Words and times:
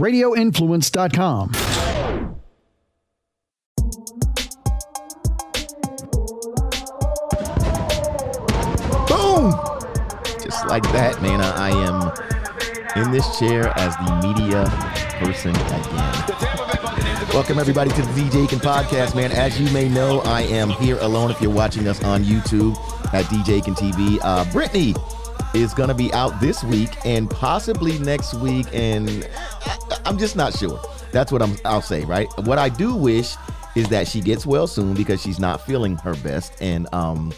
radioinfluence.com. 0.00 1.52
Boom! 9.08 9.52
Just 10.42 10.66
like 10.66 10.82
that, 10.92 11.20
man. 11.20 11.40
I 11.40 11.70
am 11.70 13.04
in 13.04 13.12
this 13.12 13.38
chair 13.38 13.72
as 13.78 13.94
the 13.96 14.20
media 14.26 14.64
person 15.22 15.54
again. 15.54 16.40
Welcome, 17.32 17.58
everybody, 17.58 17.90
to 17.90 18.02
the 18.02 18.08
DJ 18.08 18.44
Aiken 18.44 18.58
podcast, 18.58 19.14
man. 19.14 19.30
As 19.30 19.60
you 19.60 19.70
may 19.72 19.88
know, 19.88 20.20
I 20.20 20.42
am 20.42 20.70
here 20.70 20.98
alone 20.98 21.30
if 21.30 21.40
you're 21.40 21.52
watching 21.52 21.86
us 21.86 22.02
on 22.02 22.24
YouTube 22.24 22.76
at 23.14 23.26
DJ 23.26 23.58
Aiken 23.58 23.74
TV. 23.74 24.18
Uh, 24.22 24.50
Brittany 24.52 24.94
is 25.54 25.72
going 25.74 25.88
to 25.88 25.94
be 25.94 26.12
out 26.12 26.40
this 26.40 26.64
week 26.64 26.90
and 27.04 27.30
possibly 27.30 27.98
next 28.00 28.34
week, 28.34 28.66
and 28.72 29.28
I'm 30.10 30.18
just 30.18 30.34
not 30.34 30.58
sure. 30.58 30.80
That's 31.12 31.30
what 31.30 31.40
I'm, 31.40 31.56
I'll 31.64 31.80
say, 31.80 32.04
right? 32.04 32.26
What 32.38 32.58
I 32.58 32.68
do 32.68 32.96
wish 32.96 33.36
is 33.76 33.88
that 33.90 34.08
she 34.08 34.20
gets 34.20 34.44
well 34.44 34.66
soon 34.66 34.94
because 34.94 35.22
she's 35.22 35.38
not 35.38 35.64
feeling 35.64 35.94
her 35.98 36.16
best. 36.16 36.52
And, 36.60 36.92
um, 36.92 37.32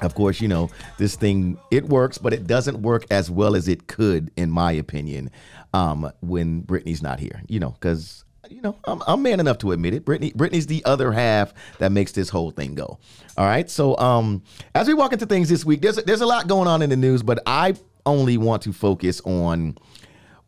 of 0.00 0.14
course, 0.14 0.40
you 0.40 0.48
know, 0.48 0.70
this 0.96 1.14
thing, 1.14 1.58
it 1.70 1.84
works, 1.84 2.16
but 2.16 2.32
it 2.32 2.46
doesn't 2.46 2.80
work 2.80 3.04
as 3.10 3.30
well 3.30 3.54
as 3.54 3.68
it 3.68 3.86
could, 3.86 4.30
in 4.38 4.50
my 4.50 4.72
opinion, 4.72 5.30
um, 5.74 6.10
when 6.22 6.60
Brittany's 6.60 7.02
not 7.02 7.20
here, 7.20 7.42
you 7.48 7.60
know, 7.60 7.72
because, 7.72 8.24
you 8.48 8.62
know, 8.62 8.78
I'm, 8.86 9.02
I'm 9.06 9.20
man 9.20 9.38
enough 9.38 9.58
to 9.58 9.72
admit 9.72 9.92
it. 9.92 10.06
Brittany, 10.06 10.32
Brittany's 10.34 10.68
the 10.68 10.82
other 10.86 11.12
half 11.12 11.52
that 11.80 11.92
makes 11.92 12.12
this 12.12 12.30
whole 12.30 12.50
thing 12.50 12.74
go. 12.74 12.98
All 13.36 13.44
right. 13.44 13.68
So, 13.68 13.94
um, 13.98 14.42
as 14.74 14.88
we 14.88 14.94
walk 14.94 15.12
into 15.12 15.26
things 15.26 15.50
this 15.50 15.66
week, 15.66 15.82
there's, 15.82 15.96
there's 15.96 16.22
a 16.22 16.26
lot 16.26 16.48
going 16.48 16.66
on 16.66 16.80
in 16.80 16.88
the 16.88 16.96
news, 16.96 17.22
but 17.22 17.40
I 17.44 17.74
only 18.06 18.38
want 18.38 18.62
to 18.62 18.72
focus 18.72 19.20
on 19.26 19.76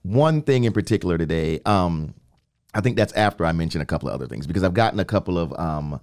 one 0.09 0.43
thing 0.43 0.65
in 0.65 0.73
particular 0.73 1.19
today. 1.19 1.61
Um, 1.67 2.15
I 2.75 2.81
think 2.81 2.97
that's 2.97 3.13
after 3.15 3.45
I 3.45 3.53
mention 3.53 3.81
a 3.81 3.87
couple 3.87 4.09
of 4.09 4.15
other 4.15 4.27
things 4.27 4.47
because 4.47 4.63
I've 4.63 4.75
gotten 4.75 5.01
a 5.01 5.05
couple 5.05 5.39
of 5.39 5.59
um, 5.59 6.01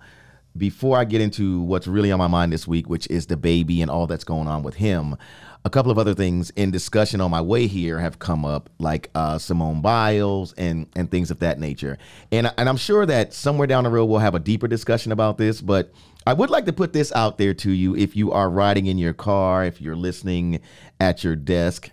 before 0.58 0.98
I 0.98 1.06
get 1.06 1.22
into 1.22 1.62
what's 1.62 1.88
really 1.88 2.12
on 2.12 2.20
my 2.20 2.28
mind 2.28 2.54
this 2.54 2.68
week, 2.68 2.90
which 2.90 3.08
is 3.08 3.28
DaBaby 3.28 3.82
and 3.82 3.90
all 3.90 4.08
that's 4.08 4.24
going 4.24 4.48
on 4.48 4.64
with 4.64 4.76
him. 4.76 5.16
A 5.64 5.70
couple 5.70 5.92
of 5.92 5.98
other 5.98 6.14
things 6.14 6.52
in 6.52 6.70
discussion 6.70 7.20
on 7.22 7.32
my 7.32 7.42
way 7.42 7.66
here 7.66 8.00
have 8.00 8.20
come 8.20 8.46
up, 8.46 8.70
like 8.78 9.10
uh, 9.16 9.40
Simone 9.40 9.82
Biles 9.82 10.54
and 10.54 10.88
and 10.96 11.10
things 11.10 11.32
of 11.32 11.40
that 11.40 11.60
nature. 11.60 11.98
And 12.32 12.54
and 12.58 12.70
I'm 12.70 12.78
sure 12.78 13.06
that 13.08 13.34
somewhere 13.34 13.66
down 13.66 13.84
the 13.86 13.90
road 13.90 14.06
we'll 14.06 14.20
have 14.20 14.36
a 14.36 14.40
deeper 14.40 14.68
discussion 14.68 15.12
about 15.12 15.40
this. 15.40 15.62
But 15.62 15.92
I 16.28 16.34
would 16.34 16.52
like 16.52 16.66
to 16.66 16.74
put 16.74 16.94
this 16.94 17.12
out 17.14 17.40
there 17.40 17.56
to 17.56 17.72
you 17.72 17.96
if 17.96 18.16
you 18.16 18.32
are 18.32 18.50
riding 18.50 18.86
in 18.86 19.00
your 19.00 19.14
car, 19.14 19.66
if 19.66 19.82
you're 19.82 19.96
listening 19.96 20.62
at 21.00 21.24
your 21.24 21.36
desk. 21.36 21.90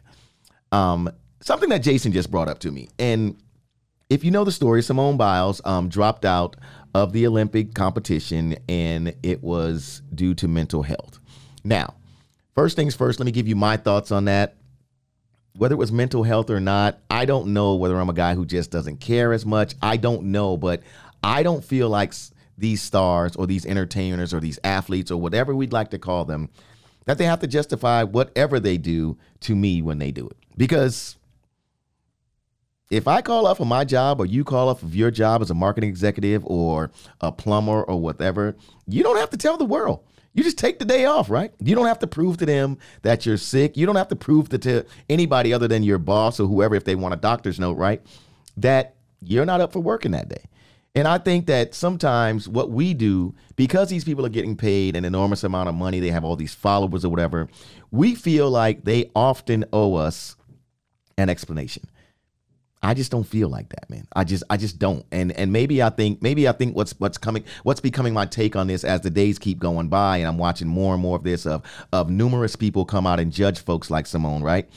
Um, 0.71 1.11
something 1.43 1.69
that 1.69 1.83
Jason 1.83 2.13
just 2.13 2.31
brought 2.31 2.49
up 2.49 2.61
to 2.61 2.71
me, 2.71 2.89
and 2.99 3.37
if 4.13 4.25
you 4.25 4.31
know 4.31 4.45
the 4.45 4.53
story, 4.53 4.83
Simone 4.83 5.17
Biles 5.17 5.63
um, 5.65 5.89
dropped 5.89 6.25
out 6.25 6.57
of 6.95 7.13
the 7.13 7.27
Olympic 7.27 7.75
competition 7.75 8.57
and 8.69 9.15
it 9.23 9.43
was 9.43 10.03
due 10.15 10.35
to 10.35 10.49
mental 10.49 10.83
health. 10.83 11.19
Now, 11.65 11.95
first 12.55 12.77
things 12.77 12.95
first, 12.95 13.19
let 13.19 13.25
me 13.27 13.33
give 13.33 13.49
you 13.49 13.57
my 13.57 13.79
thoughts 13.79 14.13
on 14.13 14.27
that. 14.27 14.57
Whether 15.57 15.75
it 15.75 15.79
was 15.79 15.93
mental 15.93 16.23
health 16.23 16.51
or 16.51 16.61
not, 16.61 16.99
I 17.11 17.25
don't 17.25 17.55
know 17.55 17.75
whether 17.75 17.99
I'm 17.99 18.11
a 18.11 18.15
guy 18.15 18.35
who 18.35 18.45
just 18.45 18.71
doesn't 18.71 18.99
care 18.99 19.33
as 19.33 19.47
much. 19.47 19.75
I 19.81 19.97
don't 19.97 20.25
know, 20.25 20.57
but 20.57 20.83
I 21.23 21.43
don't 21.43 21.65
feel 21.65 21.89
like 21.89 22.13
these 22.59 22.83
stars 22.83 23.35
or 23.37 23.47
these 23.47 23.65
entertainers 23.65 24.35
or 24.35 24.41
these 24.41 24.59
athletes 24.65 25.11
or 25.11 25.19
whatever 25.19 25.55
we'd 25.55 25.73
like 25.73 25.91
to 25.91 25.99
call 25.99 26.25
them 26.25 26.51
that 27.07 27.19
they 27.19 27.25
have 27.25 27.41
to 27.41 27.47
justify 27.47 28.03
whatever 28.03 28.61
they 28.61 28.77
do 28.77 29.17
to 29.41 29.57
me 29.57 29.83
when 29.83 29.99
they 29.99 30.11
do 30.11 30.27
it. 30.27 30.37
Because 30.57 31.17
if 32.93 33.09
I 33.09 33.23
call 33.23 33.47
off 33.47 33.59
of 33.59 33.67
my 33.67 33.87
job 33.87 34.21
or 34.21 34.27
you 34.27 34.45
call 34.45 34.69
off 34.69 34.83
of 34.83 34.95
your 34.95 35.11
job 35.11 35.41
as 35.41 35.51
a 35.51 35.55
marketing 35.55 35.89
executive 35.89 36.45
or 36.45 36.91
a 37.23 37.33
plumber 37.33 37.83
or 37.85 37.99
whatever, 37.99 38.55
you 38.87 39.03
don't 39.03 39.17
have 39.17 39.31
to 39.31 39.39
tell 39.39 39.57
the 39.57 39.65
world. 39.65 40.05
You 40.35 40.45
just 40.45 40.59
take 40.59 40.79
the 40.79 40.85
day 40.85 41.07
off, 41.07 41.31
right? 41.31 41.55
You 41.59 41.75
don't 41.75 41.87
have 41.87 42.01
to 42.01 42.07
prove 42.07 42.37
to 42.39 42.47
them 42.47 42.77
that 43.01 43.25
you're 43.25 43.39
sick. 43.39 43.79
You 43.79 43.87
don't 43.87 43.97
have 43.97 44.09
to 44.09 44.17
prove 44.17 44.51
to, 44.51 44.59
to 44.59 44.85
anybody 45.09 45.55
other 45.55 45.69
than 45.69 45.83
your 45.83 45.97
boss 45.97 46.39
or 46.39 46.47
whoever, 46.47 46.75
if 46.75 46.85
they 46.85 46.95
want 46.95 47.15
a 47.15 47.17
doctor's 47.17 47.59
note, 47.59 47.79
right? 47.79 48.03
That 48.59 48.95
you're 49.23 49.47
not 49.47 49.63
up 49.63 49.73
for 49.73 49.81
working 49.81 50.11
that 50.11 50.29
day. 50.29 50.45
And 50.95 51.09
I 51.09 51.17
think 51.17 51.47
that 51.47 51.75
sometimes 51.75 52.47
what 52.47 52.71
we 52.71 52.93
do, 52.93 53.35
because 53.57 53.89
these 53.89 54.05
people 54.05 54.27
are 54.27 54.31
getting 54.31 54.55
paid 54.55 54.97
an 54.97 55.07
enormous 55.07 55.45
amount 55.45 55.71
of 55.71 55.75
money, 55.75 55.99
they 55.99 56.11
have 56.11 56.25
all 56.25 56.37
these 56.37 56.55
followers 56.55 57.07
or 57.07 57.09
whatever, 57.09 57.49
we 57.91 58.15
feel 58.15 58.51
like 58.51 58.85
they 58.85 59.11
often 59.17 59.65
owe 59.73 59.95
us 59.95 60.37
an 61.17 61.31
explanation. 61.31 61.85
I 62.85 62.95
just 62.95 63.13
don't 63.13 63.25
feel 63.25 63.49
like 63.49 63.69
that, 63.69 63.89
man. 63.89 64.09
I 64.15 64.25
just 64.25 64.43
I 64.51 64.57
just 64.57 64.79
don't. 64.79 65.07
And 65.13 65.31
and 65.33 65.53
maybe 65.53 65.83
I 65.83 65.91
think 65.91 66.21
maybe 66.21 66.49
I 66.49 66.53
think 66.53 66.75
what's 66.75 66.93
what's 66.99 67.17
coming 67.17 67.45
what's 67.63 67.81
becoming 67.81 68.13
my 68.13 68.27
take 68.27 68.57
on 68.57 68.67
this 68.67 68.83
as 68.83 69.03
the 69.03 69.11
days 69.11 69.39
keep 69.39 69.61
going 69.61 69.89
by 69.89 70.19
and 70.19 70.27
I'm 70.27 70.39
watching 70.39 70.67
more 70.67 70.93
and 70.93 71.03
more 71.03 71.17
of 71.17 71.23
this 71.23 71.47
of 71.47 71.63
of 71.93 72.11
numerous 72.11 72.57
people 72.57 72.85
come 72.85 73.07
out 73.07 73.21
and 73.21 73.33
judge 73.33 73.61
folks 73.61 73.91
like 73.91 74.07
Simone, 74.07 74.43
right? 74.43 74.69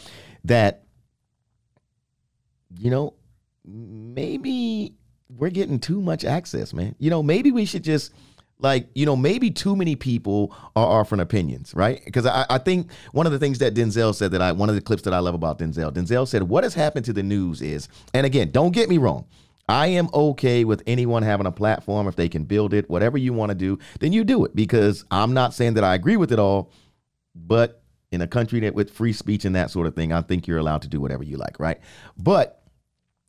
That 0.44 0.84
you 2.78 2.92
know, 2.92 3.16
maybe 3.64 4.94
we're 5.30 5.50
getting 5.50 5.80
too 5.80 6.02
much 6.02 6.26
access, 6.26 6.74
man. 6.74 6.96
You 7.00 7.10
know, 7.10 7.24
maybe 7.24 7.52
we 7.52 7.66
should 7.66 7.84
just 7.84 8.14
like 8.60 8.88
you 8.96 9.06
know 9.06 9.16
maybe 9.16 9.52
too 9.52 9.76
many 9.76 9.96
people 9.96 10.56
are 10.76 11.00
offering 11.00 11.22
opinions 11.22 11.74
right? 11.74 12.02
Because 12.06 12.26
I, 12.26 12.46
I 12.50 12.58
think 12.58 12.92
one 13.12 13.26
of 13.26 13.32
the 13.32 13.40
things 13.40 13.60
that 13.60 13.74
denzel 13.74 14.14
said 14.16 14.32
that 14.32 14.42
i 14.42 14.52
one 14.52 14.70
of 14.70 14.76
the 14.76 14.82
clips 14.82 15.04
that 15.04 15.14
i 15.14 15.20
love 15.20 15.36
about 15.36 15.60
denzel 15.60 15.92
denzel 15.92 16.28
said 16.28 16.44
what 16.44 16.64
has 16.64 16.74
happened 16.74 17.06
to 17.06 17.14
the 17.14 17.24
news 17.24 17.62
is 17.62 17.88
and 18.14 18.26
again 18.26 18.52
don't 18.52 18.72
get 18.72 18.90
me 18.90 18.98
wrong 18.98 19.26
i 19.68 19.88
am 19.88 20.08
okay 20.14 20.64
with 20.64 20.82
anyone 20.88 21.24
having 21.24 21.46
a 21.46 21.52
platform 21.52 22.08
if 22.08 22.16
they 22.16 22.30
can 22.30 22.46
build 22.46 22.74
it 22.74 22.90
whatever 22.90 23.18
you 23.18 23.34
want 23.34 23.50
to 23.50 23.56
do 23.56 23.78
then 24.00 24.14
you 24.14 24.24
do 24.24 24.46
it 24.46 24.56
because 24.56 25.06
i'm 25.12 25.34
not 25.34 25.54
saying 25.54 25.74
that 25.74 25.84
i 25.84 25.94
agree 25.94 26.18
with 26.18 26.32
it 26.32 26.40
all 26.40 26.72
but 27.36 27.82
in 28.12 28.22
a 28.22 28.28
country 28.28 28.62
that 28.62 28.74
with 28.74 28.90
free 28.92 29.12
speech 29.12 29.44
and 29.44 29.56
that 29.56 29.70
sort 29.70 29.88
of 29.88 29.96
thing 29.96 30.14
i 30.14 30.22
think 30.22 30.48
you're 30.48 30.60
allowed 30.60 30.82
to 30.82 30.88
do 30.88 31.02
whatever 31.02 31.24
you 31.24 31.38
like 31.38 31.60
right? 31.60 31.80
But 32.18 32.62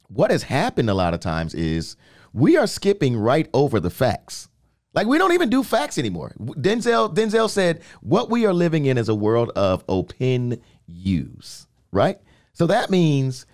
what 0.08 0.30
has 0.30 0.44
happened 0.44 0.90
a 0.90 0.94
lot 0.94 1.14
of 1.14 1.20
times 1.20 1.54
is 1.54 1.96
we 2.32 2.56
are 2.56 2.66
skipping 2.66 3.16
right 3.16 3.48
over 3.52 3.80
the 3.80 3.90
facts 3.90 4.48
like 4.96 5.06
we 5.06 5.18
don't 5.18 5.32
even 5.32 5.50
do 5.50 5.62
facts 5.62 5.98
anymore. 5.98 6.32
Denzel 6.40 7.14
Denzel 7.14 7.48
said 7.48 7.82
what 8.00 8.30
we 8.30 8.46
are 8.46 8.54
living 8.54 8.86
in 8.86 8.98
is 8.98 9.08
a 9.08 9.14
world 9.14 9.52
of 9.54 9.84
opinions, 9.88 11.68
right? 11.92 12.18
So 12.54 12.66
that 12.66 12.90
means 12.90 13.46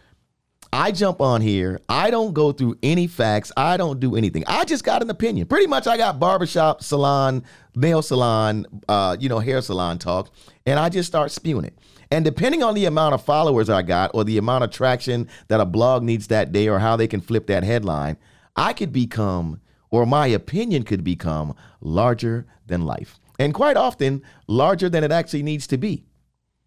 I 0.72 0.90
jump 0.90 1.20
on 1.20 1.42
here. 1.42 1.80
I 1.88 2.10
don't 2.10 2.32
go 2.32 2.50
through 2.52 2.78
any 2.82 3.06
facts. 3.06 3.52
I 3.56 3.76
don't 3.76 4.00
do 4.00 4.16
anything. 4.16 4.44
I 4.46 4.64
just 4.64 4.84
got 4.84 5.02
an 5.02 5.10
opinion. 5.10 5.46
Pretty 5.46 5.66
much, 5.66 5.86
I 5.86 5.98
got 5.98 6.18
barbershop, 6.18 6.82
salon, 6.82 7.44
nail 7.74 8.00
salon, 8.00 8.66
uh, 8.88 9.16
you 9.20 9.28
know, 9.28 9.38
hair 9.38 9.60
salon 9.60 9.98
talk, 9.98 10.30
and 10.64 10.78
I 10.78 10.88
just 10.88 11.08
start 11.08 11.30
spewing 11.30 11.66
it. 11.66 11.76
And 12.10 12.24
depending 12.24 12.62
on 12.62 12.74
the 12.74 12.86
amount 12.86 13.14
of 13.14 13.22
followers 13.22 13.68
I 13.68 13.82
got, 13.82 14.12
or 14.14 14.24
the 14.24 14.38
amount 14.38 14.64
of 14.64 14.70
traction 14.70 15.28
that 15.48 15.60
a 15.60 15.66
blog 15.66 16.04
needs 16.04 16.28
that 16.28 16.52
day, 16.52 16.68
or 16.68 16.78
how 16.78 16.96
they 16.96 17.08
can 17.08 17.20
flip 17.20 17.48
that 17.48 17.64
headline, 17.64 18.16
I 18.54 18.72
could 18.72 18.92
become 18.92 19.60
or 19.92 20.06
my 20.06 20.26
opinion 20.26 20.82
could 20.82 21.04
become 21.04 21.54
larger 21.80 22.46
than 22.66 22.84
life. 22.84 23.20
And 23.38 23.54
quite 23.54 23.76
often, 23.76 24.22
larger 24.48 24.88
than 24.88 25.04
it 25.04 25.12
actually 25.12 25.44
needs 25.44 25.68
to 25.68 25.78
be. 25.78 26.04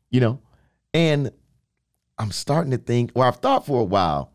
You 0.09 0.22
know? 0.22 0.40
And 0.94 1.31
I'm 2.18 2.31
starting 2.31 2.72
to 2.72 2.78
think, 2.78 3.12
or 3.16 3.25
I've 3.25 3.38
thought 3.38 3.66
for 3.66 3.81
a 3.81 3.86
while, 3.86 4.31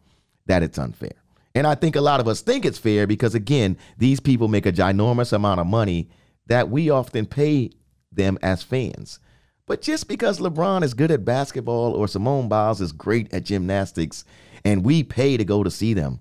that 0.47 0.63
it's 0.63 0.79
unfair. 0.79 1.13
And 1.55 1.67
I 1.67 1.75
think 1.75 1.97
a 1.97 2.01
lot 2.01 2.21
of 2.21 2.29
us 2.29 2.43
think 2.43 2.65
it's 2.65 2.79
fair 2.79 3.07
because, 3.07 3.35
again, 3.35 3.79
these 3.97 4.21
people 4.21 4.49
make 4.49 4.67
a 4.67 4.73
ginormous 4.73 5.33
amount 5.33 5.61
of 5.61 5.67
money 5.67 6.11
that 6.47 6.69
we 6.69 6.91
often 6.91 7.27
pay 7.27 7.71
them 8.13 8.39
as 8.43 8.63
fans. 8.63 9.21
But 9.67 9.83
just 9.83 10.09
because 10.09 10.41
LeBron 10.41 10.83
is 10.83 10.95
good 10.95 11.13
at 11.13 11.25
basketball 11.25 11.93
or 11.93 12.09
Simone 12.09 12.49
Biles 12.49 12.81
is 12.81 12.91
great 12.91 13.33
at 13.33 13.45
gymnastics 13.45 14.25
and 14.65 14.85
we 14.85 15.05
pay 15.05 15.37
to 15.37 15.45
go 15.45 15.63
to 15.63 15.71
see 15.71 15.95
them, 15.95 16.21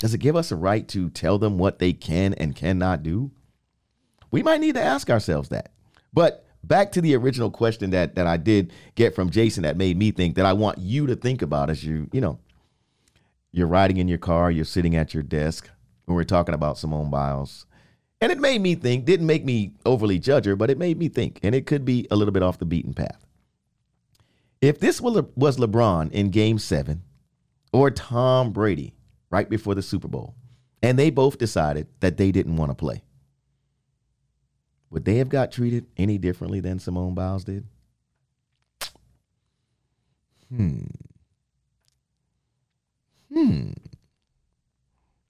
does 0.00 0.14
it 0.14 0.18
give 0.18 0.34
us 0.34 0.50
a 0.50 0.56
right 0.56 0.88
to 0.88 1.10
tell 1.10 1.38
them 1.38 1.58
what 1.58 1.78
they 1.78 1.92
can 1.92 2.32
and 2.34 2.56
cannot 2.56 3.02
do? 3.02 3.30
We 4.30 4.42
might 4.42 4.60
need 4.60 4.74
to 4.74 4.82
ask 4.82 5.10
ourselves 5.10 5.50
that. 5.50 5.72
But 6.12 6.46
back 6.64 6.90
to 6.92 7.02
the 7.02 7.14
original 7.14 7.50
question 7.50 7.90
that 7.90 8.14
that 8.14 8.26
I 8.26 8.38
did 8.38 8.72
get 8.94 9.14
from 9.14 9.30
Jason 9.30 9.62
that 9.62 9.76
made 9.76 9.98
me 9.98 10.10
think 10.10 10.36
that 10.36 10.46
I 10.46 10.54
want 10.54 10.78
you 10.78 11.06
to 11.06 11.14
think 11.14 11.42
about 11.42 11.68
as 11.68 11.84
you, 11.84 12.08
you 12.12 12.20
know, 12.20 12.38
you're 13.52 13.66
riding 13.66 13.98
in 13.98 14.08
your 14.08 14.18
car, 14.18 14.50
you're 14.50 14.64
sitting 14.64 14.96
at 14.96 15.12
your 15.12 15.22
desk 15.22 15.68
when 16.06 16.16
we're 16.16 16.24
talking 16.24 16.54
about 16.54 16.78
Simone 16.78 17.10
Biles. 17.10 17.66
And 18.22 18.32
it 18.32 18.38
made 18.38 18.60
me 18.60 18.74
think, 18.74 19.04
didn't 19.04 19.26
make 19.26 19.44
me 19.44 19.74
overly 19.84 20.18
judge 20.18 20.46
her, 20.46 20.56
but 20.56 20.70
it 20.70 20.78
made 20.78 20.98
me 20.98 21.08
think, 21.08 21.40
and 21.42 21.54
it 21.54 21.66
could 21.66 21.84
be 21.84 22.06
a 22.10 22.16
little 22.16 22.32
bit 22.32 22.42
off 22.42 22.58
the 22.58 22.66
beaten 22.66 22.94
path. 22.94 23.26
If 24.60 24.78
this 24.78 25.00
was 25.00 25.16
LeBron 25.56 26.12
in 26.12 26.30
game 26.30 26.58
seven 26.58 27.02
or 27.72 27.90
Tom 27.90 28.52
Brady 28.52 28.94
right 29.30 29.48
before 29.48 29.74
the 29.74 29.82
Super 29.82 30.08
Bowl, 30.08 30.34
and 30.82 30.98
they 30.98 31.10
both 31.10 31.38
decided 31.38 31.86
that 32.00 32.16
they 32.16 32.32
didn't 32.32 32.56
want 32.56 32.70
to 32.70 32.74
play. 32.74 33.02
Would 34.90 35.04
they 35.04 35.16
have 35.16 35.28
got 35.28 35.52
treated 35.52 35.86
any 35.96 36.18
differently 36.18 36.60
than 36.60 36.78
Simone 36.80 37.14
Biles 37.14 37.44
did? 37.44 37.66
Hmm. 40.48 40.86
Hmm. 43.32 43.70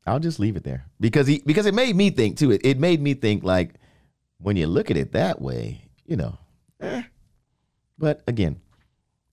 I'll 0.06 0.18
just 0.18 0.40
leave 0.40 0.56
it 0.56 0.64
there 0.64 0.86
because 0.98 1.26
he 1.26 1.42
because 1.44 1.66
it 1.66 1.74
made 1.74 1.94
me 1.94 2.10
think 2.10 2.38
too. 2.38 2.50
It 2.50 2.62
it 2.64 2.78
made 2.78 3.00
me 3.02 3.14
think 3.14 3.44
like 3.44 3.74
when 4.38 4.56
you 4.56 4.66
look 4.66 4.90
at 4.90 4.96
it 4.96 5.12
that 5.12 5.40
way, 5.40 5.84
you 6.06 6.16
know. 6.16 6.38
Eh. 6.80 7.02
But 7.98 8.22
again, 8.26 8.60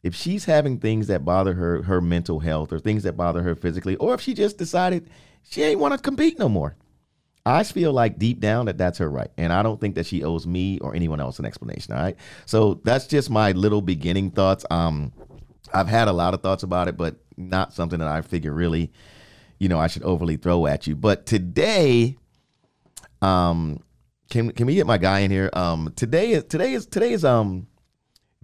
if 0.03 0.15
she's 0.15 0.45
having 0.45 0.79
things 0.79 1.07
that 1.07 1.25
bother 1.25 1.53
her 1.53 1.83
her 1.83 2.01
mental 2.01 2.39
health 2.39 2.71
or 2.71 2.79
things 2.79 3.03
that 3.03 3.17
bother 3.17 3.41
her 3.43 3.55
physically, 3.55 3.95
or 3.97 4.13
if 4.13 4.21
she 4.21 4.33
just 4.33 4.57
decided 4.57 5.09
she 5.43 5.63
ain't 5.63 5.79
want 5.79 5.93
to 5.93 5.99
compete 5.99 6.37
no 6.39 6.49
more, 6.49 6.75
I 7.45 7.63
feel 7.63 7.93
like 7.93 8.19
deep 8.19 8.39
down 8.39 8.65
that 8.65 8.77
that's 8.77 8.97
her 8.99 9.09
right, 9.09 9.31
and 9.37 9.51
I 9.51 9.63
don't 9.63 9.79
think 9.79 9.95
that 9.95 10.05
she 10.05 10.23
owes 10.23 10.45
me 10.45 10.79
or 10.79 10.95
anyone 10.95 11.19
else 11.19 11.39
an 11.39 11.45
explanation. 11.45 11.93
All 11.93 12.01
right, 12.01 12.17
so 12.45 12.81
that's 12.83 13.07
just 13.07 13.29
my 13.29 13.51
little 13.53 13.81
beginning 13.81 14.31
thoughts. 14.31 14.65
Um, 14.69 15.13
I've 15.73 15.87
had 15.87 16.07
a 16.07 16.13
lot 16.13 16.33
of 16.33 16.41
thoughts 16.41 16.63
about 16.63 16.87
it, 16.87 16.97
but 16.97 17.15
not 17.35 17.73
something 17.73 17.99
that 17.99 18.07
I 18.07 18.21
figure 18.21 18.53
really, 18.53 18.91
you 19.59 19.69
know, 19.69 19.79
I 19.79 19.87
should 19.87 20.03
overly 20.03 20.37
throw 20.37 20.65
at 20.67 20.87
you. 20.87 20.95
But 20.95 21.25
today, 21.25 22.17
um, 23.21 23.83
can 24.29 24.51
can 24.51 24.67
we 24.67 24.75
get 24.75 24.85
my 24.85 24.97
guy 24.97 25.19
in 25.19 25.31
here? 25.31 25.49
Um, 25.53 25.91
today 25.95 26.31
is 26.31 26.43
today 26.45 26.73
is 26.73 26.85
today 26.85 27.13
is 27.13 27.25
um 27.25 27.67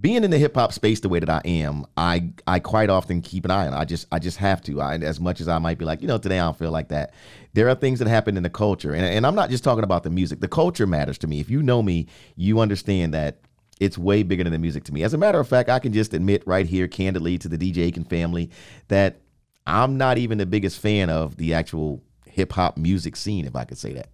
being 0.04 0.26
in 0.26 0.32
the 0.32 0.38
hip 0.38 0.56
hop 0.56 0.74
space 0.74 1.00
the 1.00 1.08
way 1.08 1.20
that 1.20 1.30
I 1.30 1.42
am, 1.46 1.86
I 1.96 2.30
I 2.46 2.60
quite 2.60 2.90
often 2.90 3.22
keep 3.22 3.46
an 3.46 3.52
eye 3.52 3.68
on. 3.68 3.74
I 3.74 3.86
just 3.86 4.06
I 4.12 4.20
just 4.20 4.38
have 4.38 4.62
to. 4.64 4.82
I, 4.82 4.96
as 4.98 5.22
much 5.22 5.40
as 5.40 5.48
I 5.48 5.58
might 5.60 5.78
be 5.78 5.86
like, 5.86 6.02
you 6.02 6.10
know, 6.10 6.18
today 6.18 6.40
I 6.40 6.44
don't 6.44 6.60
feel 6.60 6.72
like 6.72 6.90
that. 6.90 7.14
There 7.54 7.70
are 7.70 7.76
things 7.76 8.00
that 8.00 8.10
happen 8.10 8.36
in 8.36 8.44
the 8.44 8.50
culture, 8.50 8.94
and, 8.94 9.06
and 9.06 9.26
I'm 9.26 9.34
not 9.34 9.50
just 9.50 9.64
talking 9.64 9.86
about 9.86 10.04
the 10.04 10.10
music. 10.10 10.42
The 10.42 10.50
culture 10.50 10.86
matters 10.86 11.18
to 11.20 11.28
me. 11.28 11.40
If 11.40 11.50
you 11.50 11.64
know 11.64 11.82
me, 11.82 12.08
you 12.36 12.60
understand 12.60 13.14
that 13.14 13.40
it's 13.80 13.98
way 13.98 14.24
bigger 14.24 14.44
than 14.44 14.52
the 14.52 14.60
music 14.60 14.84
to 14.86 14.94
me. 14.94 15.04
As 15.04 15.14
a 15.14 15.18
matter 15.18 15.40
of 15.40 15.48
fact, 15.48 15.70
I 15.70 15.80
can 15.80 15.94
just 15.94 16.14
admit 16.14 16.44
right 16.46 16.66
here, 16.66 16.90
candidly, 16.90 17.38
to 17.38 17.48
the 17.48 17.58
DJ 17.58 17.86
Aiken 17.86 18.04
family, 18.04 18.52
that 18.90 19.22
I'm 19.66 19.98
not 19.98 20.18
even 20.18 20.38
the 20.38 20.46
biggest 20.46 20.80
fan 20.80 21.10
of 21.10 21.38
the 21.38 21.54
actual 21.54 22.04
hip 22.28 22.52
hop 22.52 22.76
music 22.78 23.16
scene, 23.16 23.46
if 23.46 23.56
I 23.56 23.64
could 23.64 23.78
say 23.78 23.94
that. 23.94 24.10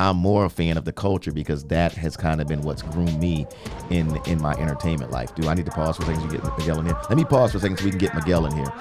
I'm 0.00 0.16
more 0.16 0.44
a 0.44 0.50
fan 0.50 0.76
of 0.76 0.84
the 0.84 0.92
culture 0.92 1.32
because 1.32 1.64
that 1.64 1.90
has 1.94 2.16
kind 2.16 2.40
of 2.40 2.46
been 2.46 2.62
what's 2.62 2.82
groomed 2.82 3.18
me 3.18 3.48
in 3.90 4.16
in 4.26 4.40
my 4.40 4.52
entertainment 4.52 5.10
life. 5.10 5.34
Do 5.34 5.48
I 5.48 5.54
need 5.54 5.66
to 5.66 5.72
pause 5.72 5.96
for 5.96 6.04
a 6.04 6.06
second 6.06 6.30
to 6.30 6.36
get 6.36 6.44
Miguel 6.56 6.78
in 6.78 6.86
here? 6.86 6.96
Let 7.08 7.16
me 7.16 7.24
pause 7.24 7.50
for 7.50 7.58
a 7.58 7.60
second 7.60 7.78
so 7.78 7.84
we 7.84 7.90
can 7.90 7.98
get 7.98 8.14
Miguel 8.14 8.46
in 8.46 8.52
here. 8.52 8.72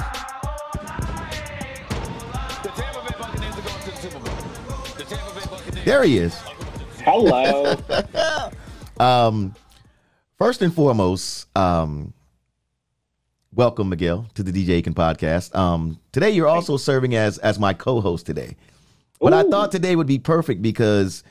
There 5.85 6.03
he 6.03 6.19
is. 6.19 6.39
Hello. 6.99 7.75
um, 8.99 9.55
first 10.37 10.61
and 10.61 10.71
foremost, 10.71 11.47
um, 11.57 12.13
welcome 13.55 13.89
Miguel 13.89 14.27
to 14.35 14.43
the 14.43 14.51
DJ 14.51 14.75
Aiken 14.75 14.93
podcast. 14.93 15.55
Um, 15.55 15.99
today 16.11 16.29
you're 16.29 16.47
also 16.47 16.77
serving 16.77 17.15
as 17.15 17.39
as 17.39 17.57
my 17.57 17.73
co-host 17.73 18.27
today. 18.27 18.55
But 19.19 19.33
Ooh. 19.33 19.37
I 19.37 19.43
thought 19.43 19.71
today 19.71 19.95
would 19.95 20.07
be 20.07 20.19
perfect 20.19 20.61
because, 20.61 21.23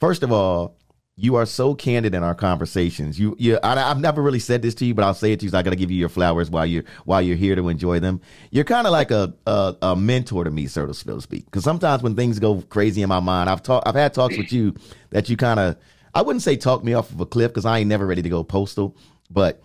first 0.00 0.22
of 0.22 0.32
all, 0.32 0.76
you 1.16 1.36
are 1.36 1.46
so 1.46 1.74
candid 1.74 2.14
in 2.14 2.24
our 2.24 2.34
conversations. 2.34 3.20
You, 3.20 3.36
you, 3.38 3.58
I, 3.62 3.76
have 3.76 4.00
never 4.00 4.20
really 4.20 4.40
said 4.40 4.62
this 4.62 4.74
to 4.76 4.84
you, 4.84 4.94
but 4.94 5.04
I'll 5.04 5.14
say 5.14 5.32
it 5.32 5.40
to 5.40 5.44
you. 5.44 5.50
So 5.50 5.58
I 5.58 5.62
got 5.62 5.70
to 5.70 5.76
give 5.76 5.90
you 5.90 5.96
your 5.96 6.08
flowers 6.08 6.50
while 6.50 6.66
you're 6.66 6.82
while 7.04 7.22
you're 7.22 7.36
here 7.36 7.54
to 7.54 7.68
enjoy 7.68 8.00
them. 8.00 8.20
You're 8.50 8.64
kind 8.64 8.86
of 8.86 8.92
like 8.92 9.12
a, 9.12 9.32
a, 9.46 9.76
a 9.82 9.96
mentor 9.96 10.42
to 10.42 10.50
me, 10.50 10.66
so 10.66 10.86
to 10.86 10.94
speak. 10.94 11.44
Because 11.44 11.62
sometimes 11.62 12.02
when 12.02 12.16
things 12.16 12.40
go 12.40 12.62
crazy 12.62 13.02
in 13.02 13.08
my 13.08 13.20
mind, 13.20 13.48
I've 13.48 13.62
talked, 13.62 13.86
I've 13.86 13.94
had 13.94 14.12
talks 14.12 14.36
with 14.36 14.52
you 14.52 14.74
that 15.10 15.28
you 15.28 15.36
kind 15.36 15.60
of, 15.60 15.76
I 16.14 16.22
wouldn't 16.22 16.42
say 16.42 16.56
talk 16.56 16.82
me 16.82 16.94
off 16.94 17.12
of 17.12 17.20
a 17.20 17.26
cliff 17.26 17.50
because 17.52 17.64
I 17.64 17.78
ain't 17.78 17.88
never 17.88 18.06
ready 18.06 18.22
to 18.22 18.28
go 18.28 18.42
postal, 18.42 18.96
but 19.30 19.62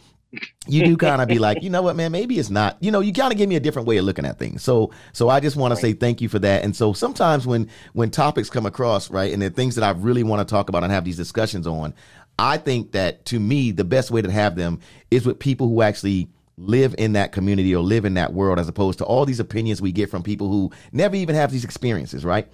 you 0.67 0.85
do 0.85 0.97
kind 0.97 1.21
of 1.21 1.27
be 1.27 1.39
like, 1.39 1.63
you 1.63 1.69
know 1.69 1.81
what, 1.81 1.95
man, 1.95 2.11
maybe 2.11 2.37
it's 2.37 2.49
not. 2.49 2.77
You 2.81 2.91
know, 2.91 2.99
you 2.99 3.11
kind 3.13 3.31
of 3.31 3.37
give 3.37 3.49
me 3.49 3.55
a 3.55 3.59
different 3.59 3.87
way 3.87 3.97
of 3.97 4.05
looking 4.05 4.25
at 4.25 4.37
things. 4.37 4.63
So, 4.63 4.91
so 5.13 5.29
I 5.29 5.39
just 5.39 5.55
want 5.55 5.73
to 5.73 5.79
say 5.79 5.93
thank 5.93 6.21
you 6.21 6.29
for 6.29 6.39
that. 6.39 6.63
And 6.63 6.75
so 6.75 6.93
sometimes 6.93 7.47
when 7.47 7.69
when 7.93 8.11
topics 8.11 8.49
come 8.49 8.65
across, 8.65 9.09
right, 9.09 9.33
and 9.33 9.41
the 9.41 9.49
things 9.49 9.75
that 9.75 9.83
I 9.83 9.91
really 9.91 10.23
want 10.23 10.47
to 10.47 10.51
talk 10.51 10.69
about 10.69 10.83
and 10.83 10.91
have 10.91 11.05
these 11.05 11.17
discussions 11.17 11.65
on, 11.65 11.93
I 12.37 12.57
think 12.57 12.91
that 12.91 13.25
to 13.25 13.39
me 13.39 13.71
the 13.71 13.83
best 13.83 14.11
way 14.11 14.21
to 14.21 14.31
have 14.31 14.55
them 14.55 14.79
is 15.09 15.25
with 15.25 15.39
people 15.39 15.67
who 15.67 15.81
actually 15.81 16.29
live 16.59 16.93
in 16.97 17.13
that 17.13 17.31
community 17.31 17.73
or 17.73 17.81
live 17.81 18.05
in 18.05 18.15
that 18.15 18.33
world 18.33 18.59
as 18.59 18.67
opposed 18.67 18.99
to 18.99 19.05
all 19.05 19.25
these 19.25 19.39
opinions 19.39 19.81
we 19.81 19.91
get 19.91 20.09
from 20.09 20.21
people 20.21 20.49
who 20.49 20.71
never 20.91 21.15
even 21.15 21.33
have 21.33 21.51
these 21.51 21.63
experiences, 21.63 22.25
right? 22.25 22.47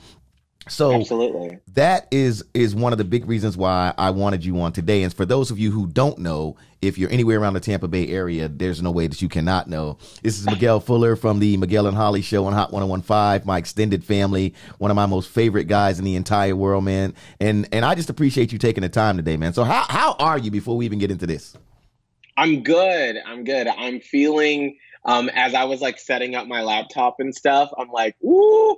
So 0.68 0.94
Absolutely. 0.94 1.60
that 1.74 2.08
is 2.10 2.44
is 2.56 2.74
one 2.74 2.92
of 2.92 2.98
the 2.98 3.04
big 3.04 3.28
reasons 3.28 3.56
why 3.56 3.94
I 4.00 4.10
wanted 4.10 4.44
you 4.44 4.60
on 4.62 4.72
today. 4.72 5.04
And 5.04 5.14
for 5.14 5.24
those 5.24 5.52
of 5.52 5.60
you 5.60 5.70
who 5.70 5.86
don't 5.86 6.18
know, 6.18 6.58
if 6.82 6.98
you're 6.98 7.12
anywhere 7.12 7.40
around 7.40 7.54
the 7.54 7.60
Tampa 7.60 7.88
Bay 7.88 8.08
area, 8.08 8.48
there's 8.48 8.82
no 8.82 8.90
way 8.90 9.06
that 9.06 9.22
you 9.22 9.30
cannot 9.30 9.70
know. 9.70 10.00
This 10.24 10.40
is 10.40 10.46
Miguel 10.46 10.80
Fuller 10.80 11.16
from 11.16 11.40
the 11.40 11.56
Miguel 11.58 11.86
and 11.86 11.96
Holly 11.96 12.24
show 12.24 12.46
on 12.46 12.54
Hot 12.54 12.72
1015, 12.72 13.46
my 13.46 13.60
extended 13.60 14.04
family, 14.04 14.56
one 14.80 14.90
of 14.90 14.96
my 14.96 15.06
most 15.06 15.30
favorite 15.30 15.66
guys 15.66 16.00
in 16.00 16.06
the 16.06 16.16
entire 16.16 16.56
world, 16.56 16.84
man. 16.84 17.14
And 17.40 17.68
and 17.72 17.86
I 17.86 17.94
just 17.94 18.10
appreciate 18.10 18.52
you 18.52 18.58
taking 18.58 18.82
the 18.82 18.90
time 18.90 19.18
today, 19.18 19.38
man. 19.38 19.54
So 19.54 19.64
how 19.64 19.86
how 19.88 20.14
are 20.14 20.40
you 20.40 20.50
before 20.50 20.76
we 20.78 20.86
even 20.86 20.98
get 20.98 21.12
into 21.12 21.28
this? 21.28 21.56
I'm 22.38 22.64
good. 22.64 23.18
I'm 23.26 23.44
good. 23.44 23.68
I'm 23.68 24.00
feeling 24.00 24.78
um 25.06 25.30
as 25.30 25.54
I 25.54 25.66
was 25.66 25.80
like 25.82 26.00
setting 26.00 26.34
up 26.34 26.48
my 26.48 26.64
laptop 26.64 27.20
and 27.20 27.36
stuff, 27.36 27.70
I'm 27.78 27.90
like, 27.92 28.16
ooh, 28.24 28.78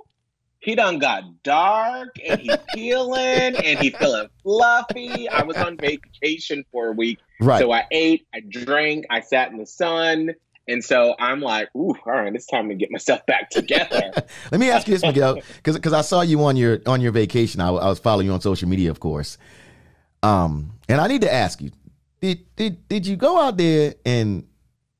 he 0.60 0.74
done 0.74 0.98
got 0.98 1.42
dark 1.42 2.16
and 2.24 2.40
he 2.40 2.50
peeling 2.74 3.56
and 3.56 3.78
he 3.78 3.90
feeling 3.90 4.28
fluffy. 4.42 5.28
I 5.28 5.42
was 5.42 5.56
on 5.56 5.76
vacation 5.76 6.64
for 6.72 6.88
a 6.88 6.92
week. 6.92 7.18
Right. 7.40 7.60
So 7.60 7.72
I 7.72 7.84
ate, 7.90 8.26
I 8.34 8.40
drank, 8.40 9.06
I 9.10 9.20
sat 9.20 9.50
in 9.52 9.58
the 9.58 9.66
sun. 9.66 10.34
And 10.66 10.84
so 10.84 11.14
I'm 11.18 11.40
like, 11.40 11.74
ooh, 11.74 11.94
all 12.04 12.12
right, 12.12 12.34
it's 12.34 12.46
time 12.46 12.68
to 12.68 12.74
get 12.74 12.90
myself 12.90 13.24
back 13.26 13.48
together. 13.48 14.12
Let 14.52 14.60
me 14.60 14.68
ask 14.70 14.86
you 14.86 14.94
this, 14.94 15.02
Miguel, 15.02 15.40
because 15.62 15.94
I 15.94 16.02
saw 16.02 16.20
you 16.20 16.44
on 16.44 16.56
your 16.56 16.80
on 16.84 17.00
your 17.00 17.10
vacation. 17.10 17.62
I, 17.62 17.68
I 17.68 17.88
was 17.88 17.98
following 17.98 18.26
you 18.26 18.34
on 18.34 18.42
social 18.42 18.68
media, 18.68 18.90
of 18.90 19.00
course. 19.00 19.38
Um, 20.22 20.74
and 20.86 21.00
I 21.00 21.06
need 21.06 21.22
to 21.22 21.32
ask 21.32 21.62
you, 21.62 21.70
did 22.20 22.54
did 22.54 22.86
did 22.86 23.06
you 23.06 23.16
go 23.16 23.40
out 23.40 23.56
there 23.56 23.94
and 24.04 24.46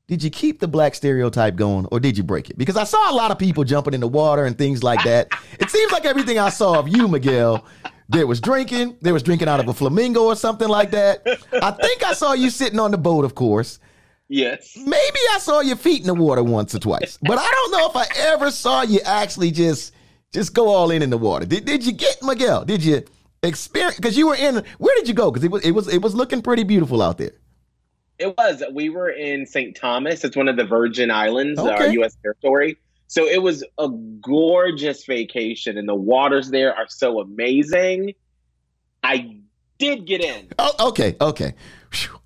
did 0.09 0.23
you 0.23 0.31
keep 0.31 0.59
the 0.59 0.67
black 0.67 0.95
stereotype 0.95 1.55
going 1.55 1.85
or 1.91 1.99
did 1.99 2.17
you 2.17 2.23
break 2.23 2.49
it? 2.49 2.57
Because 2.57 2.75
I 2.75 2.83
saw 2.83 3.11
a 3.11 3.15
lot 3.15 3.29
of 3.29 3.37
people 3.37 3.63
jumping 3.63 3.93
in 3.93 3.99
the 3.99 4.07
water 4.07 4.45
and 4.45 4.57
things 4.57 4.81
like 4.81 5.03
that. 5.03 5.31
It 5.59 5.69
seems 5.69 5.91
like 5.91 6.03
everything 6.03 6.39
I 6.39 6.49
saw 6.49 6.79
of 6.79 6.87
you, 6.87 7.07
Miguel, 7.07 7.63
there 8.09 8.25
was 8.25 8.41
drinking, 8.41 8.97
there 9.01 9.13
was 9.13 9.21
drinking 9.21 9.47
out 9.47 9.59
of 9.59 9.67
a 9.67 9.73
flamingo 9.73 10.23
or 10.23 10.35
something 10.35 10.67
like 10.67 10.89
that. 10.91 11.21
I 11.61 11.69
think 11.69 12.03
I 12.03 12.13
saw 12.13 12.33
you 12.33 12.49
sitting 12.49 12.79
on 12.79 12.89
the 12.89 12.97
boat, 12.97 13.23
of 13.23 13.35
course. 13.35 13.77
Yes. 14.29 14.75
Maybe 14.75 15.19
I 15.31 15.37
saw 15.37 15.59
your 15.59 15.75
feet 15.75 16.01
in 16.01 16.07
the 16.07 16.15
water 16.15 16.41
once 16.41 16.73
or 16.73 16.79
twice, 16.79 17.19
but 17.21 17.37
I 17.37 17.47
don't 17.47 17.71
know 17.71 17.87
if 17.87 17.95
I 17.95 18.07
ever 18.31 18.49
saw 18.49 18.81
you 18.81 19.01
actually 19.05 19.51
just 19.51 19.93
just 20.33 20.55
go 20.55 20.69
all 20.69 20.89
in 20.89 21.03
in 21.03 21.11
the 21.11 21.19
water. 21.19 21.45
Did, 21.45 21.65
did 21.65 21.85
you 21.85 21.91
get 21.91 22.17
Miguel? 22.23 22.65
Did 22.65 22.83
you 22.83 23.03
experience? 23.43 23.97
Because 23.97 24.17
you 24.17 24.25
were 24.27 24.35
in. 24.35 24.63
Where 24.79 24.95
did 24.95 25.07
you 25.07 25.13
go? 25.13 25.29
Because 25.29 25.43
it 25.43 25.51
was 25.51 25.63
it 25.63 25.71
was 25.71 25.87
it 25.87 26.01
was 26.01 26.15
looking 26.15 26.41
pretty 26.41 26.63
beautiful 26.63 27.03
out 27.03 27.19
there. 27.19 27.33
It 28.19 28.37
was. 28.37 28.61
We 28.73 28.89
were 28.89 29.09
in 29.09 29.45
St. 29.45 29.75
Thomas. 29.75 30.23
It's 30.23 30.35
one 30.35 30.47
of 30.47 30.57
the 30.57 30.65
Virgin 30.65 31.09
Islands, 31.09 31.59
okay. 31.59 31.71
our 31.71 31.87
U.S. 31.87 32.17
territory. 32.21 32.77
So 33.07 33.25
it 33.25 33.41
was 33.41 33.63
a 33.77 33.89
gorgeous 33.89 35.05
vacation, 35.05 35.77
and 35.77 35.87
the 35.87 35.95
waters 35.95 36.51
there 36.51 36.75
are 36.75 36.87
so 36.89 37.21
amazing. 37.21 38.13
I 39.01 39.39
did 39.79 40.05
get 40.05 40.21
in. 40.21 40.49
Oh, 40.59 40.89
okay, 40.89 41.15
okay. 41.19 41.55
Whew 41.91 42.19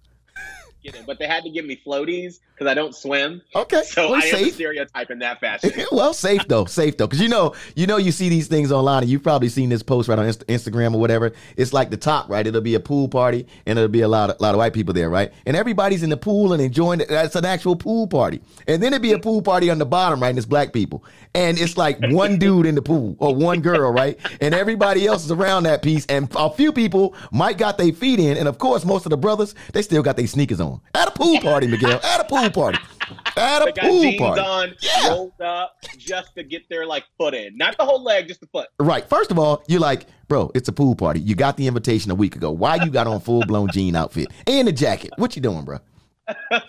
get 0.84 0.96
in, 0.96 1.06
but 1.06 1.18
they 1.18 1.28
had 1.28 1.44
to 1.44 1.50
give 1.50 1.66
me 1.66 1.80
floaties 1.86 2.40
because 2.64 2.72
I 2.72 2.76
don't 2.76 2.96
swim. 2.96 3.42
Okay, 3.56 3.84
so 3.86 4.12
well, 4.12 4.16
I 4.16 4.22
safe. 4.22 4.34
am 4.36 4.48
a 4.48 4.52
stereotype 4.52 5.12
in 5.12 5.20
that 5.20 5.40
fashion. 5.40 5.72
well, 5.92 6.14
safe 6.14 6.48
though, 6.48 6.66
safe 6.66 6.98
though, 6.98 7.08
because 7.08 7.22
you 7.22 7.30
know, 7.30 7.54
you 7.76 7.88
know, 7.88 7.98
you 7.98 8.12
see 8.12 8.30
these 8.30 8.48
things 8.48 8.72
online, 8.72 9.04
and 9.04 9.12
you've 9.12 9.24
probably 9.24 9.50
seen 9.50 9.70
this 9.70 9.84
post 9.84 10.10
right 10.10 10.18
on 10.18 10.26
Instagram 10.26 10.94
or 10.94 11.00
whatever. 11.00 11.34
It's 11.58 11.74
like 11.74 11.90
the 11.90 11.98
top, 11.98 12.30
right? 12.30 12.46
It'll 12.46 12.62
be 12.62 12.76
a 12.76 12.80
pool 12.80 13.08
party, 13.08 13.48
and 13.66 13.78
it'll 13.78 13.90
be 13.90 14.02
a 14.02 14.08
lot 14.08 14.30
of 14.30 14.40
lot 14.40 14.54
of 14.54 14.58
white 14.58 14.74
people 14.74 14.94
there, 14.94 15.10
right? 15.10 15.32
And 15.46 15.56
everybody's 15.56 16.04
in 16.04 16.10
the 16.10 16.18
pool 16.18 16.54
and 16.54 16.62
enjoying 16.62 17.02
it. 17.02 17.10
That's 17.10 17.36
an 17.36 17.46
actual 17.46 17.76
pool 17.76 18.08
party, 18.08 18.42
and 18.68 18.82
then 18.82 18.94
it'd 18.94 19.02
be 19.02 19.14
a 19.14 19.20
pool 19.20 19.42
party 19.42 19.70
on 19.70 19.78
the 19.78 19.86
bottom, 19.86 20.22
right? 20.22 20.30
And 20.30 20.38
it's 20.38 20.48
black 20.48 20.74
people, 20.74 21.04
and 21.36 21.60
it's 21.60 21.78
like 21.78 22.00
one 22.10 22.38
dude 22.38 22.66
in 22.66 22.76
the 22.76 22.82
pool 22.82 23.16
or 23.20 23.36
one 23.36 23.62
girl, 23.62 23.92
right? 23.92 24.18
And 24.42 24.54
everybody 24.54 25.06
else 25.06 25.26
is 25.26 25.32
around 25.32 25.64
that 25.64 25.82
piece, 25.82 26.06
and 26.08 26.28
a 26.36 26.50
few 26.50 26.72
people 26.72 27.16
might 27.32 27.58
got 27.58 27.78
their 27.78 27.94
feet 27.94 28.20
in, 28.20 28.38
and 28.38 28.48
of 28.48 28.58
course, 28.58 28.86
most 28.86 29.06
of 29.06 29.10
the 29.10 29.18
brothers 29.18 29.56
they 29.74 29.82
still 29.82 30.04
got 30.04 30.18
their 30.18 30.28
sneakers 30.28 30.60
on 30.60 30.82
at 30.96 31.08
a 31.08 31.12
pool 31.12 31.40
party, 31.42 31.68
Miguel, 31.68 32.00
at 32.04 32.22
a 32.22 32.24
pool 32.24 32.50
party, 32.54 32.80
at 33.38 33.62
a 33.62 33.74
they 33.74 33.82
pool 33.82 34.02
jeans 34.02 34.20
party, 34.20 34.42
on, 34.42 34.76
yeah. 34.82 35.10
rolled 35.10 35.42
up 35.42 35.76
just 35.98 36.36
to 36.36 36.44
get 36.44 36.68
their 36.70 36.86
like 36.86 37.04
foot 37.18 37.34
in, 37.34 37.58
not 37.58 37.78
the 37.78 37.86
whole 37.86 38.04
leg, 38.04 38.28
just 38.28 38.42
the 38.42 38.48
foot. 38.48 38.68
Right. 38.80 39.08
First 39.08 39.32
of 39.32 39.40
all, 39.40 39.64
you're 39.68 39.80
like, 39.80 40.06
bro, 40.28 40.52
it's 40.56 40.70
a 40.70 40.74
pool 40.74 40.96
party. 40.96 41.20
You 41.20 41.36
got 41.36 41.58
the 41.58 41.68
invitation 41.68 42.12
a 42.12 42.16
week 42.16 42.36
ago. 42.36 42.52
Why 42.52 42.76
you 42.76 42.90
got 42.90 43.08
on 43.08 43.20
full 43.20 43.46
blown 43.46 43.70
jean 43.74 43.96
outfit 43.96 44.28
and 44.48 44.68
a 44.68 44.72
jacket? 44.72 45.12
What 45.18 45.36
you 45.36 45.42
doing, 45.42 45.66
bro? 45.66 45.80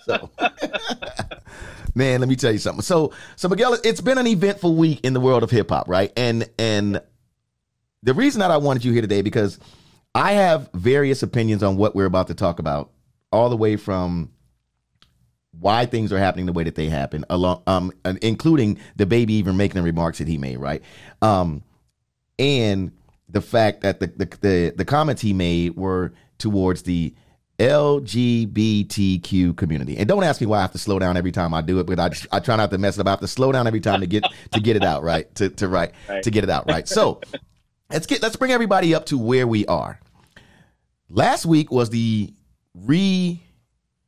So. 0.04 0.30
man, 1.94 2.20
let 2.20 2.28
me 2.28 2.36
tell 2.36 2.52
you 2.52 2.58
something. 2.58 2.82
So, 2.82 3.12
so 3.36 3.48
Miguel, 3.48 3.78
it's 3.84 4.00
been 4.00 4.18
an 4.18 4.26
eventful 4.26 4.74
week 4.74 5.00
in 5.04 5.12
the 5.12 5.20
world 5.20 5.42
of 5.42 5.50
hip 5.50 5.70
hop, 5.70 5.88
right? 5.88 6.12
And 6.16 6.48
and 6.58 7.00
the 8.02 8.14
reason 8.14 8.40
that 8.40 8.50
I 8.50 8.56
wanted 8.58 8.84
you 8.84 8.92
here 8.92 9.00
today 9.00 9.22
because 9.22 9.58
I 10.14 10.32
have 10.32 10.70
various 10.74 11.22
opinions 11.22 11.62
on 11.62 11.76
what 11.76 11.96
we're 11.96 12.04
about 12.04 12.28
to 12.28 12.34
talk 12.34 12.58
about, 12.58 12.90
all 13.32 13.48
the 13.48 13.56
way 13.56 13.76
from 13.76 14.30
why 15.61 15.87
things 15.87 16.12
are 16.12 16.18
happening 16.18 16.46
the 16.46 16.52
way 16.52 16.64
that 16.64 16.75
they 16.75 16.88
happen, 16.88 17.25
along 17.30 17.62
um, 17.66 17.92
including 18.23 18.78
DaBaby 18.99 19.30
even 19.30 19.56
making 19.56 19.76
the 19.76 19.82
remarks 19.82 20.18
that 20.18 20.28
he 20.28 20.38
made, 20.38 20.58
right? 20.58 20.82
Um, 21.23 21.62
and 22.38 22.92
the 23.28 23.40
fact 23.40 23.80
that 23.82 24.00
the, 24.00 24.08
the 24.08 24.26
the 24.40 24.75
the 24.76 24.84
comments 24.84 25.23
he 25.23 25.32
made 25.32 25.76
were 25.76 26.12
towards 26.38 26.82
the 26.82 27.14
LGBTQ 27.58 29.56
community. 29.56 29.96
And 29.96 30.08
don't 30.08 30.25
ask 30.25 30.40
me 30.40 30.46
why 30.46 30.58
I 30.58 30.62
have 30.62 30.73
to 30.73 30.78
slow 30.78 30.99
down 30.99 31.16
every 31.16 31.30
time 31.30 31.54
I 31.54 31.61
do 31.61 31.78
it, 31.78 31.87
but 31.87 32.00
I, 32.00 32.11
I 32.32 32.40
try 32.40 32.56
not 32.56 32.70
to 32.70 32.78
mess 32.78 32.96
it 32.96 33.02
up. 33.02 33.06
I 33.06 33.11
have 33.11 33.20
to 33.20 33.28
slow 33.28 33.52
down 33.52 33.66
every 33.66 33.80
time 33.80 34.00
to 34.00 34.06
get 34.06 34.25
to 34.52 34.61
get 34.61 34.76
it 34.76 34.82
out 34.82 35.02
right 35.02 35.32
to 35.37 35.50
to 35.50 35.68
right, 35.68 35.92
right. 36.08 36.23
to 36.23 36.30
get 36.30 36.44
it 36.44 36.50
out 36.50 36.68
right. 36.68 36.88
So 36.88 37.20
let's 37.90 38.06
get 38.06 38.23
let's 38.23 38.37
bring 38.37 38.50
everybody 38.50 38.94
up 38.94 39.06
to 39.06 39.18
where 39.18 39.46
we 39.46 39.66
are. 39.66 40.00
Last 41.08 41.46
week 41.46 41.70
was 41.70 41.90
the 41.90 42.34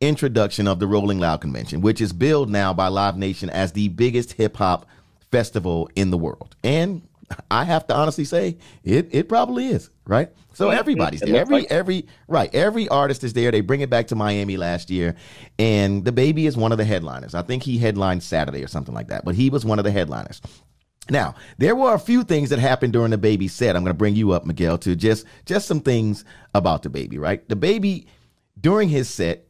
reintroduction 0.00 0.68
of 0.68 0.78
the 0.78 0.86
Rolling 0.86 1.18
Loud 1.18 1.40
Convention, 1.40 1.80
which 1.80 2.00
is 2.00 2.12
billed 2.12 2.50
now 2.50 2.72
by 2.72 2.88
Live 2.88 3.16
Nation 3.16 3.50
as 3.50 3.72
the 3.72 3.88
biggest 3.88 4.32
hip 4.32 4.56
hop 4.56 4.86
festival 5.30 5.88
in 5.96 6.10
the 6.10 6.18
world. 6.18 6.54
And 6.62 7.02
I 7.50 7.64
have 7.64 7.86
to 7.88 7.96
honestly 7.96 8.24
say 8.24 8.58
it 8.84 9.08
it 9.10 9.28
probably 9.28 9.68
is, 9.68 9.90
right? 10.06 10.30
So 10.52 10.70
everybody's 10.70 11.20
there. 11.20 11.36
Every 11.36 11.68
every 11.70 12.06
right, 12.28 12.54
every 12.54 12.88
artist 12.88 13.24
is 13.24 13.32
there. 13.32 13.50
They 13.50 13.60
bring 13.60 13.80
it 13.80 13.90
back 13.90 14.06
to 14.08 14.14
Miami 14.14 14.56
last 14.56 14.90
year, 14.90 15.16
and 15.58 16.04
DaBaby 16.04 16.46
is 16.46 16.56
one 16.56 16.72
of 16.72 16.78
the 16.78 16.84
headliners. 16.84 17.34
I 17.34 17.42
think 17.42 17.62
he 17.62 17.78
headlined 17.78 18.22
Saturday 18.22 18.62
or 18.62 18.68
something 18.68 18.94
like 18.94 19.08
that, 19.08 19.24
but 19.24 19.34
he 19.34 19.50
was 19.50 19.64
one 19.64 19.78
of 19.78 19.84
the 19.84 19.90
headliners. 19.90 20.40
Now, 21.08 21.34
there 21.58 21.76
were 21.76 21.94
a 21.94 21.98
few 21.98 22.24
things 22.24 22.50
that 22.50 22.58
happened 22.58 22.92
during 22.92 23.12
DaBaby 23.12 23.50
set. 23.50 23.76
I'm 23.76 23.82
going 23.82 23.94
to 23.94 23.98
bring 23.98 24.16
you 24.16 24.32
up, 24.32 24.46
Miguel, 24.46 24.78
to 24.78 24.96
just 24.96 25.26
just 25.46 25.66
some 25.66 25.80
things 25.80 26.24
about 26.54 26.82
DaBaby, 26.82 27.18
right? 27.18 27.46
DaBaby 27.48 28.06
during 28.60 28.88
his 28.88 29.08
set, 29.08 29.45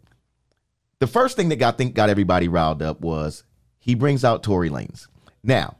the 0.99 1.07
first 1.07 1.37
thing 1.37 1.49
that 1.51 1.57
got 1.57 1.79
think 1.79 1.95
got 1.95 2.11
everybody 2.11 2.49
riled 2.49 2.83
up 2.83 3.01
was 3.01 3.45
he 3.79 3.95
brings 3.95 4.25
out 4.25 4.43
Tory 4.43 4.71
Lanez. 4.71 5.07
Now, 5.43 5.77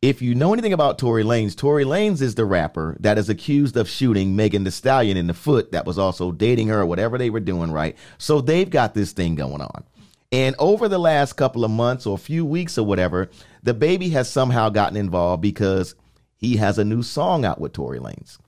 if 0.00 0.22
you 0.22 0.34
know 0.34 0.52
anything 0.52 0.72
about 0.72 0.98
Tory 0.98 1.24
Lanez, 1.24 1.56
Tory 1.56 1.84
Lanez 1.84 2.22
is 2.22 2.36
the 2.36 2.44
rapper 2.44 2.96
that 3.00 3.18
is 3.18 3.28
accused 3.28 3.76
of 3.76 3.88
shooting 3.88 4.36
Megan 4.36 4.64
Thee 4.64 4.70
Stallion 4.70 5.16
in 5.16 5.26
the 5.26 5.34
foot 5.34 5.72
that 5.72 5.86
was 5.86 5.98
also 5.98 6.30
dating 6.30 6.68
her 6.68 6.80
or 6.80 6.86
whatever 6.86 7.18
they 7.18 7.30
were 7.30 7.40
doing, 7.40 7.72
right? 7.72 7.96
So 8.16 8.40
they've 8.40 8.70
got 8.70 8.94
this 8.94 9.12
thing 9.12 9.34
going 9.34 9.60
on. 9.60 9.84
And 10.30 10.54
over 10.58 10.88
the 10.88 10.98
last 10.98 11.32
couple 11.34 11.64
of 11.64 11.70
months 11.70 12.06
or 12.06 12.14
a 12.14 12.18
few 12.18 12.44
weeks 12.44 12.78
or 12.78 12.84
whatever, 12.86 13.30
DaBaby 13.64 14.12
has 14.12 14.30
somehow 14.30 14.68
gotten 14.68 14.96
involved 14.96 15.42
because 15.42 15.94
he 16.36 16.56
has 16.56 16.78
a 16.78 16.84
new 16.84 17.02
song 17.02 17.44
out 17.44 17.60
with 17.60 17.72
Tory 17.72 17.98
Lanez. 17.98 18.38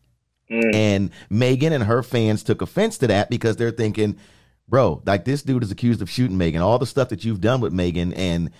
Mm. 0.50 0.74
And 0.74 1.10
Megan 1.30 1.72
and 1.72 1.84
her 1.84 2.02
fans 2.02 2.42
took 2.42 2.62
offense 2.62 2.98
to 2.98 3.06
that 3.08 3.30
because 3.30 3.56
they're 3.56 3.70
thinking, 3.70 4.16
bro, 4.70 5.02
like 5.04 5.24
this 5.24 5.42
dude 5.42 5.62
is 5.62 5.70
accused 5.70 6.00
of 6.00 6.08
shooting 6.08 6.38
Megan, 6.38 6.62
all 6.62 6.78
the 6.78 6.86
stuff 6.86 7.10
that 7.10 7.24
you've 7.24 7.40
done 7.40 7.60
with 7.60 7.72
Megan 7.72 8.12
and 8.14 8.50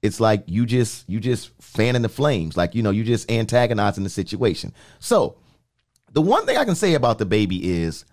it's 0.00 0.20
like 0.20 0.44
you 0.46 0.64
just 0.64 1.08
you 1.08 1.20
just 1.20 1.50
fanning 1.60 2.02
the 2.02 2.08
flames. 2.08 2.56
Like 2.56 2.74
you 2.74 2.82
know 2.82 2.90
you 2.90 3.04
just 3.04 3.30
antagonizing 3.30 4.04
the 4.04 4.10
situation. 4.10 4.72
So 5.00 5.36
the 6.12 6.22
one 6.22 6.46
thing 6.46 6.56
i 6.56 6.64
can 6.64 6.74
say 6.74 6.94
about 6.94 7.18
DaBaby 7.18 7.60
is 7.62 8.04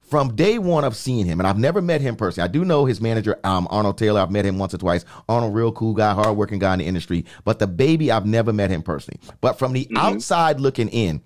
from 0.00 0.34
day 0.34 0.58
one 0.58 0.84
of 0.84 0.96
seeing 0.96 1.26
him 1.26 1.38
and 1.38 1.46
i've 1.46 1.58
never 1.58 1.82
met 1.82 2.00
him 2.00 2.16
personally. 2.16 2.48
I 2.48 2.52
do 2.52 2.64
know 2.64 2.84
his 2.84 3.00
manager 3.00 3.38
um, 3.44 3.66
arnold 3.70 3.98
taylor. 3.98 4.20
I've 4.20 4.30
met 4.30 4.46
him 4.46 4.58
once 4.58 4.72
or 4.72 4.78
twice. 4.78 5.04
Arnold 5.28 5.54
real 5.54 5.72
cool 5.72 5.94
guy 5.94 6.14
hardworking 6.14 6.58
guy 6.58 6.72
in 6.74 6.78
the 6.78 6.86
industry. 6.86 7.24
But 7.44 7.58
DaBaby, 7.58 8.10
i've 8.10 8.26
never 8.26 8.52
met 8.52 8.70
him 8.70 8.82
personally. 8.82 9.20
But 9.40 9.58
from 9.58 9.72
the 9.72 9.84
mm-hmm. 9.84 9.96
outside 9.96 10.60
looking 10.60 10.88
in 10.88 11.22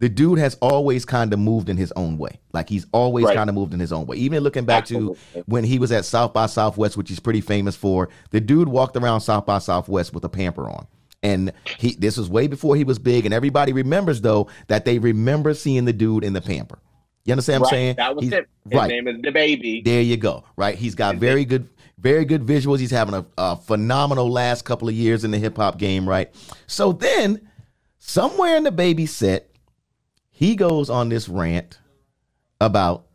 the 0.00 0.08
dude 0.08 0.38
has 0.38 0.56
always 0.60 1.04
kind 1.04 1.32
of 1.32 1.38
moved 1.38 1.68
in 1.68 1.76
his 1.76 1.92
own 1.92 2.18
way. 2.18 2.40
Like 2.52 2.68
he's 2.68 2.86
always 2.92 3.26
right. 3.26 3.36
kind 3.36 3.48
of 3.48 3.54
moved 3.54 3.74
in 3.74 3.80
his 3.80 3.92
own 3.92 4.06
way. 4.06 4.16
Even 4.16 4.42
looking 4.42 4.64
back 4.64 4.82
Absolutely. 4.82 5.16
to 5.34 5.44
when 5.46 5.64
he 5.64 5.78
was 5.78 5.92
at 5.92 6.04
South 6.04 6.32
by 6.32 6.46
Southwest, 6.46 6.96
which 6.96 7.08
he's 7.08 7.20
pretty 7.20 7.40
famous 7.40 7.76
for, 7.76 8.08
the 8.30 8.40
dude 8.40 8.68
walked 8.68 8.96
around 8.96 9.20
South 9.20 9.46
by 9.46 9.58
Southwest 9.58 10.12
with 10.12 10.24
a 10.24 10.28
pamper 10.28 10.68
on. 10.68 10.86
And 11.22 11.52
he 11.78 11.94
this 11.94 12.18
was 12.18 12.28
way 12.28 12.48
before 12.48 12.76
he 12.76 12.84
was 12.84 12.98
big. 12.98 13.24
And 13.24 13.32
everybody 13.32 13.72
remembers 13.72 14.20
though 14.20 14.48
that 14.66 14.84
they 14.84 14.98
remember 14.98 15.54
seeing 15.54 15.84
the 15.84 15.92
dude 15.92 16.24
in 16.24 16.32
the 16.32 16.42
pamper. 16.42 16.78
You 17.24 17.32
understand 17.32 17.62
what 17.62 17.72
right. 17.72 17.78
I'm 17.78 17.82
saying? 17.82 17.96
That 17.96 18.16
was 18.16 18.24
he's, 18.24 18.32
it. 18.32 18.48
His 18.68 18.78
right. 18.78 18.88
name 18.88 19.08
is 19.08 19.16
DaBaby. 19.16 19.84
There 19.84 20.02
you 20.02 20.18
go. 20.18 20.44
Right. 20.56 20.76
He's 20.76 20.94
got 20.94 21.16
very 21.16 21.46
good, 21.46 21.68
very 21.98 22.26
good 22.26 22.42
visuals. 22.44 22.80
He's 22.80 22.90
having 22.90 23.14
a, 23.14 23.24
a 23.38 23.56
phenomenal 23.56 24.30
last 24.30 24.66
couple 24.66 24.88
of 24.88 24.94
years 24.94 25.24
in 25.24 25.30
the 25.30 25.38
hip 25.38 25.56
hop 25.56 25.78
game, 25.78 26.06
right? 26.06 26.30
So 26.66 26.92
then 26.92 27.48
somewhere 27.98 28.58
in 28.58 28.64
DaBaby 28.64 29.08
set, 29.08 29.53
he 30.36 30.56
goes 30.56 30.90
on 30.90 31.08
this 31.08 31.28
rant 31.28 31.78
about 32.60 33.06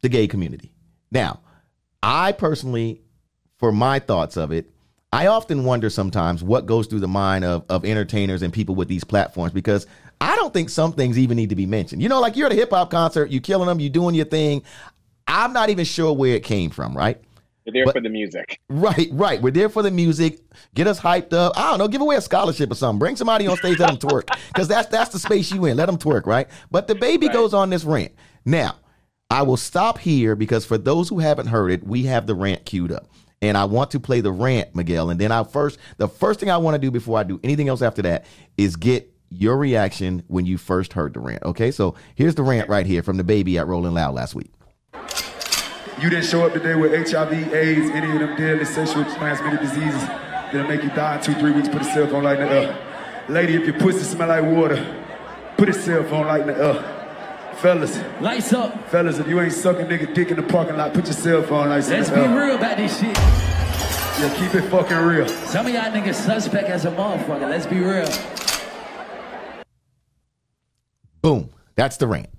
the 0.00 0.08
gay 0.08 0.28
community. 0.28 0.72
Now, 1.10 1.40
I 2.04 2.30
personally, 2.30 3.02
for 3.58 3.72
my 3.72 3.98
thoughts 3.98 4.36
of 4.36 4.52
it, 4.52 4.70
I 5.12 5.26
often 5.26 5.64
wonder 5.64 5.90
sometimes 5.90 6.44
what 6.44 6.66
goes 6.66 6.86
through 6.86 7.00
the 7.00 7.08
mind 7.08 7.44
of, 7.44 7.64
of 7.68 7.84
entertainers 7.84 8.42
and 8.42 8.52
people 8.52 8.76
with 8.76 8.86
these 8.86 9.02
platforms 9.02 9.52
because 9.52 9.88
I 10.20 10.36
don't 10.36 10.54
think 10.54 10.70
some 10.70 10.92
things 10.92 11.18
even 11.18 11.36
need 11.36 11.48
to 11.48 11.56
be 11.56 11.66
mentioned. 11.66 12.00
You 12.00 12.08
know, 12.08 12.20
like 12.20 12.36
you're 12.36 12.46
at 12.46 12.52
a 12.52 12.56
hip 12.56 12.70
hop 12.70 12.92
concert, 12.92 13.32
you're 13.32 13.42
killing 13.42 13.66
them, 13.66 13.80
you're 13.80 13.90
doing 13.90 14.14
your 14.14 14.24
thing. 14.24 14.62
I'm 15.26 15.52
not 15.52 15.68
even 15.68 15.84
sure 15.84 16.12
where 16.12 16.36
it 16.36 16.44
came 16.44 16.70
from, 16.70 16.96
right? 16.96 17.20
We're 17.70 17.84
there 17.84 17.84
but, 17.84 17.94
for 17.94 18.00
the 18.00 18.08
music. 18.08 18.60
Right, 18.68 19.08
right. 19.12 19.40
We're 19.40 19.52
there 19.52 19.68
for 19.68 19.82
the 19.82 19.90
music. 19.90 20.40
Get 20.74 20.86
us 20.86 20.98
hyped 20.98 21.32
up. 21.32 21.52
I 21.56 21.70
don't 21.70 21.78
know. 21.78 21.88
Give 21.88 22.00
away 22.00 22.16
a 22.16 22.20
scholarship 22.20 22.70
or 22.72 22.74
something. 22.74 22.98
Bring 22.98 23.16
somebody 23.16 23.46
on 23.46 23.56
stage. 23.56 23.78
let 23.78 23.88
them 23.88 23.98
twerk 23.98 24.36
because 24.48 24.66
that's 24.66 24.88
that's 24.88 25.10
the 25.10 25.18
space 25.18 25.52
you 25.52 25.66
in. 25.66 25.76
Let 25.76 25.86
them 25.86 25.98
twerk, 25.98 26.26
right? 26.26 26.48
But 26.70 26.88
DaBaby 26.88 27.22
right. 27.22 27.32
goes 27.32 27.54
on 27.54 27.70
this 27.70 27.84
rant. 27.84 28.12
Now, 28.44 28.76
I 29.30 29.42
will 29.42 29.56
stop 29.56 29.98
here 29.98 30.34
because 30.34 30.64
for 30.64 30.78
those 30.78 31.08
who 31.08 31.20
haven't 31.20 31.46
heard 31.46 31.70
it, 31.70 31.84
we 31.84 32.04
have 32.04 32.26
the 32.26 32.34
rant 32.34 32.64
queued 32.64 32.90
up. 32.90 33.08
And 33.42 33.56
I 33.56 33.64
want 33.64 33.92
to 33.92 34.00
play 34.00 34.20
the 34.20 34.32
rant, 34.32 34.74
Miguel. 34.74 35.08
And 35.08 35.20
then 35.20 35.32
I 35.32 35.44
first, 35.44 35.78
the 35.96 36.08
first 36.08 36.40
thing 36.40 36.50
I 36.50 36.58
want 36.58 36.74
to 36.74 36.78
do 36.78 36.90
before 36.90 37.18
I 37.18 37.22
do 37.22 37.40
anything 37.42 37.68
else 37.68 37.80
after 37.80 38.02
that 38.02 38.26
is 38.58 38.76
get 38.76 39.10
your 39.30 39.56
reaction 39.56 40.24
when 40.26 40.44
you 40.44 40.58
first 40.58 40.92
heard 40.92 41.14
the 41.14 41.20
rant. 41.20 41.42
Okay, 41.44 41.70
so 41.70 41.94
here's 42.16 42.34
the 42.34 42.42
rant 42.42 42.68
right 42.68 42.84
here 42.84 43.02
from 43.02 43.16
DaBaby 43.16 43.58
at 43.58 43.66
Rolling 43.66 43.94
Loud 43.94 44.14
last 44.14 44.34
week. 44.34 44.52
You 46.00 46.08
didn't 46.08 46.24
show 46.24 46.46
up 46.46 46.54
today 46.54 46.74
with 46.74 46.92
HIV, 46.92 47.52
AIDS, 47.52 47.90
any 47.90 48.10
of 48.10 48.20
them 48.20 48.34
deadly 48.34 48.64
sexual 48.64 49.04
transmitted 49.04 49.60
diseases 49.60 50.00
that'll 50.02 50.66
make 50.66 50.82
you 50.82 50.88
die 50.88 51.16
in 51.16 51.22
two, 51.22 51.34
three 51.34 51.50
weeks. 51.50 51.68
Put 51.68 51.82
a 51.82 51.84
cell 51.84 52.06
phone 52.06 52.24
light 52.24 52.40
in 52.40 52.48
the 52.48 52.54
air. 52.54 53.26
Lady, 53.28 53.54
if 53.54 53.66
your 53.66 53.78
pussy 53.78 54.04
smell 54.04 54.28
like 54.28 54.42
water, 54.42 55.04
put 55.58 55.68
a 55.68 55.74
cell 55.74 56.02
phone 56.04 56.26
light 56.26 56.40
in 56.40 56.46
the 56.46 56.56
air. 56.56 57.52
Fellas. 57.56 58.00
Lights 58.22 58.50
up. 58.54 58.88
Fellas, 58.88 59.18
if 59.18 59.28
you 59.28 59.38
ain't 59.42 59.52
sucking 59.52 59.88
nigga 59.88 60.14
dick 60.14 60.30
in 60.30 60.36
the 60.36 60.42
parking 60.42 60.78
lot, 60.78 60.94
put 60.94 61.04
your 61.04 61.12
cell 61.12 61.42
phone 61.42 61.68
lights 61.68 61.90
Let's 61.90 62.08
in 62.08 62.14
the. 62.14 62.20
Let's 62.22 62.32
be 62.32 62.38
real 62.38 62.56
about 62.56 62.76
this 62.78 62.98
shit. 62.98 63.16
Yeah, 63.18 64.34
keep 64.38 64.54
it 64.54 64.70
fucking 64.70 64.96
real. 64.96 65.28
Some 65.28 65.66
of 65.66 65.74
y'all 65.74 65.92
niggas 65.92 66.14
suspect 66.14 66.70
as 66.70 66.86
a 66.86 66.90
motherfucker. 66.92 67.50
Let's 67.50 67.66
be 67.66 67.80
real. 67.80 68.08
Boom. 71.20 71.50
That's 71.74 71.98
the 71.98 72.06
rant. 72.06 72.30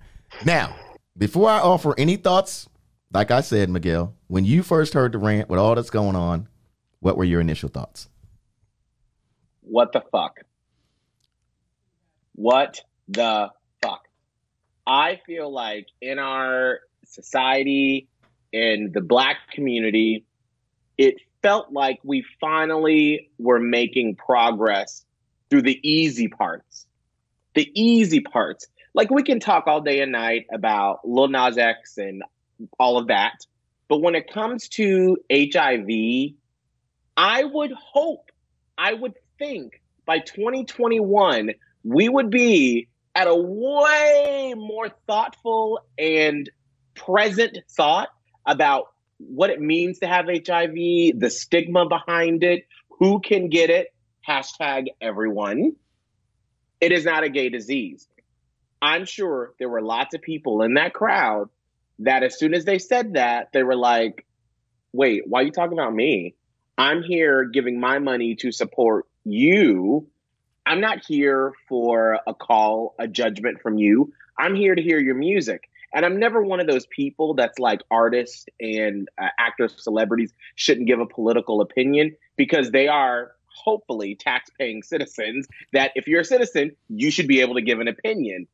Now, 0.45 0.75
before 1.15 1.47
I 1.47 1.59
offer 1.59 1.93
any 1.99 2.15
thoughts 2.15 2.67
like 3.13 3.31
I 3.31 3.41
said, 3.41 3.69
Miguel, 3.69 4.15
when 4.27 4.45
you 4.45 4.63
first 4.63 4.93
heard 4.93 5.11
the 5.11 5.17
rant 5.17 5.49
with 5.49 5.59
all 5.59 5.75
that's 5.75 5.89
going 5.89 6.15
on, 6.15 6.47
what 6.99 7.17
were 7.17 7.23
your 7.23 7.41
initial 7.41 7.69
thoughts? 7.69 8.07
What 9.61 9.91
the 9.93 10.01
fuck? 10.11 10.39
What 12.35 12.81
the 13.07 13.49
fuck? 13.81 14.07
I 14.87 15.19
feel 15.25 15.51
like 15.51 15.87
in 16.01 16.19
our 16.19 16.79
society, 17.05 18.07
in 18.51 18.91
the 18.93 19.01
black 19.01 19.37
community, 19.53 20.25
it 20.97 21.15
felt 21.41 21.71
like 21.71 21.99
we 22.03 22.23
finally 22.39 23.29
were 23.37 23.59
making 23.59 24.15
progress 24.15 25.05
through 25.49 25.63
the 25.63 25.79
easy 25.83 26.27
parts. 26.27 26.85
The 27.53 27.69
easy 27.75 28.21
parts. 28.21 28.67
Like 28.93 29.09
we 29.09 29.23
can 29.23 29.39
talk 29.39 29.67
all 29.67 29.81
day 29.81 30.01
and 30.01 30.11
night 30.11 30.45
about 30.53 31.07
Lil 31.07 31.27
Nas 31.27 31.57
X 31.57 31.97
and 31.97 32.23
all 32.79 32.97
of 32.97 33.07
that. 33.07 33.45
But 33.87 34.01
when 34.01 34.15
it 34.15 34.31
comes 34.31 34.69
to 34.69 35.17
HIV, 35.31 36.35
I 37.17 37.43
would 37.43 37.71
hope, 37.73 38.31
I 38.77 38.93
would 38.93 39.13
think 39.37 39.81
by 40.05 40.19
2021, 40.19 41.51
we 41.83 42.09
would 42.09 42.29
be 42.29 42.87
at 43.13 43.27
a 43.27 43.35
way 43.35 44.53
more 44.55 44.89
thoughtful 45.07 45.79
and 45.97 46.49
present 46.95 47.57
thought 47.69 48.09
about 48.45 48.85
what 49.17 49.49
it 49.49 49.59
means 49.59 49.99
to 49.99 50.07
have 50.07 50.25
HIV, 50.25 51.19
the 51.19 51.29
stigma 51.29 51.87
behind 51.87 52.43
it, 52.43 52.65
who 52.99 53.19
can 53.19 53.49
get 53.49 53.69
it, 53.69 53.87
hashtag 54.27 54.87
everyone. 54.99 55.73
It 56.79 56.91
is 56.91 57.05
not 57.05 57.23
a 57.23 57.29
gay 57.29 57.49
disease. 57.49 58.07
I'm 58.81 59.05
sure 59.05 59.53
there 59.59 59.69
were 59.69 59.81
lots 59.81 60.15
of 60.15 60.21
people 60.21 60.63
in 60.63 60.73
that 60.75 60.93
crowd 60.93 61.49
that 62.01 62.23
as 62.23 62.37
soon 62.37 62.53
as 62.53 62.65
they 62.65 62.79
said 62.79 63.13
that, 63.13 63.49
they 63.53 63.63
were 63.63 63.75
like, 63.75 64.25
wait, 64.93 65.23
why 65.27 65.41
are 65.41 65.43
you 65.43 65.51
talking 65.51 65.77
about 65.77 65.93
me? 65.93 66.35
I'm 66.77 67.03
here 67.03 67.45
giving 67.45 67.79
my 67.79 67.99
money 67.99 68.35
to 68.35 68.51
support 68.51 69.05
you. 69.23 70.07
I'm 70.65 70.81
not 70.81 71.05
here 71.05 71.53
for 71.67 72.19
a 72.27 72.33
call, 72.33 72.95
a 72.99 73.07
judgment 73.07 73.61
from 73.61 73.77
you. 73.77 74.13
I'm 74.37 74.55
here 74.55 74.75
to 74.75 74.81
hear 74.81 74.99
your 74.99 75.15
music. 75.15 75.69
And 75.93 76.05
I'm 76.05 76.19
never 76.19 76.41
one 76.41 76.59
of 76.59 76.67
those 76.67 76.85
people 76.85 77.33
that's 77.33 77.59
like 77.59 77.81
artists 77.91 78.45
and 78.59 79.09
uh, 79.21 79.27
actors, 79.37 79.75
celebrities 79.77 80.31
shouldn't 80.55 80.87
give 80.87 80.99
a 80.99 81.05
political 81.05 81.61
opinion 81.61 82.15
because 82.37 82.71
they 82.71 82.87
are 82.87 83.33
hopefully 83.45 84.15
tax-paying 84.15 84.83
citizens. 84.83 85.47
That 85.73 85.91
if 85.95 86.07
you're 86.07 86.21
a 86.21 86.25
citizen, 86.25 86.71
you 86.87 87.11
should 87.11 87.27
be 87.27 87.41
able 87.41 87.55
to 87.55 87.61
give 87.61 87.79
an 87.79 87.89
opinion. 87.89 88.47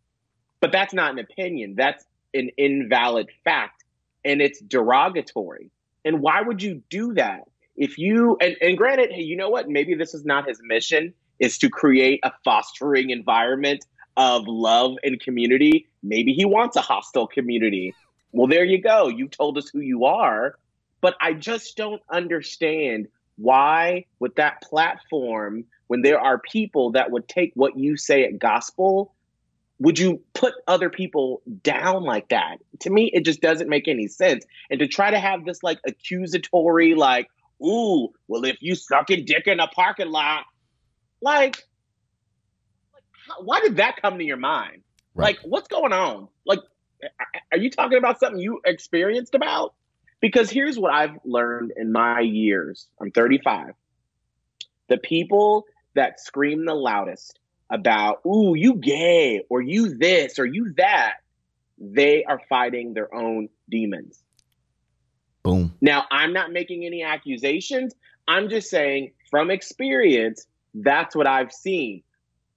But 0.60 0.72
that's 0.72 0.94
not 0.94 1.12
an 1.12 1.20
opinion. 1.20 1.76
That's 1.78 2.04
an 2.38 2.52
invalid 2.58 3.30
fact, 3.44 3.84
and 4.24 4.42
it's 4.42 4.60
derogatory. 4.62 5.72
And 6.06 6.22
why 6.22 6.42
would 6.42 6.62
you 6.62 6.82
do 6.90 7.14
that? 7.16 7.42
If 7.76 7.98
you 7.98 8.38
and, 8.40 8.56
and 8.62 8.78
granted, 8.78 9.12
hey, 9.12 9.22
you 9.22 9.36
know 9.36 9.50
what? 9.50 9.68
Maybe 9.70 9.96
this 9.96 10.14
is 10.14 10.24
not 10.24 10.48
his 10.48 10.60
mission 10.64 11.14
is 11.40 11.58
to 11.60 11.70
create 11.70 12.20
a 12.24 12.32
fostering 12.44 13.10
environment 13.12 13.86
of 14.16 14.44
love 14.48 14.96
and 15.04 15.20
community. 15.20 15.88
Maybe 16.02 16.34
he 16.34 16.46
wants 16.46 16.76
a 16.76 16.82
hostile 16.82 17.28
community. 17.28 17.94
Well, 18.32 18.48
there 18.48 18.66
you 18.66 18.82
go. 18.82 19.08
You 19.08 19.28
told 19.28 19.58
us 19.58 19.70
who 19.70 19.80
you 19.80 20.06
are. 20.06 20.56
But 21.02 21.16
I 21.22 21.34
just 21.34 21.78
don't 21.78 22.02
understand 22.10 23.08
why, 23.38 24.06
with 24.20 24.36
that 24.36 24.62
platform, 24.64 25.66
when 25.86 26.02
there 26.02 26.20
are 26.20 26.40
people 26.40 26.94
that 26.94 27.12
would 27.12 27.28
take 27.28 27.52
what 27.54 27.78
you 27.78 27.96
say 27.98 28.24
at 28.24 28.40
gospel, 28.40 29.14
would 29.80 30.00
you 30.00 30.22
put 30.34 30.54
other 30.68 30.90
people 30.90 31.42
down 31.64 32.04
like 32.04 32.30
that? 32.30 32.58
To 32.82 32.90
me, 32.90 33.12
it 33.14 33.26
just 33.26 33.42
doesn't 33.42 33.70
make 33.70 33.88
any 33.88 34.08
sense. 34.08 34.46
And 34.70 34.80
to 34.80 34.88
try 34.88 35.12
to 35.12 35.20
have 35.20 35.46
this 35.46 35.62
like 35.62 35.80
accusatory, 35.86 36.96
like, 36.96 37.28
ooh, 37.64 38.10
well, 38.28 38.46
if 38.46 38.58
you 38.62 38.76
suck 38.76 39.10
sucking 39.10 39.26
dick 39.26 39.48
in 39.48 39.60
a 39.60 39.68
parking 39.68 40.10
lot, 40.10 40.46
like, 41.22 41.64
why 43.42 43.60
did 43.62 43.78
that 43.78 44.02
come 44.02 44.18
to 44.18 44.24
your 44.24 44.38
mind? 44.38 44.82
Right. 45.14 45.36
Like, 45.36 45.40
what's 45.44 45.68
going 45.68 45.94
on? 45.94 46.28
Like, 46.46 46.60
are 47.52 47.58
you 47.58 47.70
talking 47.70 47.98
about 47.98 48.20
something 48.20 48.40
you 48.40 48.62
experienced 48.66 49.36
about? 49.36 49.74
Because 50.20 50.50
here's 50.50 50.80
what 50.80 50.92
I've 50.92 51.18
learned 51.24 51.74
in 51.78 51.92
my 51.92 52.22
years. 52.22 52.88
I'm 53.00 53.12
35. 53.12 53.74
The 54.88 54.98
people 54.98 55.66
that 55.94 56.20
scream 56.20 56.66
the 56.66 56.74
loudest 56.74 57.40
about, 57.70 58.22
ooh, 58.26 58.56
you 58.56 58.76
gay, 58.76 59.44
or 59.50 59.62
you 59.62 59.98
this, 59.98 60.40
or 60.40 60.46
you 60.46 60.74
that, 60.78 61.16
they 61.78 62.24
are 62.24 62.42
fighting 62.50 62.94
their 62.94 63.14
own 63.14 63.50
demons. 63.70 64.24
Boom. 65.44 65.74
Now, 65.82 66.06
I'm 66.12 66.34
not 66.34 66.52
making 66.52 66.86
any 66.86 67.04
accusations. 67.04 67.94
I'm 68.28 68.50
just 68.50 68.70
saying 68.70 69.12
from 69.30 69.52
experience, 69.52 70.46
that's 70.74 71.16
what 71.16 71.28
I've 71.28 71.52
seen. 71.52 72.04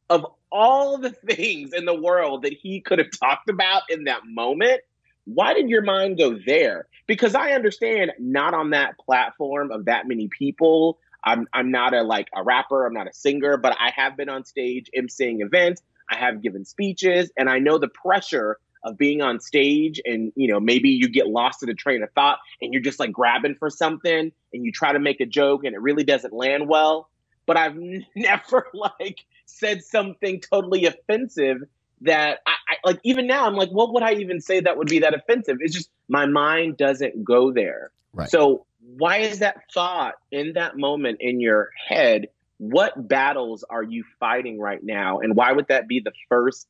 Of 0.08 0.26
all 0.50 0.98
the 0.98 1.10
things 1.10 1.72
in 1.72 1.84
the 1.84 1.94
world 1.94 2.42
that 2.42 2.52
he 2.52 2.80
could 2.80 2.98
have 2.98 3.10
talked 3.18 3.48
about 3.48 3.82
in 3.88 4.04
that 4.04 4.22
moment, 4.26 4.80
why 5.24 5.54
did 5.54 5.68
your 5.68 5.82
mind 5.82 6.18
go 6.18 6.38
there? 6.44 6.86
Because 7.06 7.34
I 7.34 7.52
understand 7.52 8.12
not 8.18 8.54
on 8.54 8.70
that 8.70 8.98
platform 8.98 9.70
of 9.70 9.84
that 9.84 10.08
many 10.08 10.28
people. 10.28 10.98
I'm 11.24 11.46
I'm 11.52 11.70
not 11.70 11.94
a 11.94 12.02
like 12.02 12.28
a 12.34 12.42
rapper, 12.42 12.86
I'm 12.86 12.94
not 12.94 13.08
a 13.08 13.12
singer, 13.12 13.56
but 13.56 13.76
I 13.78 13.92
have 13.94 14.16
been 14.16 14.28
on 14.28 14.44
stage 14.44 14.90
emceeing 14.96 15.44
events. 15.44 15.82
I 16.10 16.16
have 16.16 16.42
given 16.42 16.64
speeches 16.64 17.30
and 17.36 17.48
I 17.48 17.58
know 17.58 17.78
the 17.78 17.88
pressure 17.88 18.58
of 18.82 18.96
being 18.96 19.20
on 19.20 19.40
stage 19.40 20.00
and 20.04 20.32
you 20.36 20.48
know 20.48 20.58
maybe 20.58 20.88
you 20.88 21.08
get 21.08 21.28
lost 21.28 21.62
in 21.62 21.68
a 21.68 21.74
train 21.74 22.02
of 22.02 22.10
thought 22.12 22.38
and 22.62 22.72
you're 22.72 22.82
just 22.82 22.98
like 22.98 23.12
grabbing 23.12 23.54
for 23.54 23.68
something 23.68 24.32
and 24.52 24.64
you 24.64 24.72
try 24.72 24.92
to 24.92 24.98
make 24.98 25.20
a 25.20 25.26
joke 25.26 25.64
and 25.64 25.74
it 25.74 25.80
really 25.80 26.02
doesn't 26.02 26.32
land 26.32 26.66
well 26.66 27.10
but 27.50 27.56
I've 27.56 27.76
never 28.14 28.68
like 28.72 29.18
said 29.46 29.82
something 29.82 30.40
totally 30.40 30.86
offensive 30.86 31.58
that 32.02 32.38
I, 32.46 32.52
I, 32.52 32.76
like 32.84 33.00
even 33.02 33.26
now 33.26 33.44
I'm 33.44 33.56
like, 33.56 33.70
what 33.70 33.92
would 33.92 34.04
I 34.04 34.12
even 34.14 34.40
say 34.40 34.60
that 34.60 34.76
would 34.78 34.86
be 34.86 35.00
that 35.00 35.14
offensive? 35.14 35.56
It's 35.58 35.74
just 35.74 35.90
my 36.08 36.26
mind 36.26 36.76
doesn't 36.76 37.24
go 37.24 37.52
there. 37.52 37.90
Right. 38.12 38.30
So 38.30 38.66
why 38.80 39.18
is 39.18 39.40
that 39.40 39.62
thought 39.72 40.14
in 40.30 40.54
that 40.54 40.76
moment 40.76 41.18
in 41.20 41.40
your 41.40 41.70
head? 41.88 42.28
What 42.58 43.08
battles 43.08 43.64
are 43.68 43.82
you 43.82 44.04
fighting 44.18 44.58
right 44.58 44.82
now? 44.82 45.20
And 45.20 45.36
why 45.36 45.52
would 45.52 45.68
that 45.68 45.88
be 45.88 46.00
the 46.00 46.12
first 46.28 46.66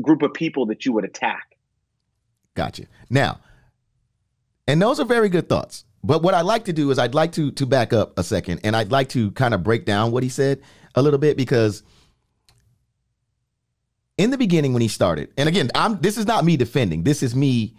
group 0.00 0.22
of 0.22 0.32
people 0.34 0.66
that 0.66 0.84
you 0.84 0.92
would 0.92 1.04
attack? 1.04 1.56
Gotcha. 2.54 2.84
Now, 3.08 3.40
and 4.66 4.80
those 4.80 5.00
are 5.00 5.04
very 5.04 5.28
good 5.28 5.48
thoughts. 5.48 5.84
But 6.02 6.22
what 6.22 6.34
I'd 6.34 6.42
like 6.42 6.64
to 6.64 6.72
do 6.72 6.90
is 6.90 6.98
I'd 6.98 7.14
like 7.14 7.32
to 7.32 7.50
to 7.52 7.66
back 7.66 7.92
up 7.92 8.18
a 8.18 8.24
second 8.24 8.60
and 8.64 8.74
I'd 8.74 8.90
like 8.90 9.10
to 9.10 9.32
kind 9.32 9.52
of 9.52 9.62
break 9.62 9.84
down 9.84 10.12
what 10.12 10.22
he 10.22 10.28
said 10.28 10.62
a 10.94 11.02
little 11.02 11.18
bit 11.18 11.36
because 11.36 11.82
in 14.16 14.30
the 14.30 14.38
beginning 14.38 14.72
when 14.72 14.82
he 14.82 14.88
started, 14.88 15.30
and 15.36 15.48
again, 15.48 15.70
I'm 15.74 16.00
this 16.00 16.16
is 16.16 16.26
not 16.26 16.44
me 16.44 16.56
defending. 16.56 17.04
This 17.04 17.22
is 17.22 17.34
me 17.34 17.76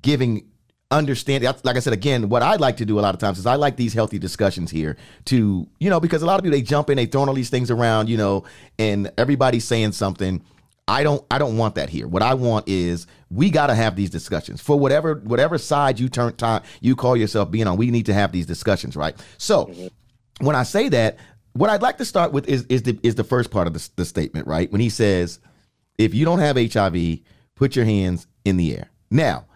giving 0.00 0.51
understanding. 0.92 1.52
Like 1.64 1.76
I 1.76 1.80
said 1.80 1.92
again, 1.92 2.28
what 2.28 2.42
I 2.42 2.56
like 2.56 2.76
to 2.76 2.84
do 2.84 2.98
a 2.98 3.02
lot 3.02 3.14
of 3.14 3.20
times 3.20 3.38
is 3.38 3.46
I 3.46 3.56
like 3.56 3.76
these 3.76 3.94
healthy 3.94 4.18
discussions 4.18 4.70
here 4.70 4.96
to, 5.26 5.66
you 5.80 5.90
know, 5.90 5.98
because 5.98 6.22
a 6.22 6.26
lot 6.26 6.38
of 6.38 6.44
people 6.44 6.56
they 6.56 6.62
jump 6.62 6.90
in, 6.90 6.96
they 6.96 7.06
throwing 7.06 7.28
all 7.28 7.34
these 7.34 7.50
things 7.50 7.70
around, 7.70 8.08
you 8.08 8.16
know, 8.16 8.44
and 8.78 9.10
everybody's 9.18 9.64
saying 9.64 9.92
something 9.92 10.42
I 10.88 11.04
don't 11.04 11.24
I 11.30 11.38
don't 11.38 11.56
want 11.56 11.76
that 11.76 11.88
here. 11.88 12.06
What 12.08 12.22
I 12.22 12.34
want 12.34 12.68
is 12.68 13.06
we 13.30 13.50
got 13.50 13.68
to 13.68 13.74
have 13.74 13.96
these 13.96 14.10
discussions 14.10 14.60
for 14.60 14.78
whatever 14.78 15.14
whatever 15.24 15.56
side 15.56 15.98
you 16.00 16.08
turn 16.08 16.34
time 16.36 16.62
you 16.80 16.96
call 16.96 17.16
yourself 17.16 17.50
being 17.50 17.66
on. 17.66 17.76
We 17.76 17.90
need 17.90 18.06
to 18.06 18.14
have 18.14 18.32
these 18.32 18.46
discussions, 18.46 18.96
right? 18.96 19.14
So 19.38 19.72
when 20.40 20.56
I 20.56 20.64
say 20.64 20.88
that, 20.88 21.18
what 21.52 21.70
I'd 21.70 21.82
like 21.82 21.98
to 21.98 22.04
start 22.04 22.32
with 22.32 22.48
is 22.48 22.64
is 22.64 22.82
the 22.82 22.98
is 23.02 23.14
the 23.14 23.24
first 23.24 23.50
part 23.50 23.66
of 23.66 23.74
the, 23.74 23.88
the 23.96 24.04
statement, 24.04 24.46
right? 24.46 24.70
When 24.72 24.80
he 24.80 24.88
says, 24.88 25.38
"If 25.98 26.14
you 26.14 26.24
don't 26.24 26.40
have 26.40 26.56
HIV, 26.56 27.20
put 27.54 27.76
your 27.76 27.84
hands 27.84 28.26
in 28.44 28.56
the 28.56 28.76
air." 28.76 28.90
Now, 29.10 29.46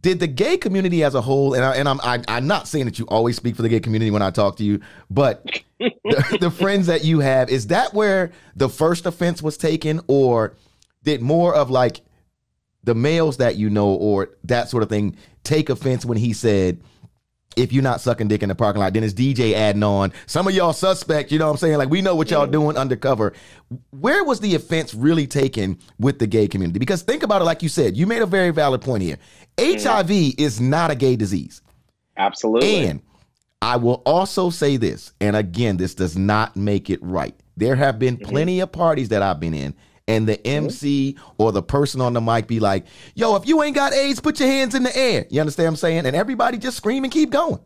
did 0.00 0.20
the 0.20 0.26
gay 0.26 0.56
community 0.56 1.02
as 1.02 1.14
a 1.14 1.20
whole 1.20 1.54
and, 1.54 1.64
I, 1.64 1.76
and 1.76 1.88
I'm 1.88 2.00
I, 2.02 2.16
am 2.16 2.24
i 2.28 2.36
am 2.36 2.46
not 2.46 2.68
saying 2.68 2.84
that 2.84 2.98
you 2.98 3.06
always 3.06 3.36
speak 3.36 3.56
for 3.56 3.62
the 3.62 3.68
gay 3.68 3.80
community 3.80 4.10
when 4.10 4.22
I 4.22 4.30
talk 4.30 4.56
to 4.56 4.64
you, 4.64 4.80
but 5.10 5.44
the, 5.78 6.38
the, 6.40 6.50
friends 6.50 6.86
that 6.86 7.04
you 7.04 7.20
have 7.20 7.48
is 7.48 7.68
that 7.68 7.94
where 7.94 8.32
the 8.54 8.68
first 8.68 9.06
offense 9.06 9.42
was 9.42 9.56
taken, 9.56 10.00
or 10.06 10.54
did 11.02 11.22
more 11.22 11.54
of 11.54 11.70
like 11.70 12.00
the 12.84 12.94
males 12.94 13.38
that 13.38 13.56
you 13.56 13.70
know 13.70 13.88
or 13.88 14.30
that 14.44 14.68
sort 14.68 14.82
of 14.82 14.88
thing 14.88 15.16
take 15.44 15.68
offense 15.70 16.04
when 16.04 16.18
he 16.18 16.32
said? 16.32 16.80
If 17.58 17.72
you're 17.72 17.82
not 17.82 18.00
sucking 18.00 18.28
dick 18.28 18.42
in 18.42 18.48
the 18.48 18.54
parking 18.54 18.80
lot, 18.80 18.92
then 18.92 19.02
it's 19.02 19.14
DJ 19.14 19.52
adding 19.52 19.82
on. 19.82 20.12
Some 20.26 20.46
of 20.46 20.54
y'all 20.54 20.72
suspect, 20.72 21.32
you 21.32 21.38
know 21.38 21.46
what 21.46 21.52
I'm 21.52 21.56
saying? 21.58 21.78
Like, 21.78 21.90
we 21.90 22.00
know 22.00 22.14
what 22.14 22.30
y'all 22.30 22.46
doing 22.46 22.76
undercover. 22.76 23.32
Where 23.90 24.24
was 24.24 24.40
the 24.40 24.54
offense 24.54 24.94
really 24.94 25.26
taken 25.26 25.78
with 25.98 26.18
the 26.18 26.26
gay 26.26 26.48
community? 26.48 26.78
Because 26.78 27.02
think 27.02 27.22
about 27.22 27.42
it, 27.42 27.46
like 27.46 27.62
you 27.62 27.68
said, 27.68 27.96
you 27.96 28.06
made 28.06 28.22
a 28.22 28.26
very 28.26 28.50
valid 28.50 28.80
point 28.80 29.02
here. 29.02 29.18
HIV 29.58 30.10
is 30.38 30.60
not 30.60 30.90
a 30.90 30.94
gay 30.94 31.16
disease. 31.16 31.62
Absolutely. 32.16 32.86
And 32.86 33.02
I 33.60 33.76
will 33.76 34.02
also 34.06 34.50
say 34.50 34.76
this, 34.76 35.12
and 35.20 35.34
again, 35.34 35.76
this 35.76 35.94
does 35.94 36.16
not 36.16 36.56
make 36.56 36.90
it 36.90 37.02
right. 37.02 37.34
There 37.56 37.74
have 37.74 37.98
been 37.98 38.16
mm-hmm. 38.16 38.30
plenty 38.30 38.60
of 38.60 38.70
parties 38.70 39.08
that 39.08 39.22
I've 39.22 39.40
been 39.40 39.54
in, 39.54 39.74
and 40.08 40.26
the 40.26 40.44
MC 40.44 41.14
mm-hmm. 41.16 41.32
or 41.38 41.52
the 41.52 41.62
person 41.62 42.00
on 42.00 42.14
the 42.14 42.20
mic 42.20 42.48
be 42.48 42.58
like, 42.58 42.86
yo, 43.14 43.36
if 43.36 43.46
you 43.46 43.62
ain't 43.62 43.76
got 43.76 43.92
AIDS, 43.92 44.18
put 44.18 44.40
your 44.40 44.48
hands 44.48 44.74
in 44.74 44.82
the 44.82 44.96
air. 44.96 45.26
You 45.30 45.40
understand 45.40 45.66
what 45.66 45.70
I'm 45.72 45.76
saying? 45.76 46.06
And 46.06 46.16
everybody 46.16 46.58
just 46.58 46.76
scream 46.76 47.04
and 47.04 47.12
keep 47.12 47.30
going. 47.30 47.60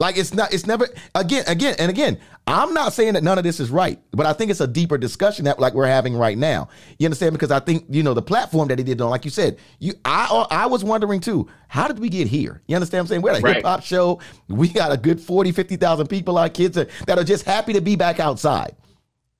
Like 0.00 0.16
it's 0.16 0.32
not, 0.32 0.54
it's 0.54 0.64
never 0.64 0.88
again, 1.16 1.44
again, 1.48 1.74
and 1.78 1.90
again. 1.90 2.18
I'm 2.46 2.72
not 2.72 2.92
saying 2.92 3.14
that 3.14 3.22
none 3.22 3.36
of 3.36 3.44
this 3.44 3.58
is 3.60 3.68
right, 3.68 4.00
but 4.12 4.24
I 4.24 4.32
think 4.32 4.50
it's 4.50 4.60
a 4.60 4.66
deeper 4.66 4.96
discussion 4.96 5.44
that 5.46 5.58
like 5.58 5.74
we're 5.74 5.88
having 5.88 6.16
right 6.16 6.38
now. 6.38 6.68
You 6.98 7.06
understand? 7.06 7.32
Because 7.32 7.50
I 7.50 7.58
think 7.58 7.84
you 7.90 8.04
know 8.04 8.14
the 8.14 8.22
platform 8.22 8.68
that 8.68 8.78
he 8.78 8.84
did 8.84 9.00
on, 9.00 9.10
like 9.10 9.24
you 9.24 9.30
said, 9.30 9.58
you 9.80 9.94
I 10.04 10.46
I 10.50 10.66
was 10.66 10.84
wondering 10.84 11.18
too, 11.20 11.48
how 11.66 11.88
did 11.88 11.98
we 11.98 12.08
get 12.08 12.28
here? 12.28 12.62
You 12.68 12.76
understand 12.76 13.00
what 13.00 13.02
I'm 13.02 13.08
saying? 13.08 13.22
We're 13.22 13.32
a 13.32 13.40
right. 13.40 13.56
hip 13.56 13.64
hop 13.64 13.82
show. 13.82 14.20
We 14.46 14.68
got 14.68 14.92
a 14.92 14.96
good 14.96 15.20
40, 15.20 15.50
50,000 15.50 16.06
people, 16.06 16.38
our 16.38 16.48
kids 16.48 16.78
are, 16.78 16.86
that 17.06 17.18
are 17.18 17.24
just 17.24 17.44
happy 17.44 17.72
to 17.72 17.80
be 17.80 17.96
back 17.96 18.20
outside. 18.20 18.76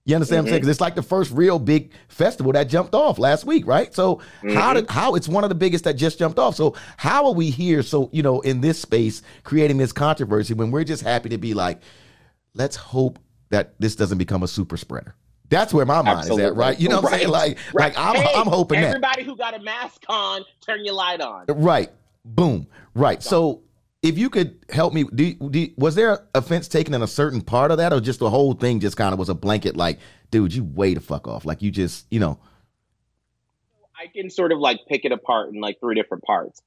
You 0.08 0.14
understand 0.14 0.46
mm-hmm. 0.46 0.46
what 0.46 0.48
I'm 0.48 0.52
saying? 0.52 0.60
Because 0.60 0.64
mm-hmm. 0.64 0.70
it's 0.70 0.80
like 0.80 0.94
the 0.94 1.02
first 1.02 1.32
real 1.32 1.58
big 1.58 1.92
festival 2.08 2.50
that 2.52 2.64
jumped 2.64 2.94
off 2.94 3.18
last 3.18 3.44
week, 3.44 3.66
right? 3.66 3.94
So 3.94 4.16
mm-hmm. 4.16 4.54
how 4.54 4.72
did 4.72 4.88
how 4.88 5.14
it's 5.16 5.28
one 5.28 5.44
of 5.44 5.50
the 5.50 5.54
biggest 5.54 5.84
that 5.84 5.96
just 5.96 6.18
jumped 6.18 6.38
off. 6.38 6.56
So 6.56 6.74
how 6.96 7.26
are 7.26 7.34
we 7.34 7.50
here? 7.50 7.82
So 7.82 8.08
you 8.10 8.22
know, 8.22 8.40
in 8.40 8.62
this 8.62 8.80
space, 8.80 9.20
creating 9.44 9.76
this 9.76 9.92
controversy 9.92 10.54
when 10.54 10.70
we're 10.70 10.84
just 10.84 11.02
happy 11.02 11.28
to 11.28 11.36
be 11.36 11.52
like, 11.52 11.82
let's 12.54 12.74
hope 12.74 13.18
that 13.50 13.78
this 13.78 13.96
doesn't 13.96 14.16
become 14.16 14.42
a 14.42 14.48
super 14.48 14.78
spreader. 14.78 15.14
That's 15.50 15.74
where 15.74 15.84
my 15.84 16.00
mind 16.00 16.20
Absolutely. 16.20 16.44
is 16.44 16.50
at, 16.52 16.56
right? 16.56 16.80
You 16.80 16.88
know 16.88 17.02
what 17.02 17.04
right. 17.04 17.12
I'm 17.12 17.18
saying? 17.20 17.30
Like, 17.30 17.58
right. 17.74 17.94
like 17.94 17.98
I'm, 17.98 18.16
hey, 18.16 18.32
I'm 18.34 18.46
hoping 18.46 18.78
everybody 18.78 19.24
that. 19.24 19.28
who 19.28 19.36
got 19.36 19.54
a 19.54 19.62
mask 19.62 20.04
on, 20.08 20.42
turn 20.62 20.86
your 20.86 20.94
light 20.94 21.20
on. 21.20 21.44
Right. 21.48 21.90
Boom. 22.24 22.66
Right. 22.94 23.22
So 23.22 23.60
if 24.02 24.16
you 24.16 24.30
could 24.30 24.64
help 24.70 24.92
me, 24.92 25.04
do, 25.14 25.34
do, 25.34 25.68
was 25.76 25.94
there 25.94 26.26
offense 26.34 26.68
taken 26.68 26.94
in 26.94 27.02
a 27.02 27.06
certain 27.06 27.40
part 27.40 27.70
of 27.70 27.78
that, 27.78 27.92
or 27.92 28.00
just 28.00 28.20
the 28.20 28.30
whole 28.30 28.52
thing 28.52 28.80
just 28.80 28.96
kind 28.96 29.12
of 29.12 29.18
was 29.18 29.28
a 29.28 29.34
blanket, 29.34 29.76
like, 29.76 29.98
dude, 30.30 30.54
you 30.54 30.64
way 30.64 30.94
the 30.94 31.00
fuck 31.00 31.26
off, 31.26 31.44
like 31.44 31.62
you 31.62 31.70
just, 31.70 32.06
you 32.10 32.20
know? 32.20 32.38
I 34.00 34.06
can 34.06 34.30
sort 34.30 34.52
of 34.52 34.60
like 34.60 34.80
pick 34.88 35.04
it 35.04 35.10
apart 35.10 35.52
in 35.52 35.60
like 35.60 35.80
three 35.80 35.96
different 35.96 36.22
parts. 36.22 36.62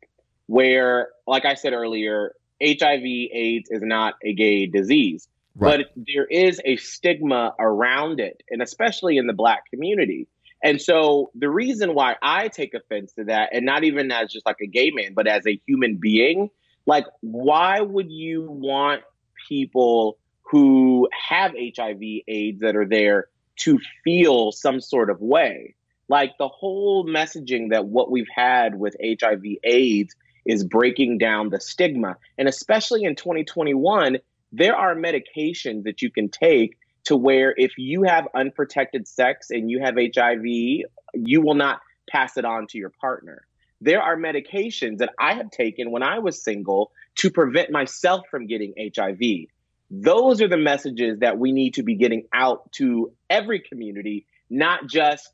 Where, 0.48 1.10
like 1.26 1.46
I 1.46 1.54
said 1.54 1.72
earlier, 1.72 2.36
HIV/AIDS 2.62 3.70
is 3.70 3.82
not 3.82 4.16
a 4.22 4.34
gay 4.34 4.66
disease, 4.66 5.30
right. 5.56 5.86
but 5.96 6.04
there 6.14 6.26
is 6.26 6.60
a 6.66 6.76
stigma 6.76 7.56
around 7.58 8.20
it, 8.20 8.44
and 8.50 8.62
especially 8.62 9.18
in 9.18 9.28
the 9.28 9.34
Black 9.34 9.70
community. 9.70 10.28
And 10.62 10.82
so 10.82 11.32
the 11.34 11.50
reason 11.50 11.94
why 11.94 12.18
I 12.22 12.50
take 12.50 12.74
offense 12.74 13.14
to 13.14 13.24
that, 13.26 13.52
and 13.54 13.66
not 13.66 13.86
even 13.86 14.12
as 14.12 14.32
just 14.32 14.46
like 14.46 14.58
a 14.62 14.68
gay 14.68 14.92
man, 14.92 15.14
but 15.14 15.26
as 15.26 15.48
a 15.48 15.60
human 15.66 15.96
being, 15.96 16.50
like, 16.86 17.06
why 17.22 17.82
would 17.82 18.12
you 18.12 18.48
want 18.50 19.02
people 19.48 20.18
who 20.44 21.08
have 21.30 21.54
HIV 21.54 22.02
AIDS 22.28 22.60
that 22.62 22.76
are 22.76 22.88
there 22.88 23.28
to 23.62 23.80
feel 24.04 24.52
some 24.52 24.82
sort 24.82 25.10
of 25.10 25.22
way? 25.22 25.76
Like 26.10 26.38
the 26.38 26.48
whole 26.48 27.06
messaging 27.06 27.70
that 27.70 27.86
what 27.86 28.12
we've 28.12 28.28
had 28.34 28.78
with 28.78 28.96
HIV 29.02 29.44
AIDS 29.64 30.16
is 30.46 30.64
breaking 30.64 31.20
down 31.20 31.50
the 31.50 31.60
stigma. 31.60 32.18
And 32.38 32.48
especially 32.48 33.04
in 33.04 33.16
2021, 33.16 34.18
there 34.52 34.76
are 34.76 34.96
medications 34.96 35.84
that 35.84 36.02
you 36.02 36.12
can 36.12 36.30
take 36.30 36.78
to 37.06 37.16
where 37.16 37.54
if 37.56 37.78
you 37.78 38.04
have 38.04 38.28
unprotected 38.36 39.08
sex 39.08 39.50
and 39.50 39.72
you 39.72 39.80
have 39.80 39.96
HIV, 39.96 40.44
you 40.44 41.42
will 41.42 41.56
not 41.56 41.80
pass 42.10 42.38
it 42.38 42.46
on 42.46 42.68
to 42.68 42.78
your 42.78 42.92
partner. 43.02 43.46
There 43.82 44.02
are 44.02 44.16
medications 44.16 45.00
that 45.00 45.10
I 45.20 45.34
have 45.34 45.50
taken 45.50 45.90
when 45.92 46.04
I 46.04 46.20
was 46.20 46.42
single 46.42 46.92
to 47.16 47.32
prevent 47.32 47.72
myself 47.72 48.28
from 48.30 48.46
getting 48.46 48.74
HIV. 48.96 49.48
Those 49.90 50.42
are 50.42 50.48
the 50.48 50.58
messages 50.58 51.20
that 51.20 51.38
we 51.38 51.52
need 51.52 51.74
to 51.74 51.84
be 51.84 51.96
getting 51.96 52.26
out 52.32 52.72
to 52.74 53.12
every 53.30 53.60
community, 53.60 54.26
not 54.50 54.88
just 54.88 55.34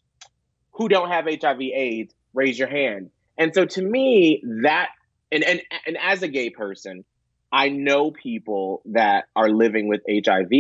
who 0.71 0.88
don't 0.88 1.10
have 1.10 1.25
HIV 1.25 1.62
AIDS, 1.62 2.13
raise 2.33 2.57
your 2.57 2.69
hand. 2.69 3.10
And 3.38 3.53
so 3.53 3.65
to 3.65 3.81
me, 3.81 4.41
that 4.63 4.89
and 5.31 5.43
and 5.43 5.62
and 5.86 5.97
as 6.01 6.23
a 6.23 6.27
gay 6.27 6.49
person, 6.49 7.03
I 7.51 7.69
know 7.69 8.12
people 8.12 8.81
that 8.86 9.25
are 9.36 9.49
living 9.49 9.88
with 9.88 10.01
HIV, 10.10 10.51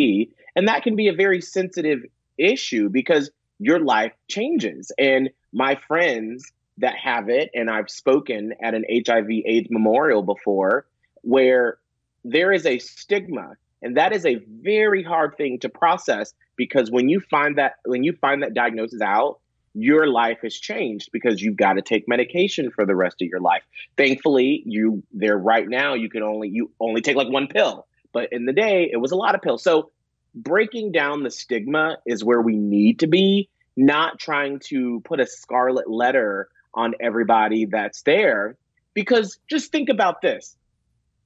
and 0.55 0.67
that 0.67 0.83
can 0.83 0.95
be 0.95 1.07
a 1.07 1.13
very 1.13 1.41
sensitive 1.41 1.99
issue 2.37 2.89
because 2.89 3.31
your 3.59 3.79
life 3.79 4.13
changes. 4.27 4.91
And 4.97 5.29
my 5.53 5.79
friends 5.87 6.51
that 6.79 6.95
have 6.95 7.29
it, 7.29 7.49
and 7.53 7.69
I've 7.69 7.89
spoken 7.89 8.53
at 8.61 8.73
an 8.73 8.85
HIV 8.89 9.29
AIDS 9.45 9.67
memorial 9.69 10.21
before, 10.21 10.85
where 11.21 11.77
there 12.23 12.51
is 12.51 12.65
a 12.65 12.79
stigma. 12.79 13.55
And 13.81 13.97
that 13.97 14.13
is 14.13 14.25
a 14.25 14.35
very 14.35 15.03
hard 15.03 15.37
thing 15.37 15.59
to 15.59 15.69
process 15.69 16.33
because 16.55 16.89
when 16.89 17.09
you 17.09 17.19
find 17.19 17.57
that 17.57 17.75
when 17.85 18.03
you 18.03 18.13
find 18.13 18.43
that 18.43 18.53
diagnosis 18.53 19.01
out, 19.01 19.39
your 19.73 20.07
life 20.07 20.39
has 20.41 20.55
changed 20.55 21.09
because 21.11 21.41
you've 21.41 21.55
got 21.55 21.73
to 21.73 21.81
take 21.81 22.07
medication 22.07 22.71
for 22.71 22.85
the 22.85 22.95
rest 22.95 23.21
of 23.21 23.27
your 23.27 23.39
life. 23.39 23.61
Thankfully, 23.95 24.63
you 24.65 25.03
there 25.13 25.37
right 25.37 25.67
now 25.67 25.93
you 25.93 26.09
can 26.09 26.23
only 26.23 26.49
you 26.49 26.71
only 26.79 27.01
take 27.01 27.15
like 27.15 27.29
one 27.29 27.47
pill, 27.47 27.85
but 28.11 28.33
in 28.33 28.45
the 28.45 28.53
day 28.53 28.89
it 28.91 28.97
was 28.97 29.11
a 29.11 29.15
lot 29.15 29.35
of 29.35 29.41
pills. 29.41 29.63
So 29.63 29.91
breaking 30.33 30.91
down 30.91 31.23
the 31.23 31.31
stigma 31.31 31.97
is 32.05 32.23
where 32.23 32.41
we 32.41 32.55
need 32.55 32.99
to 32.99 33.07
be, 33.07 33.49
not 33.75 34.19
trying 34.19 34.59
to 34.59 35.01
put 35.01 35.19
a 35.19 35.27
scarlet 35.27 35.89
letter 35.89 36.49
on 36.73 36.93
everybody 36.99 37.65
that's 37.65 38.01
there 38.03 38.57
because 38.93 39.37
just 39.49 39.71
think 39.71 39.89
about 39.89 40.21
this. 40.21 40.55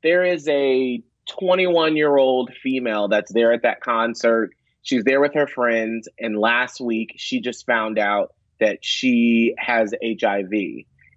There 0.03 0.23
is 0.23 0.47
a 0.47 1.01
21 1.29 1.95
year 1.95 2.17
old 2.17 2.51
female 2.61 3.07
that's 3.07 3.31
there 3.31 3.53
at 3.53 3.63
that 3.63 3.81
concert. 3.81 4.51
She's 4.83 5.03
there 5.03 5.21
with 5.21 5.33
her 5.35 5.47
friends. 5.47 6.09
And 6.19 6.37
last 6.37 6.81
week, 6.81 7.13
she 7.17 7.39
just 7.39 7.65
found 7.65 7.99
out 7.99 8.33
that 8.59 8.79
she 8.81 9.53
has 9.57 9.93
HIV. 10.03 10.51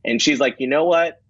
And 0.05 0.21
she's 0.21 0.39
like, 0.39 0.57
you 0.59 0.67
know 0.67 0.85
what? 0.85 1.21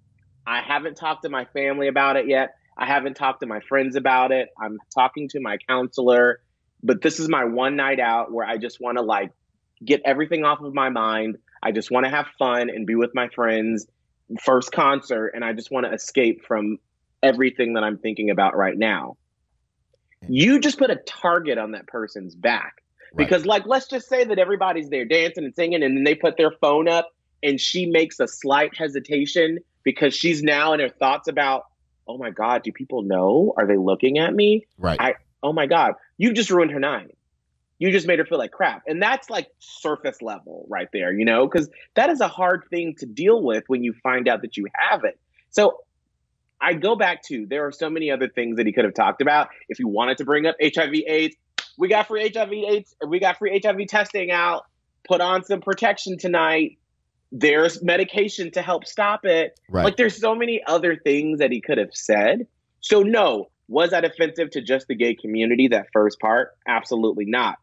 I 0.47 0.61
haven't 0.61 0.97
talked 0.97 1.23
to 1.23 1.29
my 1.29 1.45
family 1.47 1.89
about 1.89 2.17
it 2.17 2.29
yet. 2.29 2.55
I 2.77 2.87
haven't 2.87 3.15
talked 3.15 3.41
to 3.41 3.47
my 3.47 3.61
friends 3.61 3.97
about 3.97 4.33
it. 4.33 4.49
I'm 4.61 4.79
talking 4.95 5.29
to 5.31 5.41
my 5.41 5.59
counselor, 5.69 6.41
but 6.83 7.03
this 7.03 7.21
is 7.21 7.29
my 7.29 7.45
one 7.45 7.77
night 7.77 8.01
out 8.01 8.33
where 8.33 8.47
I 8.47 8.59
just 8.59 8.81
want 8.81 8.99
to 8.99 9.03
like 9.03 9.33
get 9.85 10.03
everything 10.05 10.45
off 10.45 10.61
of 10.61 10.75
my 10.75 10.91
mind. 10.91 11.39
I 11.65 11.73
just 11.73 11.91
want 11.91 12.05
to 12.05 12.11
have 12.11 12.27
fun 12.39 12.71
and 12.71 12.87
be 12.87 12.95
with 12.95 13.15
my 13.15 13.29
friends. 13.29 13.87
First 14.43 14.73
concert, 14.73 15.33
and 15.35 15.45
I 15.45 15.53
just 15.53 15.71
want 15.71 15.87
to 15.87 15.93
escape 15.93 16.45
from 16.47 16.79
everything 17.23 17.75
that 17.75 17.85
I'm 17.85 17.99
thinking 17.99 18.31
about 18.31 18.57
right 18.57 18.77
now. 18.77 19.17
You 20.29 20.61
just 20.61 20.79
put 20.79 20.91
a 20.91 20.97
target 20.97 21.59
on 21.59 21.73
that 21.73 21.87
person's 21.87 22.35
back. 22.35 22.83
Because, 23.17 23.47
like, 23.47 23.65
let's 23.67 23.87
just 23.87 24.09
say 24.09 24.25
that 24.25 24.39
everybody's 24.39 24.89
there 24.89 25.05
dancing 25.05 25.45
and 25.45 25.55
singing, 25.55 25.83
and 25.83 25.97
then 25.97 26.05
they 26.05 26.15
put 26.15 26.37
their 26.37 26.51
phone 26.51 26.89
up, 26.89 27.11
and 27.43 27.61
she 27.61 27.87
makes 27.87 28.19
a 28.19 28.27
slight 28.27 28.77
hesitation 28.77 29.59
because 29.85 30.15
she's 30.15 30.43
now 30.43 30.73
in 30.73 30.81
her 30.81 30.89
thoughts 30.89 31.29
about, 31.29 31.65
oh 32.09 32.19
my 32.19 32.31
God, 32.31 32.63
do 32.65 32.73
people 32.73 33.03
know? 33.03 33.55
Are 33.57 33.67
they 33.67 33.77
looking 33.77 34.19
at 34.19 34.35
me? 34.35 34.67
Right. 34.79 35.01
I, 35.01 35.15
oh 35.43 35.53
my 35.53 35.67
God, 35.67 35.95
you 36.19 36.33
just 36.33 36.51
ruined 36.51 36.73
her 36.73 36.81
night. 36.81 37.17
You 37.85 37.93
just 37.93 38.07
made 38.07 38.19
her 38.19 38.25
feel 38.25 38.39
like 38.39 38.51
crap. 38.51 38.83
And 38.87 39.03
that's 39.03 39.29
like 39.29 39.49
surface 39.59 40.23
level 40.23 40.65
right 40.71 40.89
there, 40.95 41.13
you 41.13 41.27
know, 41.27 41.47
because 41.47 41.69
that 41.97 42.09
is 42.09 42.23
a 42.23 42.29
hard 42.29 42.65
thing 42.71 42.95
to 43.01 43.05
deal 43.05 43.43
with 43.43 43.65
when 43.67 43.85
you 43.85 43.93
find 44.03 44.27
out 44.27 44.41
that 44.41 44.57
you 44.57 44.67
have 44.75 45.05
it. 45.05 45.21
So 45.51 45.81
I 46.63 46.73
go 46.73 46.97
back 46.97 47.23
to 47.25 47.45
there 47.45 47.67
are 47.67 47.73
so 47.73 47.91
many 47.91 48.11
other 48.11 48.27
things 48.27 48.57
that 48.57 48.65
he 48.65 48.73
could 48.73 48.87
have 48.87 48.95
talked 48.95 49.21
about. 49.21 49.49
If 49.69 49.77
he 49.77 49.85
wanted 49.85 50.17
to 50.17 50.25
bring 50.25 50.47
up 50.47 50.57
HIV 50.63 50.95
AIDS, 51.07 51.37
we 51.77 51.89
got 51.89 52.09
free 52.09 52.33
HIV 52.35 52.53
AIDS, 52.55 52.97
we 53.07 53.19
got 53.21 53.37
free 53.37 53.61
HIV 53.63 53.87
testing 53.87 54.31
out. 54.31 54.65
Put 55.07 55.21
on 55.21 55.45
some 55.45 55.61
protection 55.61 56.17
tonight. 56.17 56.79
There's 57.33 57.83
medication 57.83 58.51
to 58.53 58.63
help 58.63 58.87
stop 58.87 59.27
it. 59.27 59.61
Right. 59.69 59.85
Like 59.85 59.99
there's 59.99 60.19
so 60.19 60.35
many 60.35 60.63
other 60.67 60.97
things 60.97 61.41
that 61.41 61.53
he 61.53 61.61
could 61.61 61.77
have 61.77 61.93
said. 61.93 62.47
So 62.81 63.03
no, 63.03 63.51
was 63.69 63.91
that 63.91 64.07
offensive 64.07 64.53
to 64.53 64.63
just 64.63 64.89
the 64.89 64.95
gay 64.95 65.15
community? 65.15 65.69
That 65.69 65.89
first 65.93 66.19
part, 66.19 66.57
absolutely 66.67 67.27
not. 67.27 67.59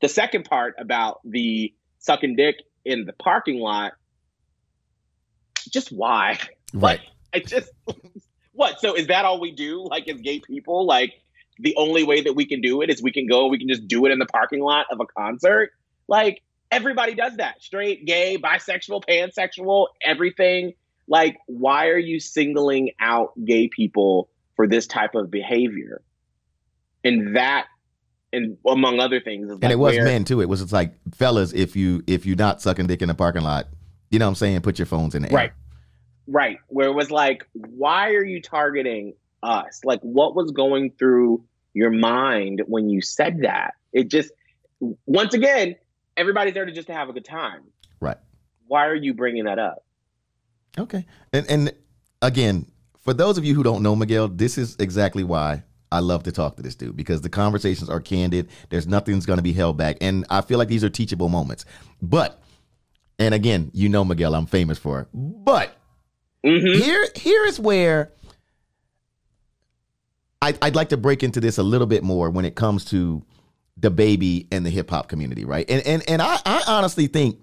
The 0.00 0.08
second 0.08 0.44
part 0.44 0.74
about 0.78 1.20
the 1.24 1.74
sucking 1.98 2.36
dick 2.36 2.56
in 2.84 3.04
the 3.04 3.12
parking 3.12 3.58
lot, 3.60 3.92
just 5.70 5.90
why? 5.90 6.38
Right. 6.72 7.00
I 7.34 7.40
just 7.40 7.68
what? 8.52 8.78
So 8.78 8.94
is 8.94 9.08
that 9.08 9.24
all 9.24 9.40
we 9.40 9.50
do? 9.50 9.84
Like 9.90 10.06
as 10.08 10.20
gay 10.20 10.38
people, 10.38 10.86
like 10.86 11.14
the 11.58 11.74
only 11.76 12.04
way 12.04 12.22
that 12.22 12.34
we 12.34 12.46
can 12.46 12.60
do 12.60 12.80
it 12.80 12.90
is 12.90 13.02
we 13.02 13.10
can 13.10 13.26
go, 13.26 13.48
we 13.48 13.58
can 13.58 13.66
just 13.66 13.88
do 13.88 14.06
it 14.06 14.12
in 14.12 14.20
the 14.20 14.26
parking 14.26 14.60
lot 14.60 14.86
of 14.92 15.00
a 15.00 15.06
concert. 15.06 15.70
Like 16.06 16.42
everybody 16.70 17.14
does 17.14 17.36
that. 17.36 17.62
Straight, 17.62 18.06
gay, 18.06 18.38
bisexual, 18.38 19.02
pansexual, 19.04 19.88
everything. 20.04 20.74
Like, 21.08 21.38
why 21.46 21.88
are 21.88 21.98
you 21.98 22.20
singling 22.20 22.92
out 23.00 23.32
gay 23.44 23.68
people 23.68 24.30
for 24.54 24.68
this 24.68 24.86
type 24.86 25.14
of 25.14 25.30
behavior? 25.30 26.02
And 27.02 27.36
that, 27.36 27.66
and 28.32 28.56
among 28.66 29.00
other 29.00 29.20
things, 29.20 29.50
and 29.50 29.62
like 29.62 29.72
it 29.72 29.78
was 29.78 29.96
where- 29.96 30.04
men 30.04 30.24
too. 30.24 30.40
It 30.40 30.48
was 30.48 30.60
just 30.60 30.72
like 30.72 30.94
fellas, 31.14 31.52
if 31.52 31.76
you 31.76 32.02
if 32.06 32.26
you're 32.26 32.36
not 32.36 32.62
sucking 32.62 32.86
dick 32.86 33.02
in 33.02 33.08
the 33.08 33.14
parking 33.14 33.42
lot, 33.42 33.66
you 34.10 34.18
know 34.18 34.26
what 34.26 34.30
I'm 34.30 34.34
saying, 34.36 34.60
put 34.62 34.78
your 34.78 34.86
phones 34.86 35.14
in 35.14 35.22
the 35.22 35.30
air. 35.30 35.36
Right. 35.36 35.52
Right. 36.26 36.58
Where 36.68 36.88
it 36.88 36.94
was 36.94 37.10
like, 37.10 37.46
why 37.54 38.10
are 38.10 38.24
you 38.24 38.40
targeting 38.40 39.14
us? 39.42 39.80
Like, 39.84 40.00
what 40.02 40.36
was 40.36 40.52
going 40.52 40.92
through 40.98 41.44
your 41.74 41.90
mind 41.90 42.62
when 42.66 42.88
you 42.88 43.00
said 43.00 43.40
that? 43.42 43.74
It 43.92 44.08
just, 44.08 44.30
once 45.06 45.34
again, 45.34 45.74
everybody's 46.16 46.54
there 46.54 46.64
to 46.64 46.72
just 46.72 46.86
to 46.86 46.94
have 46.94 47.08
a 47.08 47.12
good 47.12 47.24
time. 47.24 47.62
Right. 48.00 48.18
Why 48.68 48.86
are 48.86 48.94
you 48.94 49.12
bringing 49.14 49.44
that 49.44 49.58
up? 49.58 49.84
Okay. 50.78 51.04
And 51.32 51.50
and 51.50 51.72
again, 52.22 52.66
for 53.00 53.12
those 53.12 53.36
of 53.38 53.44
you 53.44 53.54
who 53.54 53.64
don't 53.64 53.82
know 53.82 53.96
Miguel, 53.96 54.28
this 54.28 54.56
is 54.56 54.76
exactly 54.78 55.24
why 55.24 55.64
I 55.92 56.00
love 56.00 56.22
to 56.24 56.32
talk 56.32 56.56
to 56.56 56.62
this 56.62 56.74
dude 56.74 56.96
because 56.96 57.20
the 57.20 57.28
conversations 57.28 57.90
are 57.90 58.00
candid. 58.00 58.48
There's 58.68 58.86
nothing's 58.86 59.26
going 59.26 59.38
to 59.38 59.42
be 59.42 59.52
held 59.52 59.76
back, 59.76 59.96
and 60.00 60.24
I 60.30 60.40
feel 60.40 60.58
like 60.58 60.68
these 60.68 60.84
are 60.84 60.90
teachable 60.90 61.28
moments. 61.28 61.64
But, 62.00 62.40
and 63.18 63.34
again, 63.34 63.70
you 63.74 63.88
know 63.88 64.04
Miguel, 64.04 64.34
I'm 64.34 64.46
famous 64.46 64.78
for. 64.78 65.00
it. 65.00 65.08
But 65.12 65.76
Mm-hmm. 66.44 66.80
here 66.82 67.06
here 67.16 67.44
is 67.44 67.60
where 67.60 68.12
I, 70.40 70.54
I'd 70.62 70.74
like 70.74 70.88
to 70.88 70.96
break 70.96 71.22
into 71.22 71.38
this 71.40 71.58
a 71.58 71.62
little 71.62 71.86
bit 71.86 72.02
more 72.02 72.30
when 72.30 72.46
it 72.46 72.54
comes 72.54 72.86
to 72.86 73.22
DaBaby 73.78 74.46
and 74.50 74.64
the 74.64 74.70
hip 74.70 74.88
hop 74.88 75.08
community, 75.08 75.44
right? 75.44 75.68
And 75.70 75.86
and 75.86 76.02
and 76.08 76.22
I, 76.22 76.38
I 76.46 76.62
honestly 76.66 77.08
think 77.08 77.40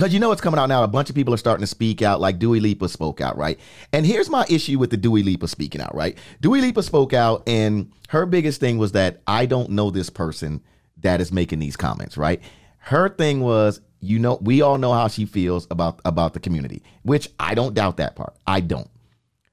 because 0.00 0.14
you 0.14 0.18
know 0.18 0.32
it's 0.32 0.40
coming 0.40 0.58
out 0.58 0.70
now, 0.70 0.82
a 0.82 0.88
bunch 0.88 1.10
of 1.10 1.14
people 1.14 1.34
are 1.34 1.36
starting 1.36 1.60
to 1.60 1.66
speak 1.66 2.00
out, 2.00 2.22
like 2.22 2.38
Dua 2.38 2.56
Lipa 2.56 2.88
spoke 2.88 3.20
out, 3.20 3.36
right? 3.36 3.60
And 3.92 4.06
here's 4.06 4.30
my 4.30 4.46
issue 4.48 4.78
with 4.78 4.88
the 4.88 4.96
Dua 4.96 5.18
Lipa 5.18 5.46
speaking 5.46 5.82
out, 5.82 5.94
right? 5.94 6.16
Dua 6.40 6.56
Lipa 6.56 6.82
spoke 6.82 7.12
out, 7.12 7.42
and 7.46 7.92
her 8.08 8.24
biggest 8.24 8.60
thing 8.60 8.78
was 8.78 8.92
that 8.92 9.20
I 9.26 9.44
don't 9.44 9.68
know 9.68 9.90
this 9.90 10.08
person 10.08 10.62
that 11.02 11.20
is 11.20 11.32
making 11.32 11.58
these 11.58 11.76
comments, 11.76 12.16
right? 12.16 12.40
Her 12.78 13.10
thing 13.10 13.42
was, 13.42 13.82
you 14.00 14.18
know, 14.18 14.38
we 14.40 14.62
all 14.62 14.78
know 14.78 14.94
how 14.94 15.06
she 15.06 15.26
feels 15.26 15.66
about 15.70 16.00
about 16.06 16.32
the 16.32 16.40
community, 16.40 16.82
which 17.02 17.28
I 17.38 17.54
don't 17.54 17.74
doubt 17.74 17.98
that 17.98 18.16
part. 18.16 18.34
I 18.46 18.60
don't. 18.60 18.88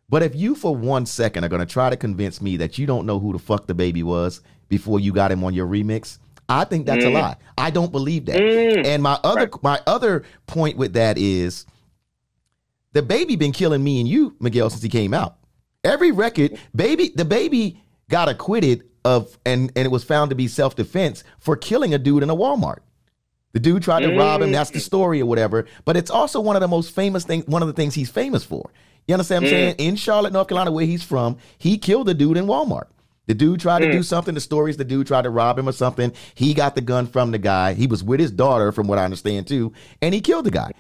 But 0.08 0.24
if 0.24 0.34
you 0.34 0.56
for 0.56 0.74
one 0.74 1.06
second 1.06 1.44
are 1.44 1.50
gonna 1.50 1.66
try 1.66 1.90
to 1.90 1.98
convince 1.98 2.42
me 2.42 2.56
that 2.56 2.78
you 2.78 2.86
don't 2.86 3.06
know 3.06 3.20
who 3.20 3.34
the 3.34 3.40
fuck 3.40 3.68
DaBaby 3.68 4.04
was 4.04 4.40
before 4.70 5.02
you 5.02 5.12
got 5.12 5.30
him 5.30 5.44
on 5.44 5.54
your 5.54 5.68
remix, 5.68 6.20
I 6.50 6.64
think 6.64 6.86
that's 6.86 7.04
a 7.04 7.08
mm. 7.08 7.14
lie. 7.14 7.36
I 7.58 7.72
don't 7.72 7.92
believe 7.92 8.26
that. 8.26 8.40
Mm. 8.40 8.86
And 8.86 9.04
my 9.04 9.20
other 9.24 9.50
my 9.62 9.82
other 9.86 10.24
point 10.46 10.78
with 10.78 10.94
that 10.94 11.18
is 11.18 11.66
DaBaby 12.94 13.38
been 13.38 13.52
killing 13.52 13.84
me 13.84 14.00
and 14.00 14.08
you, 14.08 14.36
Miguel, 14.40 14.70
since 14.70 14.82
he 14.82 14.90
came 14.90 15.14
out. 15.14 15.38
Every 15.84 16.12
record, 16.12 16.58
baby, 16.76 17.10
DaBaby 17.10 17.78
got 18.10 18.30
acquitted 18.30 18.84
of 19.04 19.38
and 19.46 19.72
and 19.76 19.86
it 19.86 19.92
was 19.92 20.04
found 20.04 20.30
to 20.30 20.36
be 20.36 20.48
self-defense 20.48 21.24
for 21.40 21.56
killing 21.56 21.94
a 21.94 21.98
dude 21.98 22.24
in 22.24 22.30
a 22.30 22.36
Walmart. 22.36 22.80
The 23.54 23.60
dude 23.60 23.84
tried 23.84 24.02
to 24.02 24.16
rob 24.16 24.42
him. 24.42 24.52
That's 24.52 24.70
the 24.70 24.80
mm. 24.80 24.84
story 24.84 25.22
or 25.22 25.26
whatever. 25.26 25.66
But 25.84 25.98
it's 25.98 26.12
also 26.12 26.40
one 26.40 26.56
of 26.56 26.62
the 26.62 26.68
most 26.68 26.94
famous 26.94 27.24
things, 27.24 27.46
one 27.48 27.62
of 27.62 27.68
the 27.68 27.74
things 27.74 27.96
he's 27.96 28.10
famous 28.10 28.44
for. 28.44 28.70
You 29.08 29.14
understand 29.14 29.44
what 29.44 29.54
I'm 29.54 29.56
saying? 29.56 29.76
In 29.78 29.96
Charlotte, 29.96 30.34
North 30.34 30.50
Carolina, 30.50 30.72
where 30.72 30.86
he's 30.86 31.04
from, 31.04 31.38
he 31.58 31.78
killed 31.78 32.08
the 32.08 32.14
dude 32.14 32.38
in 32.38 32.46
Walmart. 32.46 32.88
The 33.28 33.34
dude 33.34 33.60
tried 33.60 33.80
to 33.80 33.92
do 33.92 34.00
mm. 34.00 34.06
something. 34.06 34.34
The 34.34 34.42
stories 34.42 34.78
the 34.78 34.86
dude 34.86 35.06
tried 35.08 35.24
to 35.24 35.30
rob 35.30 35.60
him 35.60 35.68
or 35.68 35.74
something. 35.74 36.14
He 36.34 36.54
got 36.54 36.76
the 36.76 36.82
gun 36.82 37.08
from 37.08 37.32
the 37.32 37.38
guy. 37.38 37.74
He 37.74 37.86
was 37.86 38.04
with 38.04 38.20
his 38.20 38.32
daughter, 38.32 38.72
from 38.72 38.88
what 38.88 38.98
I 38.98 39.06
understand 39.06 39.48
too, 39.48 39.74
and 40.02 40.14
he 40.14 40.22
killed 40.22 40.46
the 40.46 40.52
guy. 40.52 40.72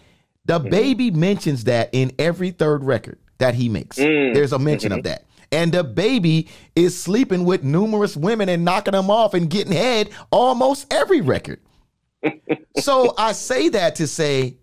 The 0.45 0.60
mm-hmm. 0.60 0.69
baby 0.69 1.12
mentions 1.12 1.65
that 1.65 1.89
in 1.91 2.13
every 2.17 2.51
third 2.51 2.83
record 2.83 3.19
that 3.38 3.53
he 3.53 3.69
makes. 3.69 3.97
Mm. 3.97 4.33
There's 4.33 4.53
a 4.53 4.60
mention 4.60 4.91
of 4.91 4.99
mm-hmm. 4.99 5.10
that. 5.10 5.25
And 5.51 5.71
DaBaby 5.71 6.49
is 6.75 6.99
sleeping 6.99 7.45
with 7.45 7.63
numerous 7.63 8.17
women 8.17 8.49
and 8.49 8.65
knocking 8.65 8.93
them 8.93 9.10
off 9.10 9.33
and 9.33 9.49
getting 9.49 9.71
head 9.71 10.10
almost 10.31 10.91
every 10.91 11.21
record. 11.21 11.62
so 12.77 13.13
I 13.17 13.31
say 13.31 13.69
that 13.69 13.95
to 13.95 14.07
say, 14.07 14.57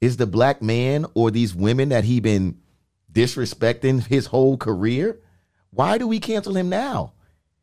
is 0.00 0.16
the 0.16 0.26
black 0.26 0.62
man 0.62 1.06
or 1.14 1.30
these 1.30 1.54
women 1.54 1.90
that 1.90 2.04
he 2.04 2.20
been 2.20 2.58
disrespecting 3.12 4.04
his 4.04 4.26
whole 4.26 4.56
career? 4.56 5.20
Why 5.74 5.98
do 5.98 6.06
we 6.06 6.20
cancel 6.20 6.56
him 6.56 6.68
now? 6.68 7.12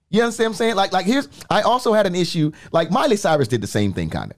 You 0.09 0.23
understand 0.23 0.49
what 0.49 0.51
I'm 0.51 0.57
saying? 0.57 0.75
Like, 0.75 0.91
like 0.91 1.05
here's 1.05 1.29
I 1.49 1.61
also 1.61 1.93
had 1.93 2.05
an 2.05 2.15
issue. 2.15 2.51
Like 2.71 2.91
Miley 2.91 3.15
Cyrus 3.15 3.47
did 3.47 3.61
the 3.61 3.67
same 3.67 3.93
thing, 3.93 4.09
kind 4.09 4.31
of. 4.31 4.37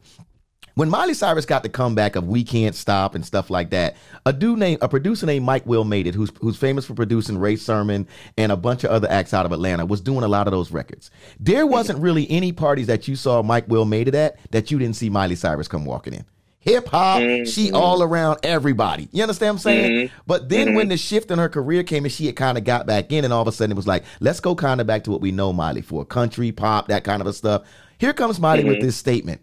When 0.76 0.90
Miley 0.90 1.14
Cyrus 1.14 1.46
got 1.46 1.62
the 1.62 1.70
comeback 1.70 2.16
of 2.16 2.28
"We 2.28 2.44
Can't 2.44 2.74
Stop" 2.74 3.14
and 3.14 3.24
stuff 3.24 3.52
like 3.52 3.70
that, 3.72 3.96
a 4.26 4.34
dude 4.34 4.58
named 4.58 4.80
a 4.82 4.90
producer 4.90 5.28
named 5.28 5.46
Mike 5.46 5.68
Will 5.68 5.84
made 5.84 6.08
it, 6.08 6.16
who's 6.16 6.32
who's 6.42 6.58
famous 6.58 6.86
for 6.86 6.96
producing 6.96 7.38
Rae 7.38 7.56
Sremmurd 7.56 8.08
and 8.38 8.52
a 8.52 8.58
bunch 8.58 8.84
of 8.84 8.90
other 8.90 9.10
acts 9.10 9.36
out 9.36 9.46
of 9.46 9.52
Atlanta, 9.52 9.86
was 9.86 10.02
doing 10.02 10.24
a 10.24 10.28
lot 10.28 10.48
of 10.48 10.52
those 10.52 10.72
records. 10.72 11.12
There 11.40 11.68
wasn't 11.68 12.00
really 12.00 12.30
any 12.30 12.52
parties 12.52 12.88
that 12.88 13.08
you 13.08 13.16
saw 13.16 13.44
Mike 13.44 13.68
Will 13.68 13.86
made 13.86 14.08
it 14.08 14.16
at 14.16 14.38
that 14.52 14.72
you 14.72 14.80
didn't 14.80 14.96
see 14.96 15.10
Miley 15.12 15.36
Cyrus 15.36 15.68
come 15.68 15.86
walking 15.86 16.14
in. 16.14 16.26
Hip 16.64 16.88
hop, 16.88 17.20
she 17.20 17.68
mm-hmm. 17.68 17.76
all 17.76 18.02
around 18.02 18.40
everybody. 18.44 19.10
You 19.12 19.22
understand 19.22 19.56
what 19.56 19.60
I'm 19.60 19.60
saying? 19.60 19.92
Mm-hmm. 19.92 20.16
But 20.26 20.48
then 20.48 20.76
when 20.76 20.86
mm-hmm. 20.86 20.92
the 20.92 20.98
shift 20.98 21.30
in 21.30 21.38
her 21.38 21.50
career 21.50 21.84
came 21.84 22.06
and 22.06 22.12
she 22.12 22.26
had 22.26 22.38
kind 22.38 22.58
of 22.58 22.64
got 22.64 22.86
back 22.86 23.12
in, 23.12 23.26
and 23.26 23.34
all 23.34 23.42
of 23.42 23.50
a 23.50 23.52
sudden 23.52 23.74
it 23.74 23.76
was 23.76 23.86
like, 23.86 24.06
let's 24.22 24.40
go 24.40 24.56
kind 24.56 24.80
of 24.80 24.88
back 24.88 25.04
to 25.04 25.12
what 25.12 25.20
we 25.20 25.34
know 25.34 25.52
Miley 25.52 25.82
for 25.82 26.06
country, 26.06 26.54
pop, 26.54 26.88
that 26.88 27.04
kind 27.04 27.20
of 27.20 27.28
a 27.28 27.34
stuff. 27.34 27.64
Here 27.98 28.14
comes 28.14 28.40
Miley 28.40 28.64
with 28.64 28.80
this 28.80 28.96
statement. 28.96 29.42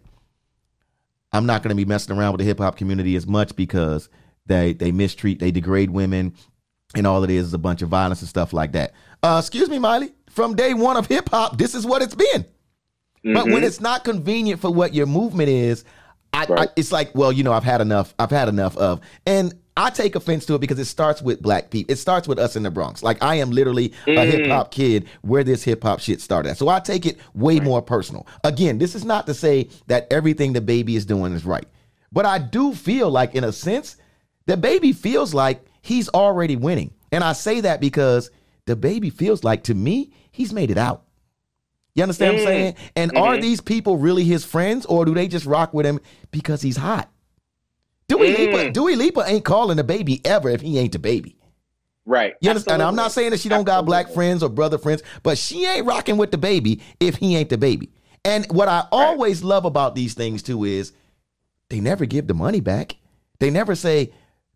I'm 1.31 1.45
not 1.45 1.61
going 1.61 1.69
to 1.69 1.75
be 1.75 1.85
messing 1.85 2.17
around 2.17 2.33
with 2.33 2.39
the 2.39 2.45
hip 2.45 2.57
hop 2.57 2.75
community 2.75 3.15
as 3.15 3.27
much 3.27 3.55
because 3.55 4.09
they 4.47 4.73
they 4.73 4.91
mistreat, 4.91 5.39
they 5.39 5.51
degrade 5.51 5.91
women, 5.91 6.33
and 6.95 7.05
all 7.05 7.23
it 7.23 7.29
is 7.29 7.45
is 7.45 7.53
a 7.53 7.59
bunch 7.59 7.83
of 7.83 7.89
violence 7.89 8.21
and 8.21 8.29
stuff 8.29 8.51
like 8.51 8.71
that. 8.71 8.93
Uh, 9.21 9.37
excuse 9.39 9.69
me, 9.69 9.77
Miley. 9.77 10.11
From 10.31 10.55
day 10.55 10.73
one 10.73 10.97
of 10.97 11.05
hip 11.05 11.29
hop, 11.29 11.59
this 11.59 11.75
is 11.75 11.85
what 11.85 12.01
it's 12.01 12.15
been. 12.15 12.45
But 13.23 13.45
when 13.45 13.63
it's 13.63 13.79
not 13.79 14.03
convenient 14.03 14.59
for 14.59 14.71
what 14.73 14.95
your 14.95 15.05
movement 15.05 15.49
is, 15.49 15.85
I, 16.33 16.45
I, 16.49 16.67
it's 16.75 16.91
like, 16.91 17.13
well, 17.13 17.31
you 17.31 17.43
know, 17.43 17.51
I've 17.51 17.63
had 17.63 17.81
enough. 17.81 18.13
I've 18.17 18.31
had 18.31 18.47
enough 18.47 18.77
of, 18.77 19.01
and 19.25 19.53
I 19.75 19.89
take 19.89 20.15
offense 20.15 20.45
to 20.45 20.55
it 20.55 20.59
because 20.59 20.79
it 20.79 20.85
starts 20.85 21.21
with 21.21 21.41
black 21.41 21.69
people. 21.69 21.91
It 21.91 21.97
starts 21.97 22.27
with 22.27 22.39
us 22.39 22.55
in 22.55 22.63
the 22.63 22.71
Bronx. 22.71 23.03
Like 23.03 23.21
I 23.23 23.35
am 23.35 23.51
literally 23.51 23.93
a 24.07 24.11
mm. 24.11 24.31
hip 24.31 24.47
hop 24.47 24.71
kid 24.71 25.07
where 25.21 25.43
this 25.43 25.63
hip 25.63 25.83
hop 25.83 25.99
shit 25.99 26.21
started. 26.21 26.49
At. 26.49 26.57
So 26.57 26.69
I 26.69 26.79
take 26.79 27.05
it 27.05 27.17
way 27.33 27.59
more 27.59 27.81
personal. 27.81 28.27
Again, 28.43 28.77
this 28.77 28.95
is 28.95 29.05
not 29.05 29.25
to 29.27 29.33
say 29.33 29.69
that 29.87 30.07
everything 30.11 30.53
DaBaby 30.53 30.95
is 30.95 31.05
doing 31.05 31.33
is 31.33 31.45
right, 31.45 31.65
but 32.11 32.25
I 32.25 32.37
do 32.37 32.73
feel 32.73 33.09
like, 33.09 33.35
in 33.35 33.43
a 33.43 33.51
sense, 33.51 33.97
DaBaby 34.47 34.95
feels 34.95 35.33
like 35.33 35.65
he's 35.81 36.09
already 36.09 36.55
winning, 36.55 36.93
and 37.11 37.23
I 37.23 37.33
say 37.33 37.61
that 37.61 37.81
because 37.81 38.29
DaBaby 38.67 39.13
feels 39.13 39.43
like 39.43 39.63
to 39.63 39.73
me 39.73 40.13
he's 40.31 40.53
made 40.53 40.71
it 40.71 40.77
out. 40.77 41.03
You 41.95 42.03
understand 42.03 42.35
what 42.35 42.41
I'm 42.41 42.47
saying? 42.47 42.73
Mm-hmm. 42.73 42.87
And 42.95 43.17
are 43.17 43.33
mm-hmm. 43.33 43.41
these 43.41 43.61
people 43.61 43.97
really 43.97 44.23
his 44.23 44.45
friends, 44.45 44.85
or 44.85 45.05
do 45.05 45.13
they 45.13 45.27
just 45.27 45.45
rock 45.45 45.73
with 45.73 45.85
him 45.85 45.99
because 46.31 46.61
he's 46.61 46.77
hot? 46.77 47.09
Dua 48.07 48.19
Lipa, 48.19 48.57
mm. 48.57 48.73
Dua 48.73 48.95
Lipa 48.95 49.23
ain't 49.25 49.45
calling 49.45 49.77
DaBaby 49.77 50.21
ever 50.25 50.49
if 50.49 50.61
he 50.61 50.77
ain't 50.77 50.93
DaBaby. 50.93 51.35
Right. 52.05 52.33
You 52.41 52.49
understand? 52.49 52.81
And 52.81 52.83
I'm 52.83 52.95
not 52.95 53.11
saying 53.11 53.31
that 53.31 53.39
she 53.39 53.47
don't 53.47 53.63
got 53.63 53.85
black 53.85 54.09
friends 54.09 54.43
or 54.43 54.49
brother 54.49 54.77
friends, 54.77 55.01
but 55.23 55.37
she 55.37 55.65
ain't 55.65 55.85
rocking 55.85 56.17
with 56.17 56.31
DaBaby 56.31 56.81
if 56.99 57.15
he 57.15 57.35
ain't 57.35 57.49
DaBaby. 57.49 57.89
And 58.25 58.45
what 58.51 58.67
I 58.67 58.85
always 58.91 59.43
love 59.43 59.65
about 59.65 59.95
these 59.95 60.13
things 60.13 60.43
too 60.43 60.65
is 60.65 60.93
they 61.69 61.79
never 61.79 62.05
give 62.05 62.27
the 62.27 62.33
money 62.33 62.59
back. 62.59 62.97
They 63.39 63.49
never 63.49 63.75
say, 63.75 64.11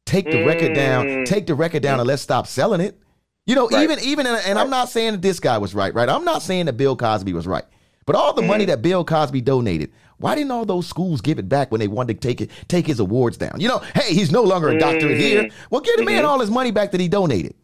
take 0.06 0.30
the 0.30 0.46
record 0.46 0.74
down, 0.74 1.06
mm. 1.06 1.26
take 1.26 1.48
the 1.48 1.56
record 1.56 1.82
down 1.82 2.00
and 2.00 2.08
let's 2.08 2.22
stop 2.22 2.48
selling 2.48 2.82
it. 2.82 3.00
You 3.46 3.56
know. 3.56 3.68
Right. 3.70 3.84
even 3.84 4.00
even 4.00 4.26
and 4.28 4.58
I'm 4.60 4.70
not 4.70 4.90
saying 4.90 5.14
that 5.14 5.22
this 5.22 5.40
guy 5.40 5.58
was 5.58 5.74
right, 5.76 5.94
right? 5.94 6.10
I'm 6.10 6.26
not 6.26 6.42
saying 6.42 6.66
that 6.66 6.74
Bill 6.74 6.96
Cosby 6.96 7.34
was 7.34 7.46
right. 7.48 7.66
But 8.06 8.16
all 8.16 8.34
the 8.34 8.42
Mm. 8.44 8.48
money 8.48 8.66
that 8.66 8.82
Bill 8.84 9.04
Cosby 9.04 9.42
donated, 9.42 9.92
why 10.18 10.36
didn't 10.36 10.52
all 10.52 10.66
those 10.66 10.86
schools 10.88 11.22
give 11.22 11.40
it 11.40 11.50
back 11.50 11.72
when 11.72 11.80
they 11.80 11.88
wanted 11.88 12.22
to 12.22 12.28
take 12.28 12.40
it, 12.40 12.52
take 12.68 12.86
his 12.86 13.00
awards 13.00 13.36
down? 13.38 13.60
You 13.60 13.68
know, 13.68 13.80
hey, 13.96 14.14
he's 14.14 14.32
no 14.32 14.44
longer 14.44 14.70
a 14.70 14.78
doctor 14.78 15.08
Mm. 15.08 15.18
here. 15.20 15.50
Well, 15.72 15.82
give 15.82 15.96
the 15.96 16.04
Mm-hmm. 16.04 16.14
man 16.14 16.26
all 16.26 16.40
his 16.40 16.52
money 16.52 16.70
back 16.72 16.92
that 16.92 17.02
he 17.02 17.08
donated. 17.08 17.56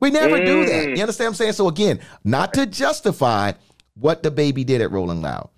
We 0.00 0.10
never 0.10 0.44
do 0.44 0.64
that. 0.66 0.88
Mm. 0.88 0.96
You 0.96 1.02
understand 1.02 1.26
what 1.26 1.28
I'm 1.28 1.34
saying? 1.34 1.52
So 1.52 1.68
again, 1.68 2.00
not 2.24 2.52
to 2.54 2.66
justify 2.66 3.52
what 3.94 4.22
DaBaby 4.24 4.66
did 4.66 4.80
at 4.80 4.90
Rolling 4.90 5.22
Loud. 5.22 5.48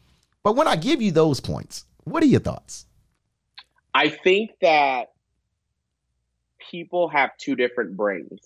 But 0.42 0.54
when 0.54 0.68
I 0.68 0.76
give 0.76 1.00
you 1.00 1.10
those 1.12 1.40
points, 1.40 1.86
what 2.04 2.22
are 2.22 2.26
your 2.26 2.40
thoughts? 2.40 2.84
I 3.94 4.10
think 4.10 4.50
that 4.60 5.08
people 6.70 7.08
have 7.08 7.30
two 7.38 7.56
different 7.56 7.96
brains. 7.96 8.40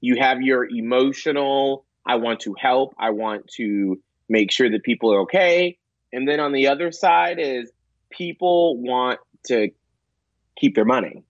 You 0.00 0.16
have 0.16 0.42
your 0.42 0.64
emotional, 0.64 1.84
I 2.04 2.16
want 2.16 2.40
to 2.40 2.54
help, 2.58 2.94
I 2.98 3.10
want 3.10 3.48
to 3.56 4.00
make 4.28 4.50
sure 4.50 4.70
that 4.70 4.82
people 4.82 5.12
are 5.12 5.20
okay. 5.22 5.78
And 6.12 6.28
then 6.28 6.40
on 6.40 6.52
the 6.52 6.68
other 6.68 6.92
side 6.92 7.38
is 7.38 7.70
people 8.10 8.76
want 8.76 9.20
to 9.46 9.70
keep 10.58 10.74
their 10.74 10.84
money. 10.84 11.24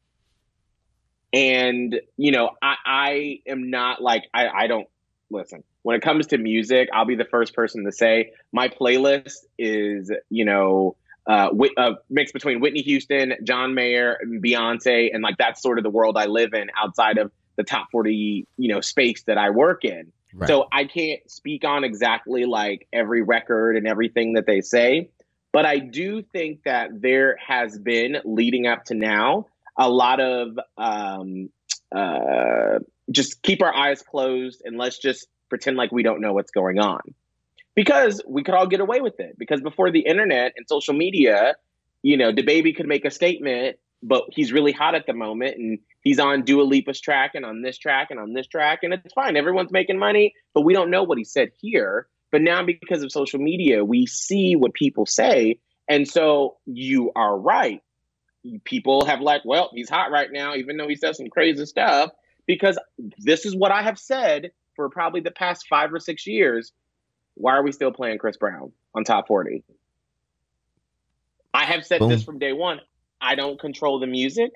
And, 1.33 2.01
you 2.17 2.33
know, 2.33 2.51
I, 2.63 2.75
I 2.87 3.39
am 3.47 3.71
not 3.71 4.01
like, 4.01 4.25
I, 4.33 4.49
I 4.49 4.67
don't 4.67 4.89
listen. 5.31 5.65
When 5.83 5.97
it 5.97 6.03
comes 6.03 6.29
to 6.29 6.39
music, 6.39 6.89
I'll 6.93 7.05
be 7.05 7.17
the 7.17 7.25
first 7.25 7.55
person 7.55 7.85
to 7.85 7.93
say 7.93 8.33
my 8.53 8.69
playlist 8.69 9.45
is, 9.59 10.11
you 10.31 10.45
know, 10.45 10.97
uh, 11.29 11.51
uh, 11.77 11.93
mix 12.09 12.33
between 12.33 12.61
Whitney 12.61 12.83
Houston, 12.83 13.35
John 13.43 13.75
Mayer, 13.75 14.17
and 14.21 14.43
Beyonce, 14.43 15.11
and 15.13 15.23
like 15.23 15.37
that's 15.39 15.61
sort 15.61 15.79
of 15.79 15.85
the 15.85 15.91
world 15.91 16.17
I 16.17 16.27
live 16.27 16.55
in 16.55 16.71
outside 16.77 17.19
of 17.19 17.33
the 17.57 17.65
top 17.65 17.89
forty, 17.91 18.47
you 18.57 18.69
know, 18.69 18.81
space 18.81 19.23
that 19.25 19.39
I 19.39 19.51
work 19.51 19.85
in. 19.85 20.13
Right. 20.35 20.49
So 20.49 20.69
I 20.71 20.85
can't 20.85 21.21
speak 21.31 21.65
on 21.65 21.85
exactly 21.85 22.45
like 22.45 22.87
every 22.93 23.23
record 23.23 23.77
and 23.77 23.87
everything 23.87 24.35
that 24.35 24.47
they 24.47 24.61
say, 24.61 25.09
but 25.53 25.65
I 25.65 25.79
do 25.79 26.23
think 26.23 26.65
that 26.65 27.01
there 27.01 27.37
has 27.47 27.79
been 27.79 28.19
leading 28.25 28.67
up 28.67 28.85
to 28.87 28.95
now 28.95 29.47
a 29.79 29.89
lot 29.89 30.21
of 30.21 30.59
um, 30.77 31.49
uh, 31.95 32.81
just 33.11 33.43
keep 33.43 33.63
our 33.63 33.75
eyes 33.75 34.03
closed 34.03 34.63
and 34.65 34.77
let's 34.77 34.99
just 34.99 35.29
pretend 35.49 35.77
like 35.77 35.93
we 35.93 36.03
don't 36.03 36.21
know 36.21 36.33
what's 36.33 36.51
going 36.51 36.79
on 36.79 37.01
because 37.75 38.21
we 38.27 38.43
could 38.43 38.55
all 38.55 38.67
get 38.67 38.81
away 38.81 39.01
with 39.01 39.21
it. 39.21 39.39
Because 39.39 39.61
before 39.61 39.91
the 39.91 40.01
internet 40.01 40.53
and 40.57 40.67
social 40.69 40.95
media, 40.95 41.55
you 42.03 42.17
know, 42.17 42.33
DaBaby 42.33 42.77
could 42.77 42.87
make 42.87 43.05
a 43.05 43.11
statement, 43.11 43.79
but 44.03 44.25
he's 44.31 44.53
really 44.53 44.73
hot 44.73 44.95
at 44.95 45.07
the 45.07 45.13
moment 45.13 45.57
and 45.57 45.79
he's 46.03 46.19
on 46.19 46.43
Dua 46.43 46.63
Lipa's 46.63 47.01
track 47.01 47.33
and 47.35 47.45
on 47.45 47.63
this 47.63 47.79
track 47.79 48.09
and 48.11 48.21
on 48.21 48.33
this 48.33 48.47
track, 48.47 48.81
and 48.83 48.93
it's 48.93 49.13
fine. 49.15 49.37
Everyone's 49.37 49.73
making 49.73 49.99
money, 49.99 50.35
but 50.55 50.63
we 50.63 50.73
don't 50.73 50.91
know 50.91 51.03
what 51.03 51.19
he 51.19 51.25
said 51.25 51.51
here. 51.61 52.07
But 52.33 52.43
now, 52.43 52.65
because 52.65 53.03
of 53.03 53.13
social 53.13 53.39
media, 53.39 53.85
we 53.85 54.07
see 54.07 54.57
what 54.57 54.75
people 54.75 55.07
say. 55.07 55.61
And 55.89 56.09
so 56.09 56.57
you 56.67 57.13
are 57.15 57.39
right. 57.39 57.81
People 58.65 59.07
have 59.07 59.21
like, 59.21 59.43
well, 59.45 59.71
he's 59.73 59.89
hot 59.89 60.11
right 60.11 60.29
now, 60.31 60.55
even 60.55 60.77
though 60.77 60.89
he 60.89 60.97
says 60.97 61.17
some 61.17 61.29
crazy 61.29 61.65
stuff, 61.67 62.11
because 62.47 62.79
this 63.19 63.47
is 63.47 63.55
what 63.55 63.71
I 63.71 63.83
have 63.83 63.99
said 63.99 64.51
for 64.75 64.89
probably 64.91 65.21
the 65.21 65.31
past 65.31 65.67
five 65.69 65.93
or 65.93 66.01
six 66.01 66.27
years 66.27 66.73
why 67.37 67.55
are 67.55 67.63
we 67.63 67.73
still 67.73 67.93
playing 67.93 68.19
Chris 68.19 68.37
Brown 68.37 68.73
on 68.95 69.05
top 69.05 69.29
40? 69.29 69.63
I 71.55 71.65
have 71.65 71.85
said 71.85 72.01
Boom. 72.01 72.09
this 72.09 72.25
from 72.25 72.39
day 72.39 72.53
one. 72.53 72.81
I 73.27 73.35
don't 73.35 73.59
control 73.59 73.99
the 73.99 74.07
music. 74.07 74.53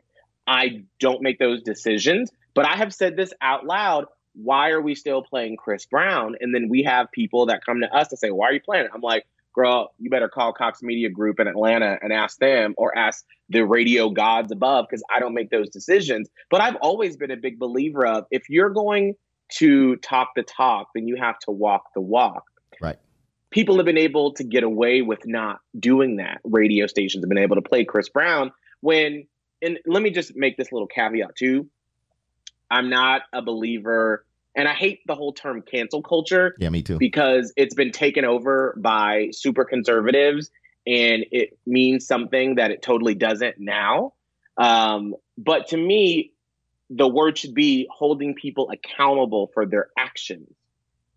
I 0.47 0.85
don't 0.99 1.23
make 1.23 1.39
those 1.39 1.63
decisions, 1.63 2.31
but 2.55 2.67
I 2.67 2.77
have 2.77 2.93
said 2.95 3.17
this 3.17 3.33
out 3.41 3.67
loud. 3.67 4.07
Why 4.35 4.71
are 4.71 4.81
we 4.81 4.95
still 4.95 5.23
playing 5.23 5.57
Chris 5.57 5.87
Brown? 5.87 6.37
And 6.41 6.55
then 6.55 6.69
we 6.69 6.85
have 6.85 7.11
people 7.11 7.47
that 7.47 7.65
come 7.65 7.81
to 7.81 7.93
us 7.95 8.09
to 8.09 8.17
say, 8.17 8.31
Why 8.31 8.47
are 8.49 8.53
you 8.53 8.61
playing 8.61 8.85
it? 8.87 8.91
I'm 8.95 9.01
like, 9.01 9.27
Girl, 9.53 9.93
you 9.99 10.09
better 10.11 10.29
call 10.29 10.53
Cox 10.53 10.81
Media 10.83 11.11
Group 11.11 11.41
in 11.41 11.49
Atlanta 11.49 11.99
and 12.01 12.13
ask 12.13 12.39
them 12.39 12.75
or 12.79 12.97
ask 12.97 13.25
the 13.49 13.63
radio 13.67 14.09
gods 14.11 14.53
above 14.53 14.87
because 14.89 15.03
I 15.15 15.19
don't 15.19 15.35
make 15.35 15.51
those 15.51 15.69
decisions. 15.69 16.29
But 16.51 16.61
I've 16.61 16.77
always 16.77 17.17
been 17.17 17.33
a 17.33 17.37
big 17.37 17.59
believer 17.59 18.07
of 18.07 18.27
if 18.31 18.49
you're 18.49 18.71
going 18.71 19.15
to 19.59 19.97
talk 19.97 20.29
the 20.37 20.45
talk, 20.45 20.91
then 20.95 21.09
you 21.09 21.17
have 21.17 21.37
to 21.41 21.51
walk 21.51 21.87
the 21.97 22.01
walk 22.01 22.45
Right. 22.81 22.97
people 23.51 23.77
have 23.79 23.85
been 23.87 23.99
able 23.99 24.33
to 24.35 24.45
get 24.45 24.63
away 24.63 25.03
with 25.03 25.27
not 25.27 25.59
doing 25.79 26.17
that. 26.17 26.41
Radio 26.45 26.87
stations 26.87 27.25
have 27.25 27.29
been 27.29 27.37
able 27.37 27.57
to 27.57 27.63
play 27.63 27.85
Chris 27.85 28.09
Brown 28.09 28.53
when, 28.81 29.27
and 29.63 29.79
let 29.87 30.03
me 30.03 30.11
just 30.11 30.37
make 30.37 30.57
this 30.57 30.73
little 30.73 30.89
caveat 30.89 31.37
too. 31.37 31.69
I'm 32.71 32.89
not 32.89 33.23
a 33.33 33.43
believer, 33.43 34.25
and 34.55 34.69
I 34.69 34.75
hate 34.75 35.01
the 35.07 35.15
whole 35.15 35.33
term 35.33 35.63
cancel 35.63 36.03
culture 36.03 36.55
Yeah, 36.59 36.71
me 36.71 36.83
too. 36.83 36.99
because 36.99 37.53
it's 37.57 37.75
been 37.75 37.93
taken 37.93 38.25
over 38.25 38.75
by 38.79 39.31
super 39.33 39.65
conservatives 39.65 40.51
and 40.87 41.27
it 41.31 41.59
means 41.67 42.07
something 42.07 42.57
that 42.57 42.71
it 42.71 42.83
totally 42.83 43.15
doesn't 43.15 43.57
now. 43.59 44.15
Um, 44.57 45.15
but 45.37 45.69
to 45.69 45.77
me, 45.77 46.33
the 46.89 47.07
word 47.07 47.39
should 47.39 47.55
be 47.55 47.87
holding 47.91 48.35
people 48.35 48.71
accountable 48.71 49.51
for 49.55 49.67
their 49.67 49.89
actions. 49.97 50.49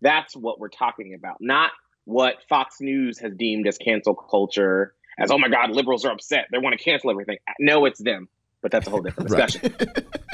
That's 0.00 0.36
what 0.36 0.60
we're 0.60 0.68
talking 0.68 1.14
about, 1.14 1.38
not 1.40 1.72
what 2.04 2.36
Fox 2.48 2.76
News 2.80 3.18
has 3.20 3.34
deemed 3.34 3.66
as 3.66 3.78
cancel 3.78 4.14
culture 4.14 4.94
as, 5.18 5.30
oh 5.30 5.38
my 5.38 5.48
God, 5.48 5.70
liberals 5.70 6.04
are 6.04 6.12
upset. 6.12 6.46
They 6.50 6.58
want 6.58 6.78
to 6.78 6.82
cancel 6.82 7.10
everything. 7.10 7.38
No, 7.58 7.84
it's 7.84 8.02
them, 8.02 8.28
but 8.62 8.70
that's 8.70 8.86
a 8.86 8.90
whole 8.90 9.00
different 9.00 9.28
discussion. 9.28 9.74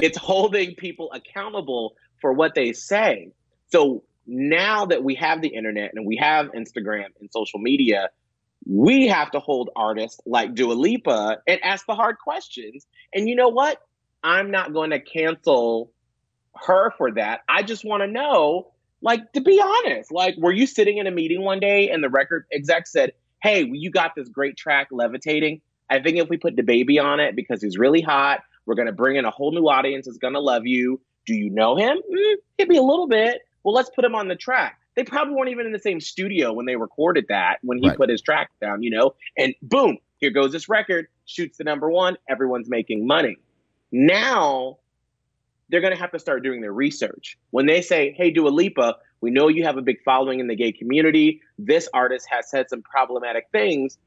it's 0.01 0.17
holding 0.17 0.75
people 0.75 1.11
accountable 1.11 1.95
for 2.19 2.33
what 2.33 2.55
they 2.55 2.73
say. 2.73 3.31
So 3.71 4.03
now 4.27 4.85
that 4.85 5.03
we 5.03 5.15
have 5.15 5.41
the 5.41 5.49
internet 5.49 5.91
and 5.93 6.05
we 6.05 6.17
have 6.17 6.51
Instagram 6.51 7.07
and 7.19 7.29
social 7.31 7.59
media, 7.59 8.09
we 8.65 9.07
have 9.07 9.31
to 9.31 9.39
hold 9.39 9.69
artists 9.75 10.19
like 10.25 10.53
Dua 10.53 10.73
Lipa 10.73 11.41
and 11.47 11.63
ask 11.63 11.85
the 11.85 11.95
hard 11.95 12.17
questions. 12.19 12.85
And 13.13 13.27
you 13.27 13.35
know 13.35 13.49
what? 13.49 13.81
I'm 14.23 14.51
not 14.51 14.73
going 14.73 14.91
to 14.91 14.99
cancel 14.99 15.91
her 16.55 16.91
for 16.97 17.11
that. 17.13 17.41
I 17.49 17.63
just 17.63 17.83
want 17.83 18.01
to 18.01 18.07
know, 18.07 18.71
like, 19.01 19.31
to 19.33 19.41
be 19.41 19.59
honest, 19.59 20.11
like, 20.11 20.35
were 20.37 20.51
you 20.51 20.67
sitting 20.67 20.97
in 20.97 21.07
a 21.07 21.11
meeting 21.11 21.41
one 21.41 21.59
day 21.59 21.89
and 21.89 22.03
the 22.03 22.09
record 22.09 22.45
exec 22.53 22.87
said, 22.87 23.13
Hey, 23.41 23.65
you 23.71 23.89
got 23.91 24.13
this 24.15 24.29
great 24.29 24.57
track, 24.57 24.87
Levitating. 24.91 25.61
I 25.89 25.99
think 25.99 26.17
if 26.17 26.29
we 26.29 26.37
put 26.37 26.55
DaBaby 26.55 27.01
on 27.03 27.19
it 27.19 27.35
because 27.35 27.61
he's 27.61 27.77
really 27.77 28.01
hot, 28.01 28.41
we're 28.65 28.75
going 28.75 28.85
to 28.87 28.93
bring 28.93 29.17
in 29.17 29.25
a 29.25 29.31
whole 29.31 29.51
new 29.51 29.67
audience 29.67 30.05
that's 30.05 30.17
going 30.17 30.33
to 30.33 30.39
love 30.39 30.65
you. 30.65 31.01
Do 31.25 31.33
you 31.33 31.49
know 31.49 31.75
him? 31.75 31.97
Mm, 31.97 32.35
maybe 32.57 32.77
a 32.77 32.81
little 32.81 33.07
bit. 33.07 33.41
Well, 33.63 33.73
let's 33.73 33.89
put 33.89 34.05
him 34.05 34.15
on 34.15 34.27
the 34.27 34.35
track. 34.35 34.79
They 34.95 35.03
probably 35.03 35.35
weren't 35.35 35.49
even 35.49 35.65
in 35.65 35.71
the 35.71 35.79
same 35.79 35.99
studio 36.01 36.53
when 36.53 36.65
they 36.65 36.75
recorded 36.75 37.25
that, 37.29 37.57
when 37.61 37.77
he 37.77 37.87
Right. 37.87 37.97
put 37.97 38.09
his 38.09 38.21
track 38.21 38.51
down, 38.61 38.83
you 38.83 38.91
know? 38.91 39.15
And 39.37 39.55
boom, 39.61 39.97
here 40.17 40.31
goes 40.31 40.51
this 40.51 40.69
record, 40.69 41.07
shoots 41.25 41.57
the 41.57 41.63
number 41.63 41.89
one, 41.89 42.17
everyone's 42.29 42.69
making 42.69 43.07
money. 43.07 43.37
Now 43.91 44.77
they're 45.69 45.81
going 45.81 45.93
to 45.93 45.99
have 45.99 46.11
to 46.11 46.19
start 46.19 46.43
doing 46.43 46.61
their 46.61 46.73
research. 46.73 47.37
When 47.51 47.65
they 47.65 47.81
say, 47.81 48.13
hey, 48.17 48.31
Dua 48.31 48.49
Lipa, 48.49 48.97
we 49.21 49.31
know 49.31 49.47
you 49.47 49.63
have 49.63 49.77
a 49.77 49.81
big 49.81 49.97
following 50.03 50.39
in 50.39 50.47
the 50.47 50.55
gay 50.55 50.71
community. 50.71 51.41
This 51.57 51.87
artist 51.93 52.27
has 52.29 52.49
said 52.49 52.69
some 52.69 52.81
problematic 52.81 53.45
things. 53.51 53.97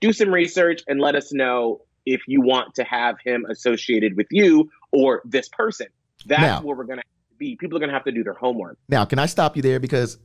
Do 0.00 0.12
some 0.12 0.32
research 0.32 0.82
and 0.88 1.00
let 1.00 1.14
us 1.14 1.32
know 1.32 1.82
if 2.06 2.22
you 2.26 2.40
want 2.40 2.74
to 2.76 2.84
have 2.84 3.16
him 3.22 3.44
associated 3.50 4.16
with 4.16 4.28
you 4.30 4.70
or 4.92 5.22
this 5.24 5.48
person. 5.48 5.88
That's 6.26 6.40
Now- 6.40 6.62
where 6.62 6.76
we're 6.76 6.84
going 6.84 7.00
to 7.00 7.04
be. 7.36 7.56
People 7.56 7.76
are 7.76 7.80
going 7.80 7.90
to 7.90 7.94
have 7.94 8.04
to 8.04 8.12
do 8.12 8.22
their 8.24 8.34
homework. 8.34 8.78
Now, 8.88 9.04
can 9.04 9.18
I 9.18 9.26
stop 9.26 9.56
you 9.56 9.62
there? 9.62 9.80
Because 9.80 10.18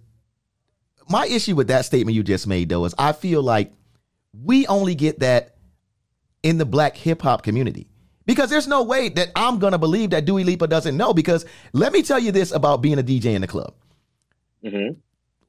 my 1.09 1.25
issue 1.27 1.55
with 1.55 1.67
that 1.67 1.85
statement 1.85 2.15
you 2.15 2.23
just 2.23 2.47
made, 2.47 2.69
though, 2.69 2.85
is 2.85 2.93
I 2.97 3.11
feel 3.13 3.41
like 3.41 3.71
we 4.43 4.67
only 4.67 4.95
get 4.95 5.19
that 5.19 5.55
in 6.43 6.57
the 6.57 6.65
black 6.65 6.95
hip 6.95 7.21
hop 7.21 7.43
community. 7.43 7.87
Because 8.25 8.49
there's 8.49 8.67
no 8.67 8.83
way 8.83 9.09
that 9.09 9.29
I'm 9.35 9.59
gonna 9.59 9.77
believe 9.77 10.09
that 10.09 10.25
Dua 10.25 10.39
Lipa 10.41 10.67
doesn't 10.67 10.97
know. 10.97 11.13
Because 11.13 11.45
let 11.73 11.93
me 11.93 12.01
tell 12.01 12.17
you 12.19 12.31
this 12.31 12.51
about 12.51 12.81
being 12.81 12.97
a 12.97 13.03
DJ 13.03 13.35
in 13.35 13.41
the 13.41 13.47
club: 13.47 13.75
hmm 14.65 14.89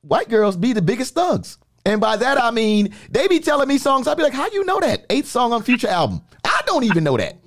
white 0.03 0.29
girls 0.29 0.57
be 0.57 0.73
the 0.73 0.83
biggest 0.83 1.15
thugs, 1.15 1.59
and 1.85 2.01
by 2.01 2.17
that 2.17 2.41
I 2.41 2.51
mean 2.51 2.95
they 3.11 3.27
be 3.29 3.41
telling 3.41 3.69
me 3.69 3.79
songs. 3.79 4.07
I'd 4.07 4.17
be 4.17 4.23
like, 4.23 4.33
"How 4.33 4.49
you 4.51 4.65
know 4.65 4.81
that? 4.81 5.07
Eighth 5.11 5.29
song 5.29 5.53
on 5.53 5.63
Future 5.63 5.89
album? 5.89 6.23
I 6.45 6.63
don't 6.67 6.85
even 6.85 7.03
know 7.05 7.17
that." 7.17 7.39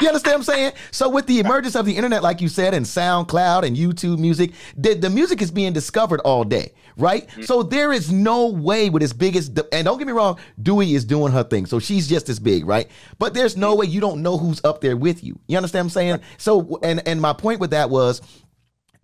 You 0.00 0.08
understand 0.08 0.40
what 0.40 0.48
I'm 0.48 0.54
saying? 0.54 0.72
So 0.90 1.08
with 1.08 1.26
the 1.26 1.38
emergence 1.38 1.76
of 1.76 1.86
the 1.86 1.96
internet, 1.96 2.20
like 2.22 2.40
you 2.40 2.48
said, 2.48 2.74
and 2.74 2.84
SoundCloud 2.84 3.62
and 3.64 3.76
YouTube 3.76 4.18
music, 4.18 4.50
the, 4.76 4.94
the 4.94 5.08
music 5.08 5.40
is 5.40 5.52
being 5.52 5.72
discovered 5.72 6.18
all 6.20 6.42
day, 6.42 6.72
right? 6.96 7.28
So 7.44 7.62
there 7.62 7.92
is 7.92 8.10
no 8.10 8.48
way 8.48 8.90
with 8.90 9.04
as 9.04 9.12
big 9.12 9.36
as, 9.36 9.48
and 9.72 9.84
don't 9.84 9.98
get 9.98 10.08
me 10.08 10.12
wrong, 10.12 10.38
Dua 10.60 10.84
is 10.84 11.04
doing 11.04 11.30
her 11.32 11.44
thing. 11.44 11.66
So 11.66 11.78
she's 11.78 12.08
just 12.08 12.28
as 12.28 12.40
big, 12.40 12.66
right? 12.66 12.88
But 13.20 13.34
there's 13.34 13.56
no 13.56 13.76
way 13.76 13.86
you 13.86 14.00
don't 14.00 14.20
know 14.20 14.36
who's 14.36 14.60
up 14.64 14.80
there 14.80 14.96
with 14.96 15.22
you. 15.22 15.38
You 15.46 15.58
understand 15.58 15.84
what 15.84 15.90
I'm 15.90 15.90
saying? 15.90 16.20
So, 16.38 16.80
and, 16.82 17.06
and 17.06 17.20
my 17.20 17.32
point 17.32 17.60
with 17.60 17.70
that 17.70 17.88
was, 17.88 18.20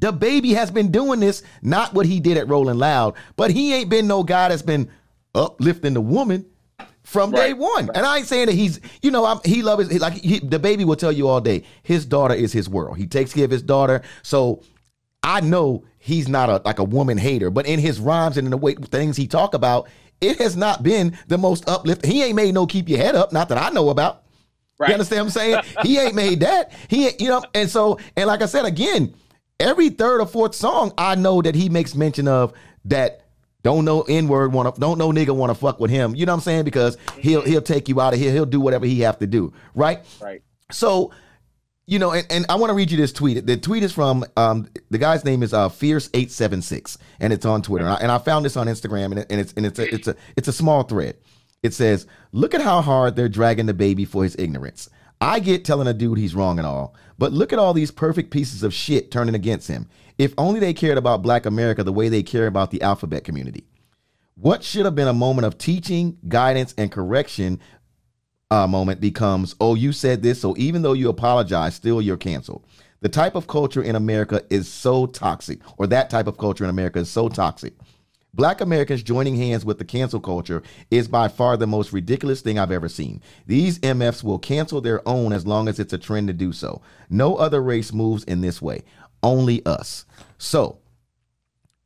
DaBaby 0.01 0.55
has 0.55 0.71
been 0.71 0.91
doing 0.91 1.21
this, 1.21 1.43
not 1.63 1.95
what 1.95 2.07
he 2.07 2.21
did 2.21 2.37
at 2.37 2.49
Rolling 2.49 2.79
Loud, 2.79 3.15
but 3.37 3.51
he 3.51 3.75
ain't 3.75 3.91
been 3.91 4.07
no 4.07 4.23
guy 4.23 4.49
that's 4.49 4.63
been 4.63 4.91
uplifting 5.35 5.95
the 5.95 6.01
woman 6.01 6.47
from 7.03 7.31
day 7.33 7.53
Right. 7.53 7.59
one. 7.59 7.91
And 7.95 8.07
I 8.07 8.19
ain't 8.19 8.27
saying 8.27 8.47
that 8.47 8.55
he's, 8.55 8.81
you 9.03 9.11
know, 9.11 9.25
I'm, 9.25 9.41
he 9.45 9.63
loves 9.63 9.89
his, 9.91 10.01
like 10.01 10.15
he, 10.15 10.41
DaBaby 10.41 10.85
will 10.85 10.97
tell 10.97 11.13
you 11.13 11.29
all 11.29 11.41
day, 11.41 11.65
his 11.83 12.07
daughter 12.07 12.35
is 12.35 12.53
his 12.53 12.69
world. 12.69 12.97
He 12.99 13.07
takes 13.07 13.33
care 13.33 13.45
of 13.45 13.51
his 13.51 13.63
daughter. 13.63 14.03
So 14.23 14.63
I 15.23 15.41
know 15.41 15.85
he's 15.99 16.29
not 16.29 16.49
a 16.49 16.63
like 16.65 16.79
a 16.79 16.85
woman 16.85 17.19
hater, 17.19 17.51
but 17.51 17.67
in 17.67 17.79
his 17.79 18.01
rhymes 18.01 18.37
and 18.39 18.47
in 18.47 18.51
the 18.51 18.57
way 18.57 18.75
things 18.75 19.17
he 19.17 19.27
talk 19.27 19.55
about, 19.55 19.89
it 20.21 20.39
has 20.39 20.57
not 20.57 20.83
been 20.83 21.17
the 21.29 21.39
most 21.39 21.69
uplifting. 21.69 22.11
He 22.11 22.23
ain't 22.23 22.37
made 22.37 22.55
no 22.55 22.67
keep 22.67 22.89
your 22.89 22.99
head 22.99 23.15
up, 23.15 23.33
not 23.33 23.49
that 23.51 23.59
I 23.59 23.71
know 23.71 23.91
about. 23.91 24.23
You 24.89 24.95
understand 24.95 25.21
what 25.21 25.25
I'm 25.27 25.31
saying? 25.31 25.63
he 25.83 25.99
ain't 25.99 26.15
made 26.15 26.41
that. 26.41 26.73
He, 26.89 27.09
ain't, 27.09 27.21
you 27.21 27.29
know, 27.29 27.43
and 27.55 27.69
so, 27.69 27.99
and 28.17 28.27
like 28.27 28.41
I 28.41 28.47
said 28.47 28.65
again, 28.65 29.15
every 29.61 29.90
third 29.90 30.20
or 30.20 30.27
fourth 30.27 30.55
song, 30.55 30.92
I 30.99 31.14
know 31.14 31.42
that 31.42 31.55
he 31.55 31.68
makes 31.68 31.94
mention 31.94 32.27
of 32.27 32.53
that. 32.87 33.27
Don't 33.62 33.85
know 33.85 34.01
N 34.03 34.27
word 34.27 34.55
want 34.55 34.75
to 34.75 34.81
don't 34.81 34.96
know 34.96 35.12
nigga 35.12 35.37
want 35.37 35.51
to 35.51 35.55
fuck 35.55 35.81
with 35.81 35.90
him. 35.90 36.14
You 36.14 36.25
know 36.25 36.33
what 36.33 36.38
I'm 36.38 36.42
saying? 36.42 36.64
Because 36.64 36.96
he'll 37.18 37.42
he'll 37.42 37.61
take 37.61 37.90
you 37.90 38.01
out 38.01 38.14
of 38.14 38.18
here. 38.18 38.33
He'll 38.33 38.46
do 38.46 38.59
whatever 38.59 38.87
he 38.87 39.01
have 39.01 39.18
to 39.18 39.27
do. 39.27 39.53
Right. 39.75 40.03
Right. 40.18 40.42
So, 40.70 41.12
you 41.87 41.99
know, 41.99 42.12
and, 42.12 42.27
and 42.31 42.46
I 42.49 42.55
want 42.55 42.70
to 42.70 42.75
read 42.75 42.90
you 42.90 42.96
this 42.96 43.12
tweet. 43.12 43.44
The 43.44 43.59
tweet 43.59 43.83
is 43.83 43.92
from 43.92 44.25
um, 44.38 44.68
the 44.88 44.96
guy's 44.96 45.27
name 45.27 45.42
is 45.42 45.53
uh, 45.53 45.68
Fierce 45.68 46.09
eight 46.14 46.31
seven 46.31 46.62
six, 46.62 46.96
and 47.18 47.35
it's 47.35 47.44
on 47.44 47.61
Twitter. 47.61 47.85
And 47.85 47.92
I, 47.92 47.96
and 47.99 48.11
I 48.11 48.16
found 48.16 48.46
this 48.46 48.57
on 48.57 48.66
Instagram, 48.66 49.07
and, 49.07 49.18
it, 49.18 49.27
and 49.31 49.40
it's 49.40 49.53
and 49.53 49.66
it's 49.66 49.79
a, 49.79 49.94
it's 49.94 50.09
a 50.09 50.16
it's 50.38 50.49
a 50.49 50.55
small 50.55 50.85
thread. 50.85 51.18
It 51.62 51.75
says, 51.75 52.07
"Look 52.33 52.55
at 52.55 52.62
how 52.62 52.81
hard 52.81 53.14
they're 53.14 53.29
dragging 53.29 53.66
DaBaby 53.66 54.09
for 54.09 54.25
his 54.25 54.37
ignorance. 54.38 54.88
I 55.20 55.38
get 55.40 55.66
telling 55.66 55.87
a 55.87 55.92
dude 55.92 56.16
he's 56.16 56.35
wrong 56.35 56.59
and 56.59 56.66
all, 56.66 56.94
but 57.20 57.33
look 57.33 57.52
at 57.52 57.59
all 57.59 57.74
these 57.74 57.90
perfect 57.90 58.30
pieces 58.30 58.62
of 58.62 58.74
shit 58.74 59.11
turning 59.11 59.35
against 59.35 59.68
him. 59.68 59.87
If 60.16 60.33
only 60.38 60.59
they 60.59 60.72
cared 60.72 60.98
about 60.98 61.22
Black 61.22 61.46
America 61.46 61.85
the 61.85 61.92
way 61.92 62.09
they 62.09 62.22
care 62.22 62.46
about 62.46 62.70
the 62.70 62.83
alphabet 62.83 63.24
community." 63.24 63.64
What 64.35 64.64
should 64.64 64.87
have 64.87 64.94
been 64.94 65.06
a 65.06 65.12
moment 65.12 65.44
of 65.44 65.59
teaching, 65.59 66.16
guidance, 66.26 66.74
and 66.78 66.90
correction 66.90 67.61
uh, 68.50 68.66
moment 68.66 68.98
becomes, 68.98 69.54
oh, 69.61 69.74
you 69.74 69.92
said 69.92 70.22
this, 70.22 70.40
so 70.40 70.54
even 70.56 70.80
though 70.80 70.94
you 70.94 71.11
apologize, 71.11 71.74
still 71.74 72.00
you're 72.00 72.16
canceled. 72.16 72.64
The 73.00 73.11
type 73.11 73.35
of 73.35 73.46
culture 73.46 73.83
in 73.83 73.96
America 73.96 74.42
is 74.48 74.66
so 74.66 75.06
toxic, 75.06 75.61
or 75.76 75.87
that 75.88 76.09
type 76.09 76.26
of 76.26 76.38
culture 76.38 76.64
in 76.64 76.70
America 76.70 77.00
is 77.00 77.11
so 77.11 77.28
toxic. 77.28 77.74
Black 78.33 78.61
Americans 78.61 79.03
joining 79.03 79.37
hands 79.37 79.64
with 79.64 79.79
the 79.79 79.85
cancel 79.85 80.21
culture 80.21 80.62
is 80.90 81.09
by 81.09 81.29
far 81.29 81.57
the 81.57 81.66
most 81.66 81.93
ridiculous 81.93 82.40
thing 82.40 82.59
I've 82.59 82.71
ever 82.71 82.88
seen. 82.88 83.21
These 83.47 83.79
MFs 83.81 84.23
will 84.23 84.38
cancel 84.38 84.81
their 84.81 85.07
own 85.09 85.33
as 85.33 85.47
long 85.47 85.69
as 85.69 85.81
it's 85.81 85.93
a 85.93 85.99
trend 85.99 86.29
to 86.29 86.33
do 86.33 86.53
so. 86.53 86.81
No 87.09 87.37
other 87.37 87.61
race 87.62 87.93
moves 87.93 88.25
in 88.25 88.40
this 88.40 88.62
way, 88.62 88.85
only 89.23 89.64
us. 89.66 90.07
So, 90.38 90.79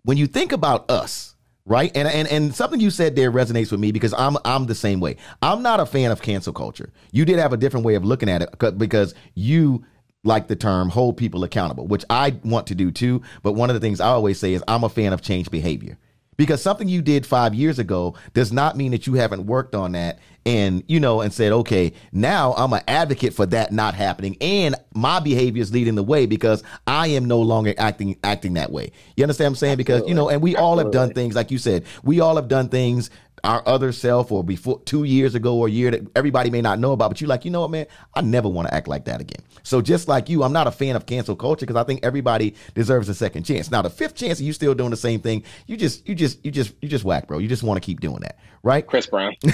when 0.05 0.19
you 0.19 0.27
think 0.27 0.53
about 0.53 0.91
us, 0.91 1.35
right? 1.65 1.91
And 1.97 2.07
and 2.07 2.29
and 2.29 2.55
something 2.55 2.81
you 2.81 2.91
said 2.91 3.17
there 3.17 3.33
resonates 3.33 3.71
with 3.71 3.81
me 3.81 3.91
because 3.91 4.13
I'm 4.13 4.37
I'm 4.45 4.67
the 4.67 4.75
same 4.75 5.01
way. 5.01 5.17
I'm 5.41 5.63
not 5.63 5.81
a 5.81 5.87
fan 5.87 6.11
of 6.11 6.21
cancel 6.21 6.53
culture. 6.53 6.93
You 7.11 7.25
did 7.25 7.39
have 7.39 7.55
a 7.55 7.57
different 7.57 7.87
way 7.87 7.95
of 7.95 8.05
looking 8.05 8.29
at 8.29 8.43
it 8.43 8.79
because 8.79 9.15
you 9.35 9.85
like 10.25 10.49
the 10.49 10.57
term 10.57 10.89
hold 10.89 11.17
people 11.17 11.45
accountable, 11.45 11.87
which 11.87 12.05
I 12.11 12.37
want 12.45 12.67
to 12.69 12.75
do 12.75 12.91
too, 12.91 13.23
but 13.43 13.53
one 13.53 13.71
of 13.71 13.75
the 13.75 13.81
things 13.81 14.01
I 14.01 14.09
always 14.09 14.39
say 14.39 14.55
is 14.55 14.65
I'm 14.67 14.85
a 14.85 14.89
fan 14.89 15.13
of 15.13 15.23
change 15.23 15.51
behavior. 15.51 15.99
Because 16.37 16.63
something 16.63 16.89
you 16.89 17.03
did 17.03 17.27
5 17.27 17.55
years 17.55 17.79
ago 17.79 18.15
does 18.33 18.53
not 18.53 18.77
mean 18.77 18.93
that 18.93 19.07
you 19.07 19.15
haven't 19.15 19.47
worked 19.47 19.75
on 19.75 19.93
that 19.93 20.19
and 20.47 20.85
you 20.89 21.01
know 21.01 21.23
and 21.23 21.33
said, 21.33 21.53
"Okay, 21.53 21.93
now 22.13 22.53
I'm 22.57 22.73
an 22.75 22.83
advocate 22.87 23.33
for 23.33 23.47
that 23.47 23.73
not 23.73 23.95
happening 23.95 24.37
and 24.43 24.75
my 24.95 25.19
behavior 25.19 25.63
is 25.63 25.73
leading 25.73 25.95
the 25.95 26.03
way 26.03 26.27
because 26.27 26.63
I 26.87 27.07
am 27.09 27.25
no 27.25 27.41
longer 27.41 27.73
acting 27.79 28.17
acting 28.23 28.55
that 28.55 28.71
way." 28.71 28.93
You 29.17 29.25
understand 29.25 29.47
what 29.47 29.51
I'm 29.51 29.57
saying? 29.57 29.77
Because, 29.79 30.03
you 30.07 30.15
know, 30.15 30.29
and 30.29 30.43
we 30.43 30.55
all 30.55 30.79
have 30.79 30.91
done 30.91 31.15
things 31.15 31.35
like 31.35 31.51
you 31.51 31.59
said. 31.59 31.85
We 32.03 32.21
all 32.21 32.37
have 32.37 32.49
done 32.49 32.69
things 32.69 33.09
our 33.45 33.63
other 33.69 33.93
self 33.93 34.33
or 34.33 34.43
before 34.43 34.81
two 34.85 35.05
years 35.05 35.35
ago 35.35 35.57
or 35.57 35.69
a 35.69 35.71
year 35.71 35.91
that 35.91 36.01
everybody 36.17 36.51
may 36.51 36.63
not 36.63 36.79
know 36.79 36.93
about, 36.93 37.11
but 37.11 37.21
you 37.21 37.27
like, 37.27 37.45
you 37.45 37.51
know 37.51 37.61
what, 37.61 37.71
man, 37.71 37.87
I 38.15 38.23
never 38.23 38.49
want 38.49 38.69
to 38.69 38.75
act 38.75 38.89
like 38.89 39.05
that 39.05 39.21
again. 39.21 39.45
So 39.63 39.81
just 39.81 40.09
like 40.09 40.29
you, 40.29 40.43
I'm 40.43 40.53
not 40.53 40.67
a 40.67 40.71
fan 40.71 40.97
of 40.97 41.07
cancel 41.07 41.37
culture 41.37 41.67
because 41.67 41.77
I 41.81 41.85
think 41.85 42.01
everybody 42.03 42.55
deserves 42.75 43.09
a 43.09 43.15
second 43.15 43.45
chance. 43.45 43.71
Now 43.71 43.83
the 43.83 43.91
fifth 43.91 44.15
chance, 44.15 44.41
you 44.41 44.53
still 44.53 44.75
doing 44.75 44.91
the 44.91 44.97
same 44.97 45.21
thing. 45.21 45.45
You 45.67 45.77
just, 45.77 46.09
you 46.09 46.15
just, 46.15 46.45
you 46.45 46.51
just, 46.51 46.73
you 46.83 46.89
just 46.89 47.05
whack, 47.05 47.29
bro. 47.29 47.39
You 47.39 47.49
just 47.49 47.63
want 47.63 47.81
to 47.81 47.87
keep 47.87 48.01
doing 48.01 48.21
that, 48.21 48.39
right? 48.63 48.87
Chris 48.87 49.07
Brown. 49.07 49.35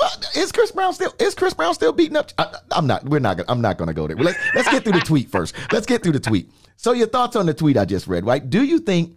Well, 0.00 0.10
is 0.36 0.52
Chris 0.52 0.70
Brown 0.70 0.94
still 0.94 1.12
is 1.18 1.34
Chris 1.34 1.52
Brown 1.52 1.74
still 1.74 1.92
beating 1.92 2.16
up? 2.16 2.30
I, 2.38 2.54
I'm 2.70 2.86
not. 2.86 3.04
We're 3.04 3.18
not. 3.18 3.36
gonna- 3.38 3.50
I'm 3.50 3.60
not 3.60 3.76
going 3.76 3.88
to 3.88 3.94
go 3.94 4.06
there. 4.06 4.16
Let's 4.16 4.38
let's 4.54 4.70
get 4.70 4.84
through 4.84 4.92
the 4.92 5.00
tweet 5.00 5.28
first. 5.30 5.52
Let's 5.72 5.84
get 5.84 6.02
through 6.02 6.12
the 6.12 6.20
tweet. 6.20 6.48
So 6.76 6.92
your 6.92 7.08
thoughts 7.08 7.34
on 7.34 7.46
the 7.46 7.54
tweet 7.54 7.76
I 7.76 7.84
just 7.84 8.06
read, 8.06 8.24
right? 8.24 8.48
Do 8.48 8.62
you 8.62 8.78
think 8.78 9.16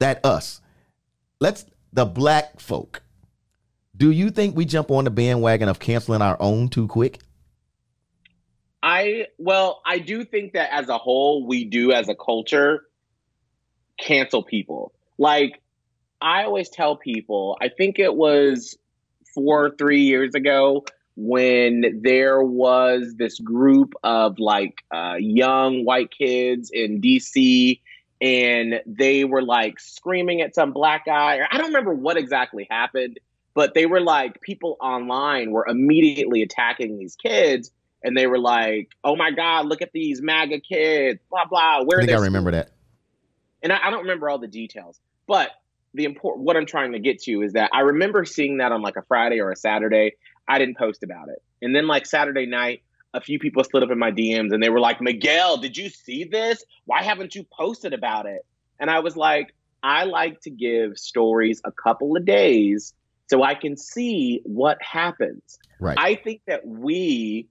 that 0.00 0.24
us, 0.24 0.60
let's 1.40 1.66
the 1.92 2.04
black 2.04 2.58
folk, 2.60 3.00
do 3.96 4.10
you 4.10 4.30
think 4.30 4.56
we 4.56 4.64
jump 4.64 4.90
on 4.90 5.04
the 5.04 5.10
bandwagon 5.10 5.68
of 5.68 5.78
canceling 5.78 6.22
our 6.22 6.36
own 6.40 6.68
too 6.68 6.88
quick? 6.88 7.20
I 8.82 9.26
well, 9.38 9.80
I 9.84 9.98
do 9.98 10.24
think 10.24 10.52
that 10.52 10.72
as 10.72 10.88
a 10.88 10.98
whole, 10.98 11.46
we 11.46 11.64
do 11.64 11.92
as 11.92 12.08
a 12.08 12.14
culture 12.14 12.84
cancel 13.98 14.42
people. 14.42 14.92
Like 15.18 15.60
I 16.20 16.44
always 16.44 16.68
tell 16.68 16.96
people, 16.96 17.56
I 17.60 17.68
think 17.68 17.98
it 17.98 18.14
was 18.14 18.76
four 19.34 19.66
or 19.66 19.70
three 19.70 20.02
years 20.02 20.34
ago 20.34 20.84
when 21.16 22.00
there 22.02 22.42
was 22.42 23.14
this 23.16 23.38
group 23.40 23.94
of 24.02 24.38
like 24.38 24.74
uh, 24.94 25.14
young 25.18 25.84
white 25.84 26.10
kids 26.10 26.70
in 26.72 27.00
DC 27.00 27.80
and 28.20 28.80
they 28.86 29.24
were 29.24 29.42
like 29.42 29.80
screaming 29.80 30.40
at 30.40 30.54
some 30.54 30.72
black 30.72 31.06
guy. 31.06 31.36
Or 31.36 31.48
I 31.50 31.58
don't 31.58 31.68
remember 31.68 31.94
what 31.94 32.16
exactly 32.16 32.66
happened, 32.70 33.18
but 33.56 33.72
they 33.72 33.86
were 33.86 34.02
like 34.02 34.40
people 34.42 34.76
online 34.80 35.50
were 35.50 35.66
immediately 35.66 36.42
attacking 36.42 36.98
these 36.98 37.16
kids 37.16 37.72
and 38.04 38.14
they 38.16 38.26
were 38.26 38.38
like, 38.38 38.90
"Oh 39.02 39.16
my 39.16 39.30
God, 39.30 39.66
look 39.66 39.80
at 39.80 39.92
these 39.92 40.20
MAGA 40.22 40.60
kids!" 40.60 41.18
Blah 41.30 41.46
blah. 41.46 41.82
Where 41.82 41.98
I 41.98 42.06
think 42.06 42.16
I 42.16 42.20
remember 42.20 42.52
that. 42.52 42.70
and 43.62 43.72
I, 43.72 43.78
I 43.84 43.90
don't 43.90 44.02
remember 44.02 44.28
all 44.28 44.38
the 44.38 44.46
details, 44.46 45.00
but 45.26 45.50
the 45.94 46.04
important 46.04 46.44
what 46.44 46.56
I'm 46.56 46.66
trying 46.66 46.92
to 46.92 47.00
get 47.00 47.22
to 47.22 47.40
is 47.42 47.54
that 47.54 47.70
I 47.72 47.80
remember 47.80 48.26
seeing 48.26 48.58
that 48.58 48.70
on 48.70 48.82
like 48.82 48.96
a 48.96 49.02
Friday 49.02 49.40
or 49.40 49.50
a 49.50 49.56
Saturday. 49.56 50.12
I 50.46 50.58
didn't 50.58 50.76
post 50.76 51.02
about 51.02 51.30
it, 51.30 51.42
and 51.62 51.74
then 51.74 51.86
like 51.86 52.04
Saturday 52.04 52.44
night, 52.44 52.82
a 53.14 53.22
few 53.22 53.38
people 53.38 53.64
slid 53.64 53.82
up 53.82 53.90
in 53.90 53.98
my 53.98 54.12
DMs 54.12 54.52
and 54.52 54.62
they 54.62 54.68
were 54.68 54.80
like, 54.80 55.00
"Miguel, 55.00 55.56
did 55.56 55.78
you 55.78 55.88
see 55.88 56.24
this? 56.24 56.62
Why 56.84 57.02
haven't 57.02 57.34
you 57.34 57.46
posted 57.50 57.94
about 57.94 58.26
it?" 58.26 58.44
And 58.78 58.90
I 58.90 59.00
was 59.00 59.16
like, 59.16 59.54
I 59.82 60.04
like 60.04 60.42
to 60.42 60.50
give 60.50 60.98
stories 60.98 61.62
a 61.64 61.72
couple 61.72 62.18
of 62.18 62.26
days 62.26 62.92
so 63.28 63.42
I 63.42 63.54
can 63.54 63.76
see 63.76 64.40
what 64.44 64.78
happens. 64.82 65.58
Right. 65.80 65.96
I 65.98 66.14
think 66.16 66.42
that 66.46 66.66
we 66.66 67.48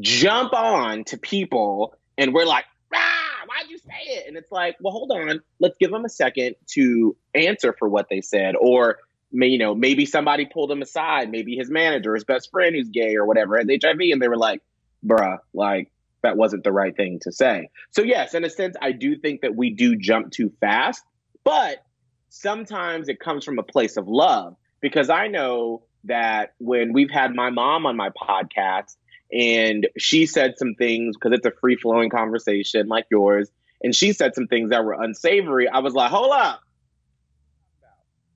jump 0.00 0.52
on 0.52 1.04
to 1.04 1.18
people 1.18 1.94
and 2.16 2.32
we're 2.32 2.46
like, 2.46 2.64
ah, 2.94 3.44
why'd 3.46 3.70
you 3.70 3.78
say 3.78 4.12
it? 4.12 4.28
And 4.28 4.36
it's 4.36 4.50
like, 4.50 4.76
well, 4.80 4.92
hold 4.92 5.10
on, 5.12 5.40
let's 5.58 5.76
give 5.78 5.90
them 5.90 6.04
a 6.04 6.08
second 6.08 6.56
to 6.72 7.16
answer 7.34 7.74
for 7.78 7.88
what 7.88 8.06
they 8.08 8.20
said. 8.20 8.54
Or, 8.58 8.98
may- 9.32 9.48
you 9.48 9.58
know, 9.58 9.74
maybe 9.74 10.06
somebody 10.06 10.46
pulled 10.46 10.70
him 10.70 10.82
aside, 10.82 11.30
maybe 11.30 11.56
his 11.56 11.70
manager, 11.70 12.14
his 12.14 12.24
best 12.24 12.50
friend 12.50 12.74
who's 12.74 12.88
gay 12.88 13.16
or 13.16 13.26
whatever, 13.26 13.58
has 13.58 13.66
HIV, 13.66 13.98
and 14.12 14.22
they 14.22 14.28
were 14.28 14.36
like, 14.36 14.62
bruh, 15.04 15.38
like, 15.52 15.90
that 16.22 16.36
wasn't 16.36 16.64
the 16.64 16.72
right 16.72 16.96
thing 16.96 17.18
to 17.22 17.32
say. 17.32 17.68
So, 17.90 18.02
yes, 18.02 18.32
in 18.32 18.44
a 18.44 18.50
sense, 18.50 18.76
I 18.80 18.92
do 18.92 19.16
think 19.16 19.42
that 19.42 19.54
we 19.54 19.70
do 19.70 19.96
jump 19.96 20.30
too 20.32 20.50
fast, 20.60 21.02
but 21.42 21.84
sometimes 22.30 23.08
it 23.08 23.20
comes 23.20 23.44
from 23.44 23.58
a 23.58 23.62
place 23.62 23.96
of 23.96 24.08
love 24.08 24.56
because 24.84 25.08
I 25.08 25.28
know 25.28 25.82
that 26.04 26.52
when 26.58 26.92
we've 26.92 27.10
had 27.10 27.34
my 27.34 27.48
mom 27.48 27.86
on 27.86 27.96
my 27.96 28.10
podcast 28.10 28.96
and 29.32 29.88
she 29.96 30.26
said 30.26 30.58
some 30.58 30.74
things 30.74 31.16
because 31.16 31.34
it's 31.34 31.46
a 31.46 31.58
free 31.58 31.76
flowing 31.76 32.10
conversation 32.10 32.86
like 32.86 33.06
yours, 33.10 33.48
and 33.82 33.96
she 33.96 34.12
said 34.12 34.34
some 34.34 34.46
things 34.46 34.68
that 34.68 34.84
were 34.84 34.92
unsavory, 34.92 35.68
I 35.68 35.78
was 35.78 35.94
like, 35.94 36.10
hold 36.10 36.32
up. 36.32 36.60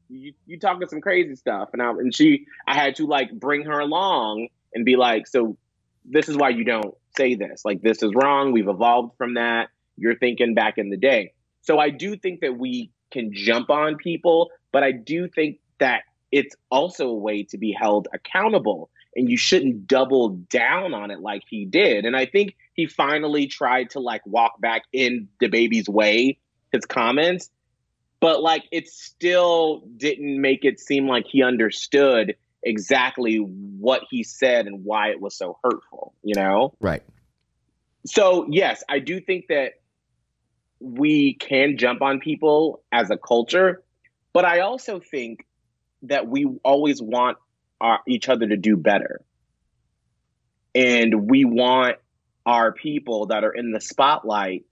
You, 0.08 0.32
you 0.46 0.58
talking 0.58 0.88
some 0.88 1.02
crazy 1.02 1.36
stuff. 1.36 1.68
And 1.74 1.82
I 1.82 1.90
and 1.90 2.14
she 2.14 2.46
I 2.66 2.74
had 2.74 2.96
to 2.96 3.06
like 3.06 3.30
bring 3.30 3.66
her 3.66 3.78
along 3.78 4.48
and 4.72 4.86
be 4.86 4.96
like 4.96 5.26
so 5.26 5.58
this 6.06 6.30
is 6.30 6.36
why 6.38 6.48
you 6.48 6.64
don't 6.64 6.94
say 7.14 7.34
this. 7.34 7.60
Like 7.62 7.82
this 7.82 8.02
is 8.02 8.12
wrong. 8.14 8.52
We've 8.52 8.68
evolved 8.68 9.18
from 9.18 9.34
that. 9.34 9.68
You're 9.98 10.16
thinking 10.16 10.54
back 10.54 10.78
in 10.78 10.88
the 10.88 10.96
day. 10.96 11.34
So 11.60 11.78
I 11.78 11.90
do 11.90 12.16
think 12.16 12.40
that 12.40 12.56
we 12.56 12.90
can 13.12 13.32
jump 13.34 13.68
on 13.68 13.96
people, 13.96 14.48
but 14.72 14.82
I 14.82 14.92
do 14.92 15.28
think 15.28 15.58
that 15.78 16.04
it's 16.30 16.54
also 16.70 17.08
a 17.08 17.14
way 17.14 17.44
to 17.44 17.58
be 17.58 17.72
held 17.72 18.08
accountable 18.12 18.90
and 19.16 19.28
you 19.28 19.36
shouldn't 19.36 19.86
double 19.86 20.30
down 20.30 20.94
on 20.94 21.10
it 21.10 21.20
like 21.20 21.42
he 21.48 21.64
did. 21.64 22.04
And 22.04 22.16
I 22.16 22.26
think 22.26 22.56
he 22.74 22.86
finally 22.86 23.46
tried 23.46 23.90
to 23.90 24.00
like 24.00 24.24
walk 24.26 24.60
back 24.60 24.82
in 24.92 25.28
DaBaby's 25.42 25.88
way, 25.88 26.38
his 26.70 26.84
comments, 26.86 27.50
but 28.20 28.42
like 28.42 28.64
it 28.70 28.88
still 28.88 29.82
didn't 29.96 30.40
make 30.40 30.64
it 30.64 30.78
seem 30.78 31.08
like 31.08 31.26
he 31.26 31.42
understood 31.42 32.36
exactly 32.62 33.36
what 33.36 34.02
he 34.10 34.22
said 34.22 34.66
and 34.66 34.84
why 34.84 35.10
it 35.10 35.20
was 35.20 35.34
so 35.34 35.58
hurtful, 35.64 36.14
you 36.22 36.34
know? 36.34 36.74
Right. 36.80 37.02
So, 38.06 38.46
yes, 38.48 38.82
I 38.88 39.00
do 39.00 39.20
think 39.20 39.46
that 39.48 39.72
we 40.80 41.34
can 41.34 41.76
jump 41.76 42.02
on 42.02 42.20
people 42.20 42.82
as 42.92 43.10
a 43.10 43.16
culture, 43.16 43.82
but 44.32 44.44
I 44.44 44.60
also 44.60 45.00
think 45.00 45.44
that 46.02 46.28
we 46.28 46.46
always 46.64 47.02
want 47.02 47.38
our, 47.80 48.00
each 48.06 48.28
other 48.28 48.46
to 48.46 48.56
do 48.56 48.76
better. 48.76 49.20
And 50.74 51.28
we 51.28 51.44
want 51.44 51.96
our 52.46 52.72
people 52.72 53.26
that 53.26 53.44
are 53.44 53.52
in 53.52 53.72
the 53.72 53.80
spotlight 53.80 54.64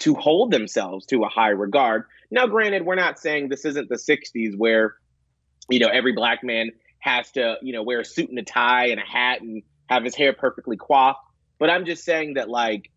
to 0.00 0.14
hold 0.14 0.50
themselves 0.50 1.06
to 1.06 1.22
a 1.22 1.28
high 1.28 1.50
regard. 1.50 2.04
Now, 2.30 2.46
granted, 2.46 2.84
we're 2.84 2.94
not 2.94 3.18
saying 3.18 3.48
this 3.48 3.64
isn't 3.64 3.88
the 3.88 3.96
60s 3.96 4.56
where, 4.56 4.96
you 5.70 5.78
know, 5.78 5.88
every 5.88 6.12
black 6.12 6.42
man 6.42 6.70
has 6.98 7.30
to, 7.32 7.56
you 7.62 7.72
know, 7.72 7.82
wear 7.82 8.00
a 8.00 8.04
suit 8.04 8.30
and 8.30 8.38
a 8.38 8.42
tie 8.42 8.88
and 8.88 9.00
a 9.00 9.04
hat 9.04 9.42
and 9.42 9.62
have 9.88 10.04
his 10.04 10.14
hair 10.14 10.32
perfectly 10.32 10.76
coiffed. 10.76 11.20
But 11.58 11.70
I'm 11.70 11.84
just 11.84 12.04
saying 12.04 12.34
that, 12.34 12.48
like, 12.48 12.90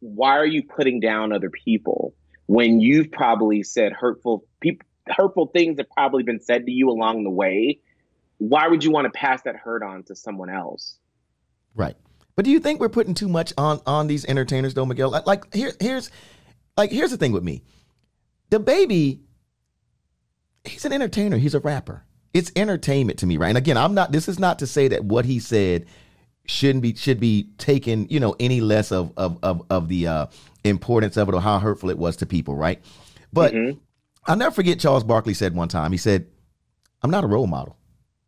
why 0.00 0.36
are 0.36 0.46
you 0.46 0.62
putting 0.62 1.00
down 1.00 1.32
other 1.32 1.50
people 1.50 2.14
when 2.46 2.80
you've 2.80 3.10
probably 3.10 3.62
said 3.62 3.92
hurtful 3.92 4.44
people 4.60 4.86
hurtful 5.08 5.46
things 5.46 5.78
have 5.78 5.90
probably 5.90 6.22
been 6.22 6.40
said 6.40 6.64
to 6.66 6.72
you 6.72 6.90
along 6.90 7.24
the 7.24 7.30
way 7.30 7.78
why 8.38 8.66
would 8.68 8.82
you 8.82 8.90
want 8.90 9.04
to 9.04 9.10
pass 9.10 9.42
that 9.42 9.56
hurt 9.56 9.82
on 9.82 10.02
to 10.02 10.14
someone 10.14 10.50
else 10.50 10.98
Right. 11.74 11.96
But 12.36 12.44
do 12.44 12.50
you 12.50 12.60
think 12.60 12.80
we're 12.80 12.88
putting 12.88 13.14
too 13.14 13.28
much 13.28 13.52
on 13.58 13.80
on 13.86 14.06
these 14.06 14.24
entertainers 14.24 14.74
though, 14.74 14.86
Miguel? 14.86 15.10
Like, 15.10 15.26
like 15.26 15.52
here 15.54 15.72
here's 15.80 16.10
like 16.76 16.90
here's 16.90 17.10
the 17.10 17.16
thing 17.16 17.32
with 17.32 17.42
me. 17.42 17.62
DaBaby, 18.50 19.20
he's 20.64 20.84
an 20.84 20.92
entertainer. 20.92 21.36
He's 21.36 21.54
a 21.54 21.60
rapper. 21.60 22.04
It's 22.32 22.50
entertainment 22.56 23.18
to 23.20 23.26
me, 23.26 23.36
right? 23.36 23.48
And 23.48 23.58
again, 23.58 23.76
I'm 23.76 23.94
not. 23.94 24.12
This 24.12 24.28
is 24.28 24.38
not 24.38 24.58
to 24.60 24.66
say 24.66 24.88
that 24.88 25.04
what 25.04 25.24
he 25.24 25.38
said 25.38 25.86
shouldn't 26.46 26.82
be 26.82 26.94
should 26.94 27.20
be 27.20 27.48
taken, 27.58 28.06
you 28.08 28.20
know, 28.20 28.34
any 28.40 28.60
less 28.60 28.90
of 28.92 29.12
of 29.16 29.38
of, 29.42 29.62
of 29.70 29.88
the 29.88 30.06
uh, 30.08 30.26
importance 30.64 31.16
of 31.16 31.28
it 31.28 31.34
or 31.34 31.40
how 31.40 31.58
hurtful 31.58 31.90
it 31.90 31.98
was 31.98 32.16
to 32.16 32.26
people, 32.26 32.54
right? 32.54 32.80
But 33.32 33.52
Mhm. 33.54 33.78
I'll 34.26 34.36
never 34.36 34.54
forget 34.54 34.80
Charles 34.80 35.04
Barkley 35.04 35.34
said 35.34 35.54
one 35.54 35.68
time. 35.68 35.92
He 35.92 35.98
said, 35.98 36.26
"I'm 37.02 37.10
not 37.10 37.24
a 37.24 37.26
role 37.28 37.46
model. 37.46 37.76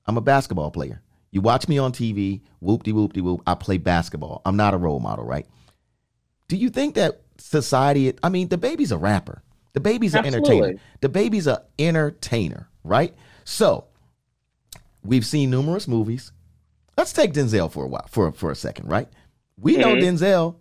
I'm 0.07 0.17
a 0.17 0.21
basketball 0.21 0.71
player. 0.71 1.03
You 1.31 1.41
watch 1.41 1.69
me 1.69 1.79
on 1.79 1.93
TV, 1.93 2.43
whoop 2.61 2.83
de 2.85 2.93
whoop 2.93 3.13
de 3.13 3.21
whoop. 3.21 3.43
I 3.47 3.55
play 3.55 3.79
basketball. 3.79 4.43
I'm 4.45 4.57
not 4.57 4.75
a 4.75 4.79
role 4.79 5.01
model, 5.01 5.25
right? 5.25 5.47
Do 6.49 6.57
you 6.57 6.71
think 6.71 6.95
that 6.95 7.23
society? 7.39 8.13
I 8.23 8.29
mean, 8.29 8.49
DaBaby's 8.49 8.93
a 8.93 8.99
rapper. 8.99 9.43
DaBaby's 9.75 10.15
an 10.15 10.25
Absolutely. 10.25 10.57
entertainer. 10.59 10.81
DaBaby's 11.03 11.47
a 11.47 11.63
entertainer, 11.79 12.69
right? 12.85 13.15
So 13.45 13.87
we've 15.05 15.27
seen 15.27 15.51
numerous 15.51 15.87
movies. 15.89 16.33
Let's 16.97 17.13
take 17.13 17.33
Denzel 17.35 17.71
for 17.71 17.85
a 17.85 17.89
while, 17.89 18.07
for 18.09 18.33
for 18.33 18.51
a 18.51 18.57
second, 18.57 18.89
right? 18.89 19.09
We 19.59 19.77
know 19.77 19.95
Mhm. 19.95 20.03
Denzel. 20.03 20.57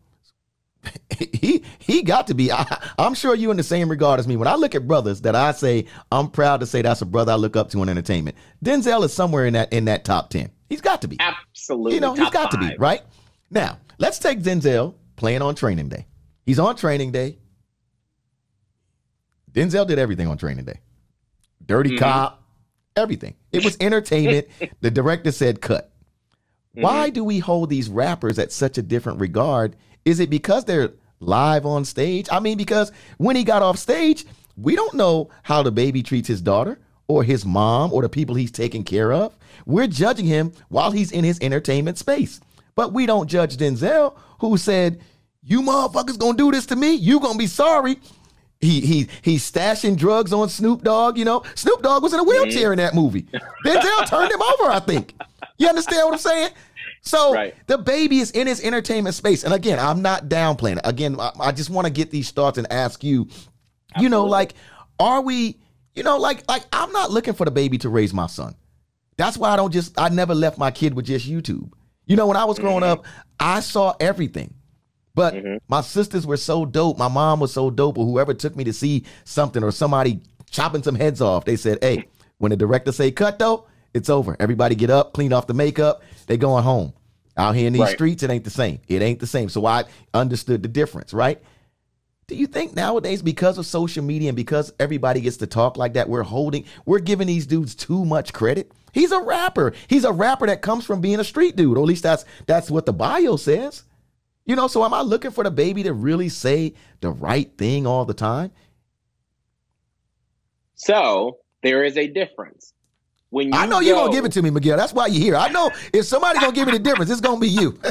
He 1.18 1.64
he 1.80 2.02
got 2.02 2.28
to 2.28 2.34
be. 2.34 2.52
I, 2.52 2.66
I'm 2.98 3.14
sure 3.14 3.36
you 3.36 3.50
in 3.52 3.58
the 3.58 3.64
same 3.64 3.88
regard 3.88 4.20
as 4.20 4.28
me. 4.28 4.36
When 4.36 4.48
I 4.48 4.56
look 4.56 4.76
at 4.76 4.88
brothers 4.88 5.22
that 5.22 5.36
I 5.36 5.52
say 5.54 5.86
I'm 6.12 6.30
proud 6.30 6.60
to 6.60 6.66
say 6.66 6.82
that's 6.82 7.02
a 7.02 7.06
brother 7.06 7.32
I 7.32 7.36
look 7.36 7.56
up 7.56 7.70
to 7.70 7.82
in 7.84 7.88
entertainment. 7.88 8.36
Denzel 8.64 9.04
is 9.06 9.14
somewhere 9.14 9.46
in 9.46 9.54
that 9.54 9.72
in 9.72 9.86
that 9.86 10.04
top 10.04 10.30
ten. 10.30 10.50
He's 10.68 10.82
got 10.82 11.02
to 11.04 11.08
be. 11.08 11.18
absolutely 11.20 11.94
You 11.94 12.02
know, 12.02 12.14
he's 12.16 12.30
got 12.32 12.52
to 12.52 12.58
be, 12.58 12.76
right? 12.78 13.02
Now, 13.52 13.80
let's 13.98 14.20
take 14.20 14.42
Denzel 14.42 14.96
playing 15.16 15.42
on 15.42 15.56
training 15.56 15.88
day. 15.90 16.06
He's 16.46 16.60
on 16.60 16.76
training 16.76 17.12
day. 17.12 17.38
Denzel 19.52 19.88
did 19.88 20.00
everything 20.00 20.28
on 20.28 20.38
training 20.38 20.66
day. 20.66 20.80
Dirty 21.66 21.92
Mhm. 21.92 22.00
cop, 22.00 22.44
everything. 22.96 23.36
It 23.52 23.64
was 23.64 23.78
entertainment. 23.80 24.48
the 24.82 24.92
director 24.92 25.32
said 25.32 25.62
cut. 25.62 25.92
Mm-hmm. 26.76 26.82
Why 26.82 27.10
do 27.10 27.24
we 27.24 27.40
hold 27.40 27.70
these 27.70 27.90
rappers 27.90 28.38
at 28.38 28.52
such 28.52 28.78
a 28.78 28.82
different 28.82 29.20
regard? 29.22 29.76
Is 30.06 30.20
it 30.20 30.30
because 30.30 30.66
they're 30.66 30.94
live 31.20 31.66
on 31.66 31.84
stage? 31.84 32.28
I 32.32 32.40
mean, 32.40 32.58
because 32.58 32.92
when 33.18 33.36
he 33.36 33.44
got 33.44 33.64
off 33.64 33.78
stage, 33.78 34.26
we 34.56 34.76
don't 34.76 34.94
know 34.94 35.30
how 35.44 35.64
DaBaby 35.64 36.06
treats 36.06 36.28
his 36.28 36.42
daughter 36.42 36.80
or 37.08 37.24
his 37.24 37.46
mom 37.46 37.92
or 37.92 38.02
the 38.02 38.10
people 38.10 38.36
he's 38.36 38.52
taking 38.52 38.84
care 38.84 39.12
of. 39.12 39.36
We're 39.66 39.88
judging 39.88 40.26
him 40.26 40.54
while 40.70 40.92
he's 40.92 41.12
in 41.12 41.24
his 41.24 41.40
entertainment 41.42 41.98
space. 41.98 42.40
But 42.76 42.94
we 42.94 43.06
don't 43.06 43.28
judge 43.28 43.58
Denzel, 43.58 44.16
who 44.40 44.58
said, 44.58 45.02
You 45.44 45.62
motherfuckers 45.62 46.20
gonna 46.20 46.38
do 46.38 46.52
this 46.52 46.66
to 46.68 46.76
me? 46.76 46.94
You 46.94 47.20
gonna 47.20 47.38
be 47.38 47.48
sorry. 47.48 47.98
He 48.62 48.82
he 48.82 49.08
he's 49.22 49.50
stashing 49.50 49.98
drugs 49.98 50.34
on 50.34 50.50
Snoop 50.50 50.82
Dogg. 50.84 51.18
You 51.18 51.26
know, 51.26 51.44
Snoop 51.56 51.82
Dogg 51.82 52.04
was 52.04 52.14
in 52.14 52.20
a 52.20 52.24
wheelchair 52.24 52.72
in 52.74 52.78
that 52.78 52.96
movie. 52.96 53.24
Denzel 53.66 54.08
turned 54.08 54.32
him 54.32 54.42
over, 54.42 54.72
I 54.72 54.80
think. 54.80 55.14
You 55.58 55.68
understand 55.68 56.06
what 56.06 56.14
I'm 56.14 56.20
saying? 56.20 56.50
So 57.06 57.34
Right. 57.34 57.54
DaBaby 57.68 58.14
is 58.14 58.32
in 58.32 58.48
his 58.48 58.64
entertainment 58.64 59.16
space. 59.16 59.44
And 59.44 59.54
again, 59.54 59.80
I'm 59.80 60.02
not 60.02 60.28
downplaying 60.28 60.78
it. 60.78 60.82
Again, 60.84 61.20
I, 61.20 61.32
I 61.40 61.52
just 61.52 61.70
want 61.70 61.86
to 61.86 61.94
get 61.94 62.12
these 62.12 62.32
thoughts 62.32 62.58
and 62.58 62.72
ask 62.72 63.04
you, 63.04 63.28
you 64.00 64.10
know, 64.10 64.26
like, 64.26 64.56
are 65.00 65.22
we, 65.22 65.60
you 65.94 66.04
know, 66.04 66.18
like, 66.18 66.44
like 66.50 66.66
I'm 66.74 66.92
not 66.92 67.12
looking 67.12 67.34
for 67.34 67.46
DaBaby 67.46 67.82
to 67.82 67.90
raise 67.90 68.14
my 68.14 68.28
son. 68.28 68.56
That's 69.18 69.38
why 69.38 69.52
I 69.52 69.56
don't 69.56 69.72
just, 69.72 70.00
I 70.00 70.10
never 70.10 70.36
left 70.36 70.58
my 70.58 70.72
kid 70.72 70.94
with 70.94 71.06
just 71.06 71.30
YouTube. 71.30 71.72
You 72.06 72.16
know, 72.16 72.28
when 72.28 72.38
I 72.38 72.46
was 72.46 72.60
growing 72.60 72.84
mm-hmm. 72.84 73.00
up, 73.00 73.06
I 73.40 73.60
saw 73.60 73.96
everything. 74.00 74.54
But 75.14 75.34
mm-hmm. 75.34 75.58
my 75.70 75.82
sisters 75.82 76.28
were 76.28 76.38
so 76.38 76.66
dope. 76.66 76.98
My 76.98 77.08
mom 77.08 77.40
was 77.40 77.54
so 77.54 77.70
dope. 77.70 77.98
Or 77.98 78.06
whoever 78.06 78.34
took 78.34 78.56
me 78.56 78.66
to 78.66 78.74
see 78.74 79.06
something 79.24 79.64
or 79.64 79.72
somebody 79.72 80.22
chopping 80.50 80.84
some 80.84 80.96
heads 80.96 81.22
off, 81.22 81.46
they 81.46 81.56
said, 81.56 81.78
hey, 81.82 82.06
when 82.38 82.50
the 82.50 82.58
director 82.58 82.92
say 82.92 83.12
cut 83.12 83.40
though, 83.40 83.68
It's 83.96 84.10
over. 84.10 84.36
Everybody 84.42 84.76
get 84.76 84.90
up, 84.90 85.14
clean 85.14 85.32
off 85.32 85.48
the 85.48 85.54
makeup. 85.54 86.04
They 86.28 86.36
going 86.36 86.66
home. 86.66 86.94
Out 87.38 87.56
here 87.56 87.68
in 87.68 87.74
these 87.74 87.82
Right. 87.82 87.96
streets, 87.96 88.24
it 88.24 88.30
ain't 88.30 88.44
the 88.44 88.50
same. 88.50 88.80
It 88.90 89.02
ain't 89.02 89.20
the 89.20 89.28
same. 89.28 89.48
So 89.48 89.66
I 89.66 89.86
understood 90.14 90.62
the 90.64 90.68
difference, 90.68 91.14
right? 91.14 91.42
Do 92.28 92.36
you 92.36 92.46
think 92.46 92.76
nowadays, 92.76 93.22
because 93.22 93.58
of 93.58 93.66
social 93.66 94.04
media 94.04 94.30
and 94.30 94.36
because 94.36 94.74
everybody 94.80 95.22
gets 95.22 95.38
to 95.38 95.48
talk 95.48 95.78
like 95.78 95.94
that, 95.94 96.10
we're 96.10 96.24
holding, 96.24 96.66
we're 96.86 97.00
giving 97.00 97.28
these 97.28 97.46
dudes 97.46 97.74
too 97.74 98.04
much 98.04 98.34
credit? 98.34 98.70
He's 98.92 99.12
a 99.14 99.20
rapper. 99.22 99.74
He's 99.88 100.04
a 100.04 100.12
rapper 100.12 100.48
that 100.48 100.62
comes 100.62 100.86
from 100.86 101.00
being 101.00 101.20
a 101.20 101.24
street 101.24 101.56
dude. 101.56 101.78
Or 101.78 101.82
at 101.82 101.88
least 101.88 102.04
that's 102.04 102.26
that's 102.48 102.70
what 102.70 102.86
the 102.86 102.94
bio 102.94 103.38
says. 103.38 103.84
You 104.46 104.58
know, 104.58 104.68
so 104.68 104.84
am 104.84 104.94
I 104.94 105.02
looking 105.02 105.32
for 105.32 105.44
DaBaby 105.44 105.84
to 105.84 105.94
really 105.94 106.30
say 106.30 106.74
the 107.00 107.12
right 107.12 107.50
thing 107.58 107.88
all 107.88 108.04
the 108.06 108.14
time? 108.14 108.52
So 110.76 111.38
there 111.64 111.84
is 111.84 111.98
a 111.98 112.08
difference. 112.08 112.74
When 113.30 113.48
you 113.48 113.54
I 113.54 113.66
know 113.66 113.80
you're 113.80 113.96
gonna 113.96 114.14
give 114.14 114.26
it 114.26 114.32
to 114.34 114.42
me, 114.42 114.50
Miguel. 114.50 114.78
That's 114.78 114.94
why 114.94 115.08
you're 115.08 115.22
here. 115.22 115.36
I 115.36 115.50
know 115.50 115.72
if 115.94 116.06
somebody's 116.06 116.42
gonna 116.42 116.54
give 116.54 116.68
me 116.68 116.74
the 116.74 116.80
difference, 116.80 117.12
it's 117.12 117.22
gonna 117.22 117.40
be 117.40 117.50
you. 117.50 117.78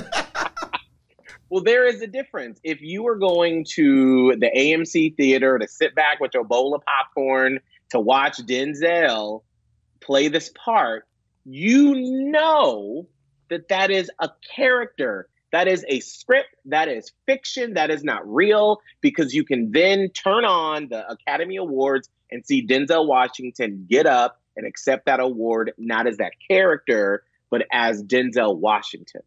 Well, 1.55 1.63
there 1.63 1.87
is 1.87 2.03
a 2.03 2.09
difference. 2.09 2.59
If 2.65 2.81
you 2.81 3.07
are 3.07 3.15
going 3.15 3.65
to 3.75 4.35
the 4.37 4.51
AMC 4.51 5.17
theater 5.17 5.57
to 5.57 5.69
sit 5.69 5.95
back 5.95 6.19
with 6.19 6.33
your 6.35 6.43
bowl 6.43 6.75
of 6.75 6.83
popcorn 6.85 7.61
to 7.91 8.01
watch 8.01 8.39
Denzel 8.39 9.43
play 10.01 10.27
this 10.27 10.51
part, 10.65 11.07
you 11.45 11.95
know 11.95 13.07
that 13.51 13.69
that 13.69 13.93
is 13.93 14.11
a 14.19 14.31
character. 14.57 15.29
That 15.53 15.69
is 15.69 15.85
a 15.89 16.01
script. 16.01 16.49
That 16.65 16.89
is 16.89 17.13
fiction. 17.25 17.75
That 17.75 17.91
is 17.91 18.03
not 18.03 18.27
real 18.27 18.81
because 19.01 19.33
you 19.33 19.45
can 19.45 19.71
then 19.71 20.09
turn 20.09 20.45
on 20.45 20.89
the 20.89 21.09
Academy 21.09 21.55
Awards 21.55 22.09
and 22.33 22.45
see 22.45 22.67
Denzel 22.67 23.07
Washington 23.07 23.87
get 23.89 24.07
up 24.07 24.41
and 24.57 24.67
accept 24.67 25.07
that 25.07 25.21
award, 25.21 25.73
not 25.79 26.07
as 26.07 26.19
that 26.19 26.33
character, 26.49 27.25
but 27.51 27.67
as 27.73 28.03
Denzel 28.03 28.57
Washington. 28.57 29.23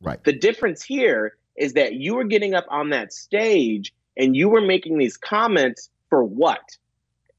Right. 0.00 0.22
The 0.22 0.32
difference 0.32 0.82
here 0.82 1.36
is 1.56 1.74
that 1.74 1.94
you 1.94 2.14
were 2.14 2.24
getting 2.24 2.54
up 2.54 2.66
on 2.68 2.90
that 2.90 3.12
stage 3.12 3.92
and 4.16 4.36
you 4.36 4.48
were 4.48 4.60
making 4.60 4.98
these 4.98 5.16
comments 5.16 5.90
for 6.08 6.22
what? 6.22 6.76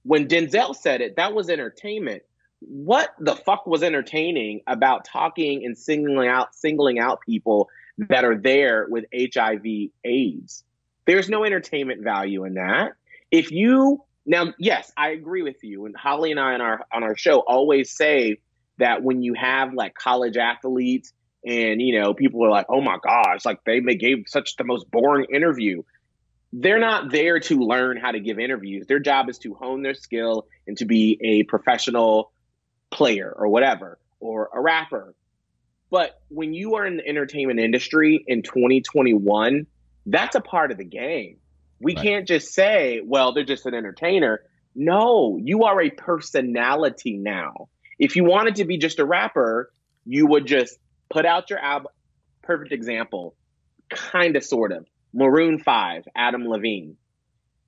When 0.04 0.28
Denzel 0.28 0.76
said 0.76 1.02
it, 1.02 1.16
that 1.18 1.34
was 1.34 1.50
entertainment. 1.50 2.24
What 2.62 3.14
the 3.20 3.36
fuck 3.36 3.66
was 3.66 3.84
entertaining 3.84 4.62
about 4.68 5.06
talking 5.06 5.66
and 5.66 5.78
singling 5.78 6.28
out 6.28 6.54
singling 6.56 7.00
out 7.00 7.22
people 7.22 7.70
that 7.98 8.26
are 8.26 8.38
there 8.38 8.88
with 8.90 9.06
HIV 9.14 9.92
AIDS? 10.04 10.64
There's 11.06 11.30
no 11.30 11.44
entertainment 11.44 12.04
value 12.04 12.44
in 12.44 12.56
that. 12.56 12.94
If 13.32 13.52
you 13.52 14.04
now, 14.26 14.54
yes, 14.58 14.92
I 14.96 15.10
agree 15.10 15.42
with 15.42 15.64
you. 15.64 15.86
And 15.86 15.96
Holly 15.96 16.32
and 16.32 16.40
I 16.40 16.54
on 16.54 16.62
our 16.62 16.86
on 16.94 17.04
our 17.04 17.16
show 17.16 17.40
always 17.40 17.92
say 17.92 18.40
that 18.78 19.04
when 19.04 19.22
you 19.22 19.34
have 19.34 19.74
like 19.74 19.94
college 19.94 20.38
athletes 20.38 21.14
and 21.46 21.82
you 21.82 22.00
know 22.00 22.14
people 22.14 22.44
are 22.46 22.50
like 22.50 22.66
oh 22.70 22.82
my 22.82 22.98
gosh 23.02 23.46
like 23.46 23.64
they, 23.66 23.80
gave 23.96 24.26
such 24.28 24.56
the 24.58 24.64
most 24.64 24.90
boring 24.92 25.28
interview. 25.34 25.84
They're 26.52 26.80
not 26.80 27.12
there 27.12 27.40
to 27.42 27.60
learn 27.60 27.98
how 27.98 28.12
to 28.12 28.20
give 28.20 28.40
interviews. 28.40 28.88
Their 28.88 29.00
job 29.00 29.30
is 29.30 29.38
to 29.40 29.54
hone 29.54 29.84
their 29.84 29.94
skill 29.94 30.48
and 30.66 30.76
to 30.78 30.86
be 30.86 31.20
a 31.24 31.44
professional 31.44 32.32
player 32.90 33.32
or 33.36 33.48
whatever 33.50 34.00
or 34.20 34.50
a 34.54 34.60
rapper. 34.60 35.14
But 35.92 36.20
when 36.30 36.54
you 36.54 36.76
are 36.76 36.86
in 36.86 36.98
the 36.98 37.08
entertainment 37.08 37.60
industry 37.60 38.24
in 38.28 38.42
2021 38.42 39.68
that's 40.06 40.36
a 40.36 40.42
part 40.42 40.72
of 40.72 40.78
the 40.78 40.86
game 40.86 41.38
we 41.82 41.96
Right. 41.96 42.04
can't 42.04 42.28
just 42.28 42.54
say 42.54 43.02
well 43.04 43.34
they're 43.34 43.44
just 43.44 43.66
an 43.66 43.74
entertainer 43.74 44.42
no 44.76 45.38
you 45.42 45.64
are 45.64 45.82
a 45.82 45.90
personality 45.90 47.18
now 47.18 47.70
if 47.98 48.16
you 48.16 48.24
wanted 48.24 48.56
to 48.56 48.66
be 48.66 48.78
just 48.78 49.00
a 49.00 49.06
rapper 49.06 49.72
you 50.06 50.26
would 50.26 50.48
just 50.48 50.78
put 51.10 51.26
out 51.26 51.50
your 51.50 51.60
album. 51.60 51.92
Perfect 52.42 52.72
example, 52.72 53.36
kind 53.90 54.36
of, 54.36 54.44
sort 54.44 54.72
of. 54.72 54.88
Maroon 55.14 55.60
5, 55.60 56.08
Adam 56.16 56.48
Levine. 56.48 56.98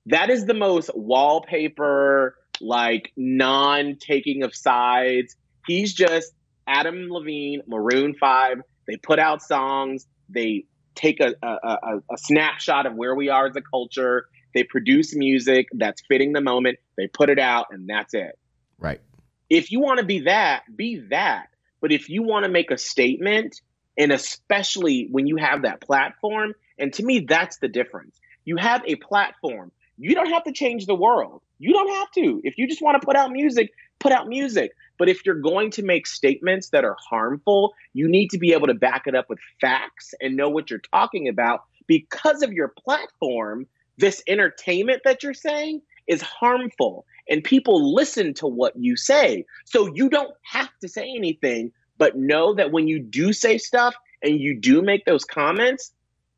That 0.06 0.30
is 0.30 0.46
the 0.46 0.54
most 0.54 0.90
wallpaper, 0.94 2.36
like 2.60 3.12
non 3.16 3.96
taking 4.00 4.42
of 4.42 4.54
sides. 4.54 5.36
He's 5.66 5.92
just 5.92 6.32
Adam 6.66 7.08
Levine, 7.10 7.62
Maroon 7.66 8.14
5. 8.14 8.62
They 8.86 8.96
put 8.96 9.18
out 9.18 9.42
songs, 9.42 10.06
they 10.28 10.64
take 10.94 11.20
a, 11.20 11.34
a, 11.42 11.48
a, 11.48 11.96
a 12.12 12.18
snapshot 12.18 12.86
of 12.86 12.94
where 12.94 13.14
we 13.14 13.28
are 13.28 13.46
as 13.46 13.56
a 13.56 13.62
culture, 13.62 14.26
they 14.54 14.64
produce 14.64 15.14
music 15.14 15.68
that's 15.72 16.02
fitting 16.08 16.32
the 16.32 16.40
moment, 16.40 16.78
they 16.96 17.06
put 17.06 17.30
it 17.30 17.38
out, 17.38 17.66
and 17.70 17.88
that's 17.88 18.14
it 18.14 18.38
Right. 18.78 19.00
if 19.48 19.70
you 19.70 19.80
want 19.80 20.00
to 20.00 20.04
be 20.06 20.20
that, 20.20 20.62
be 20.74 21.04
that. 21.10 21.46
But 21.80 21.92
if 21.92 22.08
you 22.08 22.22
want 22.22 22.44
to 22.44 22.50
make 22.50 22.70
a 22.70 22.78
statement, 22.78 23.60
and 23.96 24.12
especially 24.12 25.08
when 25.10 25.26
you 25.26 25.36
have 25.36 25.62
that 25.62 25.80
platform, 25.80 26.54
and 26.78 26.92
to 26.94 27.04
me, 27.04 27.26
that's 27.28 27.58
the 27.58 27.68
difference. 27.68 28.18
You 28.44 28.56
have 28.56 28.82
a 28.86 28.96
platform. 28.96 29.72
You 30.02 30.16
don't 30.16 30.30
have 30.30 30.42
to 30.44 30.52
change 30.52 30.86
the 30.86 30.96
world. 30.96 31.42
You 31.60 31.72
don't 31.72 31.94
have 31.94 32.10
to. 32.16 32.40
If 32.42 32.58
you 32.58 32.66
just 32.66 32.82
want 32.82 33.00
to 33.00 33.06
put 33.06 33.14
out 33.14 33.30
music, 33.30 33.70
put 34.00 34.10
out 34.10 34.26
music. 34.26 34.72
But 34.98 35.08
if 35.08 35.24
you're 35.24 35.36
going 35.36 35.70
to 35.72 35.84
make 35.84 36.08
statements 36.08 36.70
that 36.70 36.84
are 36.84 36.96
harmful, 37.08 37.72
you 37.92 38.08
need 38.08 38.30
to 38.30 38.38
be 38.38 38.52
able 38.52 38.66
to 38.66 38.74
back 38.74 39.06
it 39.06 39.14
up 39.14 39.28
with 39.28 39.38
facts 39.60 40.12
and 40.20 40.36
know 40.36 40.48
what 40.48 40.70
you're 40.70 40.80
talking 40.92 41.28
about 41.28 41.62
because 41.86 42.42
of 42.42 42.52
your 42.52 42.74
platform. 42.84 43.64
This 43.96 44.24
entertainment 44.26 45.02
that 45.04 45.22
you're 45.22 45.34
saying 45.34 45.82
is 46.08 46.20
harmful 46.20 47.06
and 47.28 47.44
people 47.44 47.94
listen 47.94 48.34
to 48.34 48.48
what 48.48 48.74
you 48.74 48.96
say. 48.96 49.44
So 49.66 49.88
you 49.94 50.08
don't 50.08 50.34
have 50.42 50.70
to 50.80 50.88
say 50.88 51.14
anything, 51.16 51.70
but 51.96 52.16
know 52.16 52.54
that 52.54 52.72
when 52.72 52.88
you 52.88 52.98
do 52.98 53.32
say 53.32 53.56
stuff 53.56 53.94
and 54.20 54.40
you 54.40 54.58
do 54.58 54.82
make 54.82 55.04
those 55.04 55.24
comments, 55.24 55.92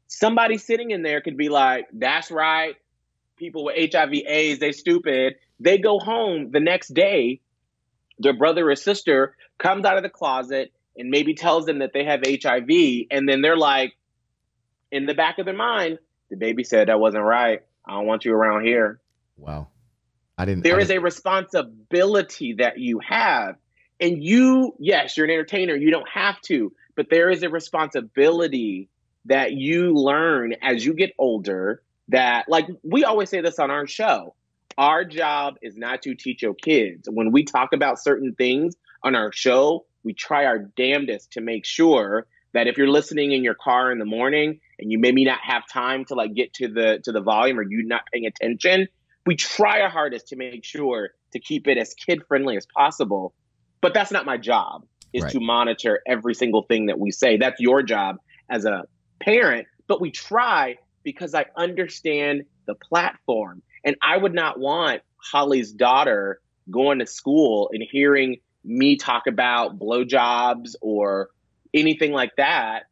somebody 0.08 0.58
sitting 0.58 0.90
in 0.90 1.02
there 1.02 1.22
could 1.22 1.38
be 1.38 1.48
like, 1.48 1.86
that's 1.94 2.30
right. 2.30 2.76
People 3.37 3.64
with 3.64 3.93
HIV 3.93 4.12
AIDS, 4.26 4.61
they 4.61 4.72
stupid. 4.72 5.35
They 5.61 5.78
go 5.78 5.99
home 5.99 6.51
the 6.51 6.61
next 6.61 6.95
day, 6.95 7.41
their 8.18 8.37
brother 8.37 8.70
or 8.70 8.76
sister 8.76 9.37
comes 9.59 9.85
out 9.85 9.97
of 9.97 10.03
the 10.03 10.09
closet 10.09 10.72
and 10.97 11.11
maybe 11.11 11.35
tells 11.35 11.66
them 11.66 11.80
that 11.80 11.93
they 11.93 12.05
have 12.05 12.22
HIV, 12.24 13.07
and 13.11 13.28
then 13.28 13.43
they're 13.43 13.57
like, 13.57 13.95
in 14.93 15.07
the 15.07 15.14
back 15.14 15.39
of 15.39 15.47
their 15.47 15.55
mind, 15.55 15.99
DaBaby 16.32 16.64
said 16.64 16.89
that 16.89 17.01
wasn't 17.01 17.24
right. 17.24 17.61
I 17.85 17.93
don't 17.93 18.07
want 18.07 18.24
you 18.24 18.32
around 18.32 18.64
here. 18.64 19.01
Wow. 19.37 19.68
I 20.39 20.45
didn't. 20.45 20.62
There 20.62 20.78
I 20.78 20.82
is 20.82 20.91
a 20.91 20.99
responsibility 20.99 22.55
that 22.55 22.78
you 22.78 23.01
have. 23.01 23.57
And 24.01 24.22
you, 24.22 24.74
yes, 24.78 25.16
you're 25.16 25.26
an 25.26 25.32
entertainer. 25.32 25.74
You 25.74 25.91
don't 25.91 26.09
have 26.09 26.41
to, 26.43 26.72
but 26.97 27.07
there 27.11 27.30
is 27.30 27.43
a 27.43 27.49
responsibility 27.49 28.89
that 29.26 29.53
you 29.53 29.95
learn 29.95 30.55
as 30.62 30.85
you 30.85 30.95
get 30.95 31.12
older. 31.18 31.82
That, 32.09 32.46
like, 32.48 32.66
we 32.82 33.05
always 33.05 33.30
say 33.30 33.40
this 33.40 33.59
on 33.59 33.70
our 33.70 33.86
show 33.86 34.34
our 34.78 35.05
job 35.05 35.55
is 35.62 35.76
not 35.76 36.02
to 36.02 36.14
teach 36.14 36.42
your 36.42 36.55
kids. 36.55 37.09
When 37.11 37.32
we 37.32 37.44
talk 37.44 37.72
about 37.72 38.02
certain 38.02 38.34
things 38.34 38.74
on 39.02 39.14
our 39.14 39.32
show, 39.32 39.86
we 40.02 40.14
try 40.14 40.44
our 40.46 40.59
damnedest 40.59 41.32
to 41.32 41.40
make 41.40 41.64
sure 41.64 42.26
that 42.52 42.66
if 42.66 42.76
you're 42.76 42.88
listening 42.88 43.32
in 43.32 43.42
your 43.42 43.55
car 43.55 43.90
in 43.90 43.98
the 43.98 44.05
morning 44.05 44.61
and 44.78 44.90
you 44.90 44.98
maybe 44.98 45.24
not 45.24 45.38
have 45.42 45.62
time 45.72 46.05
to 46.07 46.14
like 46.14 46.34
get 46.34 46.52
to 46.55 46.68
the 46.68 47.00
to 47.05 47.12
the 47.12 47.20
volume 47.20 47.59
or 47.59 47.62
you 47.62 47.84
not 47.84 48.02
paying 48.12 48.26
attention, 48.26 48.88
we 49.26 49.36
try 49.36 49.80
our 49.80 49.88
hardest 49.88 50.28
to 50.28 50.36
make 50.36 50.64
sure 50.64 51.11
to 51.32 51.40
keep 51.40 51.66
it 51.66 51.78
as 51.78 51.94
kid 51.94 52.22
friendly 52.28 52.57
as 52.57 52.66
possible. 52.76 53.34
But 53.80 53.94
that's 53.94 54.11
not 54.11 54.26
my 54.26 54.36
job 54.36 54.84
is 55.12 55.22
Right. 55.22 55.32
to 55.32 55.40
monitor 55.40 56.00
every 56.07 56.34
single 56.34 56.62
thing 56.62 56.86
that 56.86 56.98
we 56.98 57.12
say. 57.12 57.36
That's 57.36 57.61
your 57.61 57.82
job 57.82 58.16
as 58.50 58.64
a 58.64 58.82
parent, 59.20 59.66
but 59.86 60.00
we 60.00 60.11
try 60.11 60.76
because 61.05 61.34
I 61.34 61.46
understand 61.57 62.44
the 62.66 62.74
platform. 62.74 63.62
And 63.84 63.96
I 64.02 64.16
would 64.16 64.34
not 64.34 64.59
want 64.59 65.02
Holly's 65.18 65.72
daughter 65.72 66.40
going 66.70 66.98
to 66.98 67.07
school 67.07 67.70
and 67.72 67.82
hearing 67.88 68.38
me 68.64 68.96
talk 68.96 69.26
about 69.26 69.78
blowjobs 69.78 70.74
or 70.80 71.28
anything 71.74 72.12
like 72.12 72.34
that. 72.36 72.84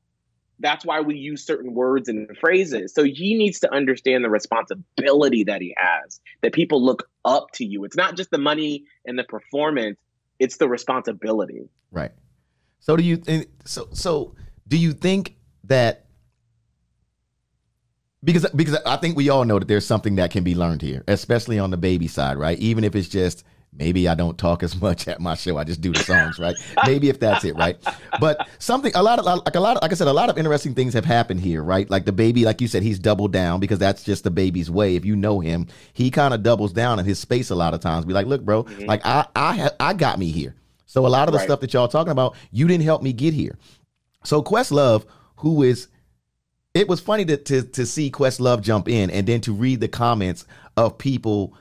That's 0.61 0.85
why 0.85 1.01
we 1.01 1.17
use 1.17 1.45
certain 1.45 1.75
words 1.75 2.09
and 2.09 2.37
phrases. 2.39 2.95
So 2.95 3.03
he 3.03 3.35
needs 3.35 3.59
to 3.61 3.75
understand 3.75 4.23
the 4.23 4.31
responsibility 4.31 5.45
that 5.45 5.61
he 5.61 5.75
has, 5.77 6.21
that 6.43 6.53
people 6.53 6.85
look 6.85 7.09
up 7.25 7.51
to 7.55 7.65
you. 7.65 7.85
It's 7.85 7.97
not 7.97 8.17
just 8.17 8.31
the 8.31 8.39
money 8.39 8.85
and 9.05 9.19
the 9.19 9.25
performance, 9.25 9.99
it's 10.39 10.59
the 10.59 10.69
responsibility. 10.69 11.69
Right. 11.91 12.13
So 12.81 12.97
do 12.97 13.03
you 13.03 13.17
think 13.17 13.49
so 13.65 13.89
so 13.93 14.35
do 14.69 14.77
you 14.77 14.93
think 14.93 15.37
that 15.65 16.07
because 18.25 18.47
because 18.55 18.77
I 18.87 18.97
think 18.97 19.17
we 19.17 19.29
all 19.29 19.45
know 19.45 19.59
that 19.59 19.69
there's 19.69 19.87
something 19.87 20.17
that 20.17 20.31
can 20.31 20.45
be 20.45 20.55
learned 20.55 20.83
here, 20.83 21.03
especially 21.09 21.59
on 21.59 21.73
DaBaby 21.73 22.09
side, 22.09 22.37
right? 22.37 22.59
Even 22.59 22.85
if 22.85 22.95
it's 22.95 23.09
just 23.09 23.45
maybe 23.75 24.07
I 24.07 24.15
don't 24.15 24.37
talk 24.39 24.63
as 24.63 24.81
much 24.81 25.09
at 25.09 25.21
my 25.21 25.35
show, 25.35 25.57
I 25.57 25.65
just 25.65 25.81
do 25.81 25.93
the 25.93 26.01
songs, 26.01 26.39
right? 26.39 26.55
maybe 26.85 27.09
if 27.09 27.19
that's 27.19 27.45
it, 27.45 27.57
right? 27.57 27.77
But 28.21 28.47
something 28.59 28.93
a 28.95 29.03
lot 29.03 29.19
of 29.19 29.25
like 29.25 29.55
a 29.55 29.61
lot 29.61 29.77
of, 29.77 29.83
like 29.83 29.93
I 29.93 29.95
said, 29.95 30.09
a 30.09 30.13
lot 30.13 30.31
of 30.31 30.39
interesting 30.39 30.75
things 30.75 30.95
have 30.95 31.05
happened 31.05 31.41
here, 31.41 31.63
right? 31.63 31.89
Like 31.91 32.05
DaBaby, 32.05 32.45
like 32.45 32.61
you 32.61 32.69
said, 32.69 32.83
he's 32.83 32.99
doubled 32.99 33.33
down 33.33 33.61
because 33.61 33.79
that's 33.79 34.05
just 34.05 34.25
DaBaby's 34.25 34.71
way. 34.71 34.95
If 34.95 35.05
you 35.05 35.17
know 35.17 35.41
him, 35.41 35.67
he 35.93 36.11
kind 36.11 36.33
of 36.35 36.43
doubles 36.43 36.73
down 36.73 36.99
in 36.99 37.05
his 37.05 37.19
space 37.19 37.51
a 37.51 37.55
lot 37.55 37.75
of 37.75 37.81
times. 37.81 38.05
Be 38.05 38.13
like, 38.13 38.27
look, 38.27 38.43
bro, 38.45 38.65
mm-hmm. 38.65 38.85
like 38.85 39.05
I 39.05 39.27
I 39.35 39.57
ha- 39.57 39.77
I 39.81 39.95
got 39.95 40.19
me 40.19 40.31
here. 40.31 40.55
So 40.87 41.07
a 41.07 41.09
lot 41.09 41.27
of 41.27 41.33
the 41.33 41.39
Right. 41.39 41.45
stuff 41.45 41.61
that 41.61 41.73
y'all 41.73 41.89
talking 41.89 42.13
about, 42.13 42.37
you 42.51 42.69
didn't 42.69 42.85
help 42.85 43.03
me 43.03 43.15
get 43.15 43.33
here. 43.33 43.57
So 44.25 44.43
Questlove, 44.43 45.07
who 45.37 45.63
is 45.63 45.89
it 46.75 46.89
was 46.89 47.01
funny 47.01 47.25
to, 47.27 47.37
to 47.37 47.63
to 47.63 47.87
see 47.87 48.11
Questlove 48.11 48.63
jump 48.63 48.89
in 48.89 49.11
and 49.11 49.27
then 49.27 49.41
to 49.43 49.53
read 49.53 49.81
the 49.81 49.89
comments 49.89 50.47
of 50.77 50.99
people 50.99 51.55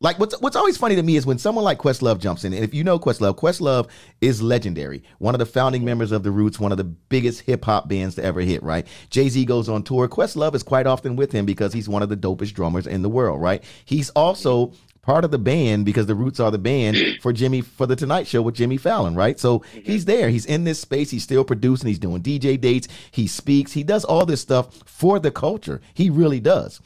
like 0.00 0.18
what's 0.18 0.38
what's 0.40 0.56
always 0.56 0.76
funny 0.76 0.94
to 0.96 1.02
me 1.02 1.16
is 1.16 1.24
when 1.24 1.38
someone 1.38 1.64
like 1.64 1.78
Questlove 1.78 2.18
jumps 2.18 2.44
in. 2.44 2.52
And 2.52 2.62
if 2.62 2.74
you 2.74 2.84
know 2.84 2.98
Questlove, 2.98 3.36
Questlove 3.36 3.88
is 4.20 4.42
legendary. 4.42 5.02
One 5.18 5.34
of 5.34 5.38
the 5.38 5.46
founding 5.46 5.84
members 5.84 6.12
of 6.12 6.22
the 6.22 6.30
Roots, 6.30 6.60
one 6.60 6.70
of 6.70 6.78
the 6.78 6.84
biggest 6.84 7.40
hip 7.42 7.64
hop 7.64 7.88
bands 7.88 8.16
to 8.16 8.24
ever 8.24 8.40
hit, 8.40 8.62
right? 8.62 8.86
Jay-Z 9.08 9.42
goes 9.46 9.70
on 9.70 9.82
tour. 9.82 10.06
Questlove 10.06 10.54
is 10.54 10.62
quite 10.62 10.86
often 10.86 11.16
with 11.16 11.32
him 11.32 11.46
because 11.46 11.72
he's 11.72 11.88
one 11.88 12.02
of 12.02 12.10
the 12.10 12.16
dopest 12.16 12.52
drummers 12.52 12.86
in 12.86 13.00
the 13.00 13.08
world, 13.08 13.40
right? 13.40 13.64
He's 13.86 14.10
also 14.10 14.74
part 15.06 15.24
of 15.24 15.30
the 15.30 15.38
band 15.38 15.84
because 15.84 16.06
the 16.06 16.14
Roots 16.16 16.40
are 16.40 16.50
the 16.50 16.58
band 16.58 16.96
for 17.22 17.32
Jimmy 17.32 17.60
for 17.60 17.86
the 17.86 17.96
Tonight 17.96 18.26
Show 18.26 18.42
with 18.42 18.56
Jimmy 18.56 18.76
Fallon, 18.76 19.14
right? 19.14 19.38
So 19.38 19.60
mm-hmm. 19.60 19.80
he's 19.80 20.04
there. 20.04 20.28
He's 20.28 20.44
in 20.44 20.64
this 20.64 20.80
space. 20.80 21.10
He's 21.10 21.22
still 21.22 21.44
producing. 21.44 21.86
He's 21.88 22.00
doing 22.00 22.22
DJ 22.22 22.60
dates. 22.60 22.88
He 23.12 23.28
speaks. 23.28 23.72
He 23.72 23.84
does 23.84 24.04
all 24.04 24.26
this 24.26 24.40
stuff 24.40 24.74
for 24.84 25.18
the 25.20 25.30
culture. 25.30 25.80
He 25.94 26.10
really 26.10 26.40
does. 26.40 26.80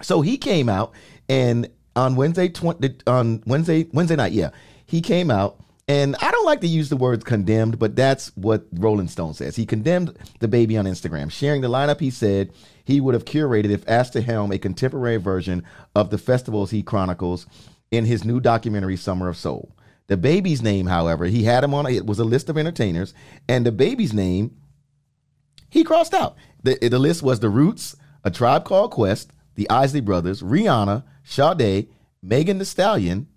So 0.00 0.20
he 0.20 0.38
came 0.38 0.68
out 0.68 0.92
and 1.28 1.68
on 1.96 2.14
Wednesday 2.14 2.48
twenty 2.48 2.94
on 3.06 3.42
Wednesday 3.44 3.88
Wednesday 3.92 4.16
night, 4.16 4.32
yeah, 4.32 4.50
he 4.86 5.00
came 5.00 5.30
out 5.30 5.60
and 5.88 6.14
I 6.16 6.30
don't 6.30 6.44
like 6.44 6.60
to 6.60 6.68
use 6.68 6.90
the 6.90 6.96
words 6.96 7.24
condemned, 7.24 7.78
but 7.78 7.96
that's 7.96 8.28
what 8.36 8.66
Rolling 8.72 9.08
Stone 9.08 9.34
says. 9.34 9.56
He 9.56 9.64
condemned 9.64 10.16
DaBaby 10.38 10.78
on 10.78 10.84
Instagram, 10.84 11.30
sharing 11.32 11.62
the 11.62 11.68
lineup 11.68 11.98
he 12.00 12.10
said 12.10 12.52
he 12.84 13.00
would 13.00 13.14
have 13.14 13.24
curated 13.24 13.70
if 13.70 13.88
asked 13.88 14.12
to 14.12 14.20
helm 14.20 14.52
a 14.52 14.58
contemporary 14.58 15.16
version 15.16 15.64
of 15.94 16.10
the 16.10 16.18
festivals 16.18 16.70
he 16.70 16.82
chronicles 16.82 17.46
in 17.90 18.04
his 18.04 18.24
new 18.24 18.38
documentary 18.38 18.96
Summer 18.96 19.28
of 19.28 19.36
Soul. 19.36 19.74
DaBaby's 20.08 20.62
name, 20.62 20.86
however, 20.86 21.24
he 21.24 21.44
had 21.44 21.64
him 21.64 21.74
on 21.74 21.86
it 21.86 22.06
was 22.06 22.18
a 22.18 22.24
list 22.24 22.48
of 22.48 22.58
entertainers, 22.58 23.14
and 23.48 23.64
DaBaby's 23.64 24.12
name 24.12 24.56
he 25.70 25.84
crossed 25.84 26.14
out. 26.14 26.36
The, 26.62 26.76
the 26.88 26.98
list 26.98 27.22
was 27.22 27.40
The 27.40 27.48
Roots, 27.48 27.96
A 28.24 28.30
Tribe 28.30 28.64
Called 28.64 28.90
Quest, 28.90 29.32
The 29.54 29.68
Isley 29.70 30.00
Brothers, 30.00 30.42
Rihanna, 30.42 31.04
Sade, 31.24 31.88
Megan 32.22 32.58
Thee 32.58 32.64
Stallion, 32.64 33.28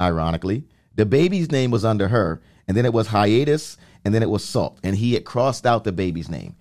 ironically. 0.00 0.66
DaBaby's 0.96 1.50
name 1.50 1.70
was 1.70 1.84
under 1.84 2.08
her, 2.08 2.40
and 2.68 2.76
then 2.76 2.84
it 2.84 2.92
was 2.92 3.08
Hiatus, 3.08 3.76
and 4.04 4.14
then 4.14 4.22
it 4.22 4.30
was 4.30 4.44
Salt, 4.44 4.78
and 4.82 4.96
he 4.96 5.14
had 5.14 5.24
crossed 5.24 5.66
out 5.66 5.84
DaBaby's 5.84 6.28
name. 6.28 6.56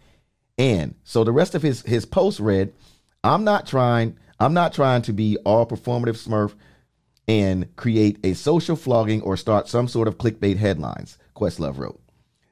And 0.58 0.96
so 1.04 1.24
the 1.24 1.32
rest 1.32 1.56
of 1.56 1.62
his 1.62 1.82
his 1.84 2.06
post 2.06 2.40
read, 2.40 2.74
I'm 3.24 3.44
not 3.44 3.66
trying, 3.66 4.18
I'm 4.40 4.54
not 4.54 4.74
trying 4.74 5.02
to 5.04 5.14
be 5.14 5.38
all 5.46 5.66
performative 5.66 6.18
smurf 6.24 6.54
and 7.28 7.76
create 7.76 8.20
a 8.24 8.34
social 8.34 8.76
flogging 8.76 9.22
or 9.22 9.38
start 9.38 9.68
some 9.68 9.88
sort 9.88 10.08
of 10.08 10.18
clickbait 10.18 10.58
headlines, 10.58 11.18
Questlove 11.36 11.78
wrote. 11.78 12.02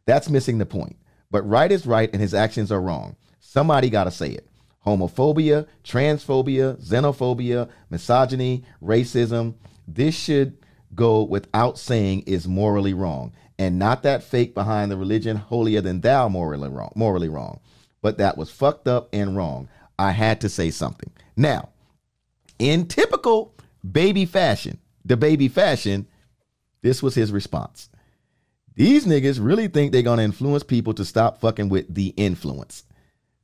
That's 0.05 0.29
missing 0.29 0.57
the 0.57 0.65
point. 0.65 0.95
But 1.31 1.47
right 1.47 1.71
is 1.71 1.85
right 1.85 2.09
and 2.11 2.21
his 2.21 2.33
actions 2.33 2.71
are 2.71 2.81
wrong. 2.81 3.15
Somebody 3.39 3.89
got 3.89 4.05
to 4.05 4.11
say 4.11 4.29
it. 4.29 4.47
Homophobia, 4.85 5.67
transphobia, 5.83 6.81
xenophobia, 6.83 7.69
misogyny, 7.89 8.63
racism. 8.81 9.55
This 9.87 10.15
should 10.15 10.58
go 10.95 11.23
without 11.23 11.77
saying 11.77 12.23
is 12.25 12.47
morally 12.47 12.93
wrong. 12.93 13.33
And 13.57 13.77
not 13.77 14.03
that 14.03 14.23
fake 14.23 14.53
behind 14.53 14.89
the 14.89 14.97
religion 14.97 15.35
holier 15.35 15.81
than 15.81 16.01
thou 16.01 16.29
morally 16.29 16.69
wrong, 16.69 16.93
morally 16.95 17.29
wrong. 17.29 17.59
But 18.01 18.17
that 18.17 18.37
was 18.37 18.49
fucked 18.49 18.87
up 18.87 19.09
and 19.11 19.35
wrong. 19.35 19.67
I 19.97 20.11
had 20.11 20.39
to 20.41 20.49
say 20.49 20.71
something. 20.71 21.11
Now, 21.35 21.69
in 22.57 22.87
typical 22.87 23.53
baby 23.89 24.25
fashion, 24.25 24.79
DaBaby 25.07 25.51
fashion, 25.51 26.07
this 26.81 27.03
was 27.03 27.15
his 27.15 27.31
response. 27.31 27.89
These 28.75 29.05
niggas 29.05 29.43
really 29.43 29.67
think 29.67 29.91
they're 29.91 30.01
gonna 30.01 30.23
influence 30.23 30.63
people 30.63 30.93
to 30.93 31.03
stop 31.03 31.41
fucking 31.41 31.67
with 31.67 31.93
the 31.93 32.13
influence. 32.15 32.83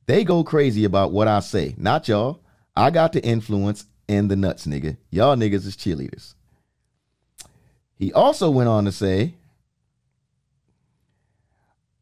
They 0.06 0.24
go 0.24 0.42
crazy 0.44 0.84
about 0.84 1.12
what 1.12 1.28
I 1.28 1.40
say. 1.40 1.74
Not 1.76 2.08
y'all. 2.08 2.40
I 2.74 2.90
got 2.90 3.12
the 3.12 3.22
influence 3.22 3.84
and 4.08 4.30
the 4.30 4.36
nuts, 4.36 4.66
nigga. 4.66 4.96
Y'all 5.10 5.36
niggas 5.36 5.66
is 5.66 5.76
cheerleaders. 5.76 6.34
He 7.96 8.12
also 8.12 8.50
went 8.50 8.68
on 8.68 8.84
to 8.84 8.92
say, 8.92 9.34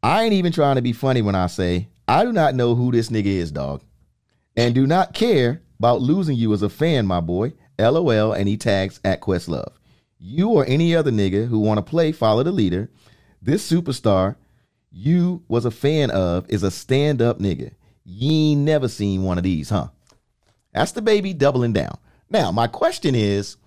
I 0.03 0.23
ain't 0.23 0.33
even 0.33 0.51
trying 0.51 0.75
to 0.75 0.81
be 0.81 0.93
funny 0.93 1.21
when 1.21 1.35
I 1.35 1.47
say, 1.47 1.87
I 2.07 2.23
do 2.23 2.31
not 2.31 2.55
know 2.55 2.75
who 2.75 2.91
this 2.91 3.09
nigga 3.09 3.25
is, 3.25 3.51
dog. 3.51 3.81
And 4.55 4.75
do 4.75 4.85
not 4.85 5.13
care 5.13 5.61
about 5.79 6.01
losing 6.01 6.37
you 6.37 6.53
as 6.53 6.61
a 6.61 6.69
fan, 6.69 7.07
my 7.07 7.21
boy. 7.21 7.53
LOL. 7.79 8.33
And 8.33 8.47
he 8.47 8.57
tags 8.57 8.99
at 9.03 9.21
Questlove. 9.21 9.73
You 10.19 10.49
or 10.49 10.65
any 10.65 10.95
other 10.95 11.11
nigga 11.11 11.47
who 11.47 11.59
want 11.59 11.77
to 11.77 11.81
play 11.81 12.11
follow 12.11 12.43
the 12.43 12.51
leader. 12.51 12.89
This 13.41 13.69
superstar 13.69 14.35
you 14.95 15.43
was 15.49 15.65
a 15.65 15.71
fan 15.71 16.09
of 16.09 16.49
is 16.49 16.63
a 16.63 16.71
stand 16.71 17.21
up 17.21 17.39
nigga. 17.39 17.73
You 18.05 18.51
ain't 18.51 18.61
never 18.61 18.87
seen 18.87 19.23
one 19.23 19.37
of 19.37 19.43
these, 19.43 19.69
huh? 19.69 19.89
That's 20.73 20.93
DaBaby 20.93 21.37
doubling 21.37 21.73
down. 21.73 21.97
Now, 22.29 22.51
my 22.51 22.67
question 22.67 23.13
is 23.13 23.57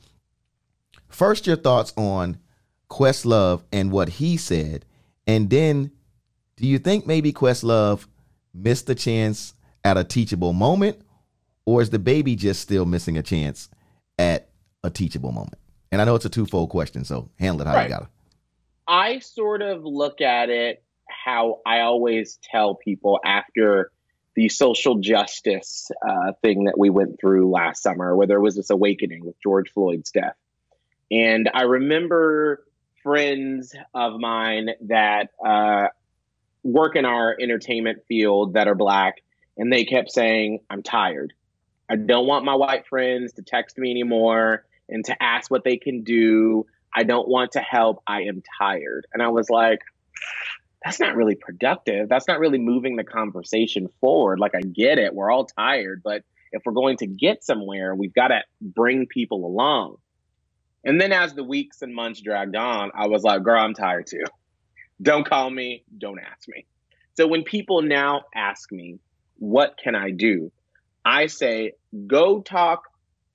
first, 1.08 1.46
your 1.46 1.56
thoughts 1.56 1.92
on 1.96 2.38
Questlove 2.90 3.62
and 3.72 3.90
what 3.90 4.08
he 4.08 4.36
said. 4.36 4.84
And 5.26 5.50
then, 5.50 5.90
do 6.56 6.66
you 6.66 6.78
think 6.78 7.06
maybe 7.06 7.32
Questlove 7.32 8.06
missed 8.54 8.88
a 8.88 8.94
chance 8.94 9.54
at 9.84 9.96
a 9.96 10.04
teachable 10.04 10.52
moment? 10.52 11.00
Or 11.66 11.82
is 11.82 11.90
DaBaby 11.90 12.36
just 12.36 12.62
still 12.62 12.86
missing 12.86 13.18
a 13.18 13.22
chance 13.22 13.68
at 14.18 14.48
a 14.82 14.90
teachable 14.90 15.32
moment? 15.32 15.58
And 15.92 16.00
I 16.00 16.04
know 16.04 16.14
it's 16.14 16.24
a 16.24 16.30
twofold 16.30 16.70
question, 16.70 17.04
so 17.04 17.30
handle 17.38 17.66
it 17.66 17.70
how 17.70 17.82
you 17.82 17.88
gotta. 17.88 18.08
I 18.86 19.18
sort 19.18 19.60
of 19.60 19.84
look 19.84 20.20
at 20.20 20.48
it 20.48 20.82
how 21.08 21.60
I 21.66 21.80
always 21.80 22.38
tell 22.42 22.74
people 22.74 23.20
after 23.24 23.90
the 24.34 24.48
social 24.48 24.96
justice 24.96 25.90
uh, 26.08 26.32
thing 26.42 26.64
that 26.64 26.78
we 26.78 26.90
went 26.90 27.18
through 27.20 27.50
last 27.50 27.82
summer, 27.82 28.16
where 28.16 28.26
there 28.26 28.40
was 28.40 28.56
this 28.56 28.70
awakening 28.70 29.24
with 29.24 29.34
George 29.42 29.70
Floyd's 29.70 30.10
death. 30.10 30.36
And 31.10 31.50
I 31.52 31.62
remember 31.62 32.64
friends 33.02 33.74
of 33.94 34.20
mine 34.20 34.70
that 34.82 35.30
uh, 35.44 35.88
work 36.62 36.96
in 36.96 37.04
our 37.04 37.36
entertainment 37.40 38.00
field 38.06 38.54
that 38.54 38.68
are 38.68 38.74
black, 38.74 39.22
and 39.56 39.72
they 39.72 39.84
kept 39.84 40.10
saying, 40.12 40.60
I'm 40.68 40.82
tired. 40.82 41.32
I 41.90 41.96
don't 41.96 42.26
want 42.26 42.44
my 42.44 42.54
white 42.54 42.86
friends 42.86 43.32
to 43.34 43.42
text 43.42 43.78
me 43.78 43.90
anymore 43.90 44.66
and 44.88 45.04
to 45.06 45.22
ask 45.22 45.50
what 45.50 45.64
they 45.64 45.78
can 45.78 46.02
do. 46.02 46.66
I 46.94 47.02
don't 47.04 47.28
want 47.28 47.52
to 47.52 47.60
help. 47.60 48.02
I 48.06 48.22
am 48.22 48.42
tired. 48.58 49.06
And 49.12 49.22
I 49.22 49.28
was 49.28 49.48
like, 49.48 49.80
that's 50.84 51.00
not 51.00 51.16
really 51.16 51.34
productive. 51.34 52.08
That's 52.08 52.28
not 52.28 52.40
really 52.40 52.58
moving 52.58 52.96
the 52.96 53.04
conversation 53.04 53.88
forward. 54.00 54.38
Like, 54.38 54.54
I 54.54 54.60
get 54.60 54.98
it. 54.98 55.14
We're 55.14 55.30
all 55.30 55.46
tired. 55.46 56.02
But 56.04 56.22
if 56.52 56.62
we're 56.64 56.72
going 56.72 56.98
to 56.98 57.06
get 57.06 57.42
somewhere, 57.42 57.94
we've 57.94 58.14
got 58.14 58.28
to 58.28 58.42
bring 58.60 59.06
people 59.06 59.44
along. 59.46 59.96
And 60.84 61.00
then 61.00 61.12
as 61.12 61.34
the 61.34 61.44
weeks 61.44 61.82
and 61.82 61.94
months 61.94 62.20
dragged 62.20 62.56
on, 62.56 62.90
I 62.94 63.08
was 63.08 63.22
like, 63.22 63.42
girl, 63.42 63.60
I'm 63.62 63.74
tired 63.74 64.06
too. 64.06 64.24
Don't 65.02 65.28
call 65.28 65.50
me. 65.50 65.84
Don't 65.96 66.18
ask 66.18 66.48
me. 66.48 66.66
So 67.16 67.26
when 67.26 67.42
people 67.42 67.82
now 67.82 68.22
ask 68.34 68.70
me, 68.70 68.98
what 69.36 69.76
can 69.82 69.94
I 69.94 70.10
do? 70.10 70.52
I 71.04 71.26
say, 71.26 71.72
go 72.06 72.40
talk 72.40 72.84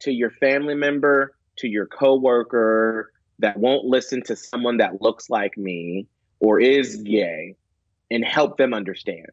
to 0.01 0.11
your 0.11 0.29
family 0.29 0.75
member, 0.75 1.33
to 1.57 1.67
your 1.67 1.85
coworker 1.85 3.11
that 3.39 3.57
won't 3.57 3.85
listen 3.85 4.21
to 4.23 4.35
someone 4.35 4.77
that 4.77 5.01
looks 5.01 5.29
like 5.29 5.57
me 5.57 6.07
or 6.39 6.59
is 6.59 6.97
gay 6.97 7.55
and 8.09 8.23
help 8.23 8.57
them 8.57 8.73
understand. 8.73 9.29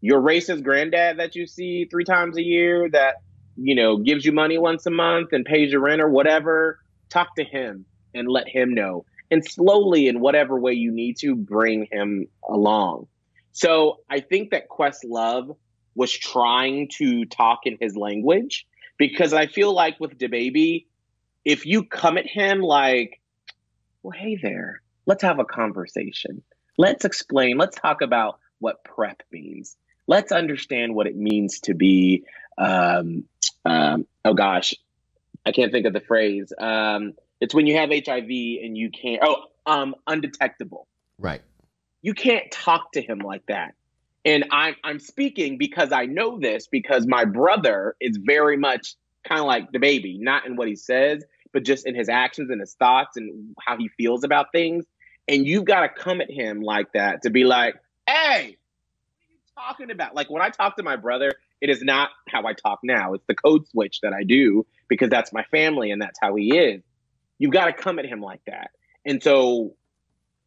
Your 0.00 0.20
racist 0.20 0.62
granddad 0.62 1.18
that 1.18 1.34
you 1.34 1.46
see 1.46 1.86
three 1.90 2.04
times 2.04 2.36
a 2.36 2.42
year 2.42 2.88
that, 2.90 3.16
you 3.56 3.74
know, 3.74 3.96
gives 3.98 4.24
you 4.24 4.32
money 4.32 4.58
once 4.58 4.86
a 4.86 4.90
month 4.90 5.32
and 5.32 5.44
pays 5.44 5.72
your 5.72 5.80
rent 5.80 6.00
or 6.00 6.08
whatever, 6.08 6.78
talk 7.08 7.34
to 7.36 7.44
him 7.44 7.84
and 8.14 8.28
let 8.28 8.48
him 8.48 8.74
know. 8.74 9.04
And 9.30 9.44
slowly, 9.44 10.06
in 10.06 10.20
whatever 10.20 10.58
way 10.58 10.72
you 10.72 10.92
need 10.92 11.16
to, 11.18 11.34
bring 11.34 11.88
him 11.90 12.28
along. 12.48 13.08
So 13.52 14.00
I 14.08 14.20
think 14.20 14.50
that 14.50 14.68
Questlove 14.68 15.56
was 15.94 16.12
trying 16.12 16.88
to 16.98 17.24
talk 17.24 17.60
in 17.64 17.76
his 17.80 17.96
language 17.96 18.66
because 18.98 19.32
I 19.32 19.46
feel 19.46 19.72
like 19.72 19.98
with 19.98 20.18
DaBaby, 20.18 20.86
if 21.44 21.66
you 21.66 21.84
come 21.84 22.18
at 22.18 22.26
him 22.26 22.60
like, 22.60 23.20
well, 24.02 24.16
hey 24.16 24.38
there, 24.40 24.82
let's 25.06 25.22
have 25.22 25.38
a 25.38 25.44
conversation. 25.44 26.42
Let's 26.78 27.04
explain, 27.04 27.56
let's 27.56 27.76
talk 27.76 28.02
about 28.02 28.38
what 28.58 28.84
PrEP 28.84 29.22
means. 29.32 29.76
Let's 30.06 30.32
understand 30.32 30.94
what 30.94 31.06
it 31.06 31.16
means 31.16 31.60
to 31.60 31.74
be, 31.74 32.24
um, 32.58 33.24
um, 33.64 34.06
oh 34.24 34.34
gosh, 34.34 34.74
I 35.46 35.52
can't 35.52 35.72
think 35.72 35.86
of 35.86 35.92
the 35.94 36.00
phrase. 36.00 36.52
Um, 36.58 37.14
it's 37.40 37.54
when 37.54 37.66
you 37.66 37.76
have 37.76 37.90
HIV 37.90 38.28
and 38.28 38.76
you 38.76 38.90
can't, 38.90 39.22
oh, 39.24 39.44
um, 39.66 39.94
undetectable 40.06 40.86
Right. 41.18 41.42
you 42.02 42.14
can't 42.14 42.50
talk 42.52 42.92
to 42.92 43.00
him 43.02 43.18
like 43.20 43.46
that. 43.46 43.74
And 44.24 44.44
I'm 44.50 44.74
I'm 44.84 44.98
speaking 44.98 45.56
because 45.56 45.92
I 45.92 46.06
know 46.06 46.38
this 46.38 46.66
because 46.66 47.06
my 47.06 47.24
brother 47.24 47.94
is 48.00 48.16
very 48.16 48.56
much 48.56 48.94
kind 49.24 49.40
of 49.40 49.46
like 49.46 49.72
DaBaby, 49.72 50.20
not 50.20 50.46
in 50.46 50.56
what 50.56 50.68
he 50.68 50.76
says, 50.76 51.24
but 51.52 51.64
just 51.64 51.86
in 51.86 51.94
his 51.94 52.08
actions 52.08 52.50
and 52.50 52.60
his 52.60 52.74
thoughts 52.74 53.16
and 53.16 53.54
how 53.64 53.76
he 53.78 53.88
feels 53.88 54.24
about 54.24 54.52
things. 54.52 54.84
And 55.28 55.46
you've 55.46 55.64
got 55.64 55.80
to 55.82 55.88
come 55.88 56.20
at 56.20 56.30
him 56.30 56.60
like 56.60 56.92
that 56.92 57.22
to 57.22 57.30
be 57.30 57.44
like, 57.44 57.76
hey, 58.08 58.56
what 59.06 59.28
are 59.28 59.32
you 59.32 59.38
talking 59.56 59.90
about? 59.90 60.14
Like 60.14 60.28
when 60.28 60.42
I 60.42 60.50
talk 60.50 60.76
to 60.76 60.82
my 60.82 60.96
brother, 60.96 61.32
it 61.60 61.70
is 61.70 61.82
not 61.82 62.10
how 62.28 62.46
I 62.46 62.52
talk 62.52 62.80
now. 62.82 63.14
It's 63.14 63.26
the 63.26 63.34
code 63.34 63.66
switch 63.68 64.00
that 64.02 64.12
I 64.12 64.24
do 64.24 64.66
because 64.88 65.10
that's 65.10 65.32
my 65.32 65.44
family 65.44 65.90
and 65.90 66.00
that's 66.00 66.18
how 66.20 66.34
he 66.34 66.56
is. 66.56 66.82
You've 67.38 67.52
got 67.52 67.66
to 67.66 67.72
come 67.72 67.98
at 67.98 68.06
him 68.06 68.20
like 68.20 68.40
that. 68.46 68.70
And 69.04 69.22
so 69.22 69.74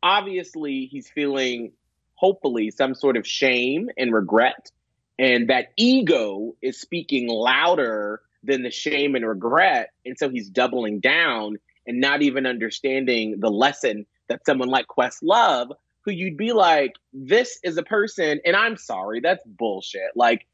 obviously 0.01 0.85
he's 0.85 1.09
feeling 1.09 1.71
hopefully 2.15 2.71
some 2.71 2.95
sort 2.95 3.17
of 3.17 3.25
shame 3.25 3.89
and 3.97 4.13
regret 4.13 4.71
and 5.17 5.49
that 5.49 5.67
ego 5.77 6.55
is 6.61 6.79
speaking 6.79 7.27
louder 7.27 8.21
than 8.43 8.63
the 8.63 8.71
shame 8.71 9.15
and 9.15 9.27
regret 9.27 9.91
and 10.05 10.17
so 10.17 10.29
he's 10.29 10.49
doubling 10.49 10.99
down 10.99 11.57
and 11.87 11.99
not 11.99 12.21
even 12.21 12.45
understanding 12.45 13.35
the 13.39 13.49
lesson 13.49 14.05
that 14.27 14.45
someone 14.45 14.69
like 14.69 14.85
questlove 14.87 15.69
who 16.01 16.11
you'd 16.11 16.37
be 16.37 16.51
like 16.51 16.93
this 17.13 17.59
is 17.63 17.77
a 17.77 17.83
person 17.83 18.39
and 18.45 18.55
i'm 18.55 18.77
sorry 18.77 19.19
that's 19.21 19.43
bullshit 19.45 20.11
like 20.15 20.45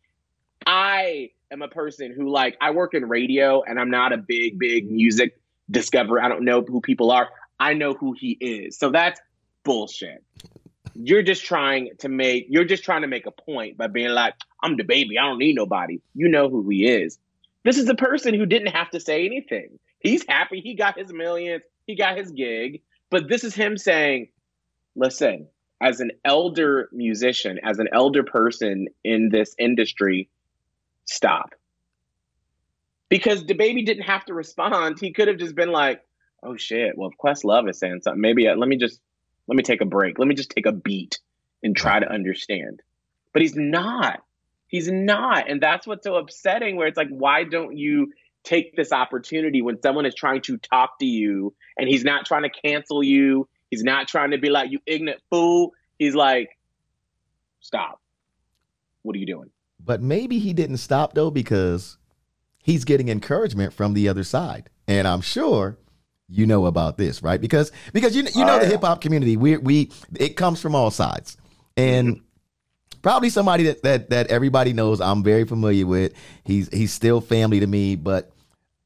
i 0.66 1.30
am 1.52 1.62
a 1.62 1.68
person 1.68 2.14
who 2.16 2.30
like 2.30 2.58
i 2.62 2.72
work 2.72 2.94
in 2.94 3.08
radio 3.08 3.62
and 3.64 3.80
i'm 3.80 3.90
not 3.90 4.14
a 4.14 4.18
big 4.18 4.58
big 4.60 4.92
music 4.92 5.40
discoverer. 5.70 6.22
I 6.22 6.30
don't 6.30 6.46
know 6.46 6.62
who 6.62 6.82
people 6.82 7.12
are. 7.12 7.30
I 7.60 7.74
know 7.74 7.94
who 7.94 8.14
he 8.14 8.32
is. 8.32 8.78
So 8.78 8.92
that's 8.92 9.20
bullshit. 9.64 10.24
You're 10.94 11.24
just 11.24 11.44
trying 11.44 11.90
to 12.00 12.10
make 12.10 12.48
you're 12.50 12.66
just 12.66 12.84
trying 12.84 13.02
to 13.02 13.08
make 13.08 13.26
a 13.26 13.32
point 13.32 13.78
by 13.78 13.88
being 13.88 14.12
like 14.12 14.34
i'm 14.62 14.78
DaBaby. 14.78 15.18
I 15.20 15.24
don't 15.24 15.40
need 15.40 15.56
nobody. 15.56 16.00
You 16.14 16.30
know 16.30 16.50
who 16.50 16.68
he 16.70 16.88
is. 16.88 17.20
This 17.64 17.78
is 17.78 17.90
a 17.90 17.96
person 17.96 18.34
who 18.34 18.46
didn't 18.46 18.70
have 18.70 18.92
to 18.92 19.00
say 19.00 19.26
anything. 19.26 19.80
He's 20.00 20.24
happy. 20.28 20.62
He 20.62 20.76
got 20.76 20.98
his 20.98 21.12
millions. 21.12 21.64
He 21.88 21.96
got 21.96 22.18
his 22.18 22.32
gig. 22.32 22.82
But 23.10 23.28
this 23.28 23.44
is 23.44 23.56
him 23.56 23.78
saying 23.78 24.30
listen 24.96 25.48
as 25.82 26.00
an 26.00 26.12
elder 26.24 26.88
musician 26.94 27.60
as 27.64 27.80
an 27.80 27.90
elder 27.92 28.24
person 28.24 28.88
in 29.04 29.30
this 29.30 29.54
industry 29.60 30.30
stop 31.06 31.54
because 33.10 33.44
DaBaby 33.44 33.86
didn't 33.86 34.04
have 34.04 34.26
to 34.26 34.34
respond 34.34 35.00
he 35.00 35.14
could 35.14 35.28
have 35.28 35.38
just 35.38 35.56
been 35.56 35.72
like 35.72 36.02
oh 36.44 36.58
shit 36.58 36.98
well 36.98 37.10
if 37.10 37.18
questlove 37.18 37.70
is 37.70 37.80
saying 37.80 38.02
something 38.04 38.22
maybe 38.22 38.48
I, 38.48 38.54
let 38.54 38.68
me 38.68 38.78
just 38.78 39.00
let 39.48 39.56
me 39.56 39.64
take 39.64 39.82
a 39.82 39.86
break. 39.86 40.18
Let 40.20 40.28
me 40.28 40.36
just 40.36 40.50
take 40.50 40.66
a 40.66 40.72
beat 40.72 41.20
and 41.64 41.76
try 41.76 42.00
to 42.00 42.12
understand. 42.12 42.82
But 43.34 43.42
he's 43.42 43.56
not. 43.56 44.24
He's 44.68 44.90
not. 44.90 45.50
And 45.50 45.62
that's 45.62 45.86
what's 45.86 46.04
so 46.04 46.16
upsetting, 46.16 46.76
where 46.76 46.88
it's 46.88 46.98
like, 46.98 47.10
why 47.10 47.44
don't 47.44 47.78
you 47.78 48.14
take 48.44 48.76
this 48.76 48.92
opportunity 48.92 49.62
when 49.62 49.82
someone 49.82 50.06
is 50.06 50.16
trying 50.16 50.42
to 50.42 50.58
talk 50.58 51.00
to 51.00 51.06
you 51.06 51.54
and 51.78 51.88
he's 51.88 52.04
not 52.04 52.26
trying 52.26 52.44
to 52.44 52.50
cancel 52.50 53.04
you? 53.04 53.48
He's 53.70 53.84
not 53.84 54.08
trying 54.08 54.32
to 54.32 54.38
be 54.38 54.50
like, 54.50 54.72
you 54.72 54.80
ignorant 54.86 55.22
fool. 55.30 55.74
He's 56.00 56.16
like, 56.16 56.58
stop. 57.60 58.02
What 59.04 59.16
are 59.16 59.20
you 59.20 59.26
doing? 59.26 59.50
But 59.86 60.02
maybe 60.02 60.40
he 60.40 60.54
didn't 60.54 60.78
stop 60.78 61.14
though 61.14 61.32
because 61.32 61.98
he's 62.64 62.84
getting 62.84 63.10
encouragement 63.10 63.74
from 63.74 63.94
the 63.94 64.10
other 64.10 64.24
side. 64.24 64.70
And 64.88 65.08
I'm 65.08 65.22
sure 65.22 65.78
you 66.28 66.46
know 66.48 66.66
about 66.66 66.98
this, 66.98 67.22
right? 67.22 67.40
Because 67.40 67.72
because 67.94 68.16
you 68.16 68.24
you 68.24 68.46
know 68.46 68.56
Oh, 68.56 68.60
the 68.60 68.66
yeah. 68.66 68.72
hip 68.72 68.82
hop 68.82 69.02
community, 69.02 69.38
we 69.38 69.58
we 69.58 69.92
it 70.20 70.36
comes 70.36 70.60
from 70.60 70.74
all 70.74 70.90
sides, 70.92 71.38
and 71.78 72.18
mm-hmm. 72.18 73.00
probably 73.02 73.30
somebody 73.30 73.66
that 73.66 73.84
that 73.84 74.10
that 74.10 74.28
everybody 74.28 74.74
knows. 74.74 75.00
I'm 75.02 75.24
very 75.24 75.46
familiar 75.46 75.86
with. 75.86 76.14
He's 76.44 76.68
he's 76.74 76.92
still 76.92 77.22
family 77.22 77.60
to 77.60 77.68
me, 77.68 77.96
but 77.96 78.32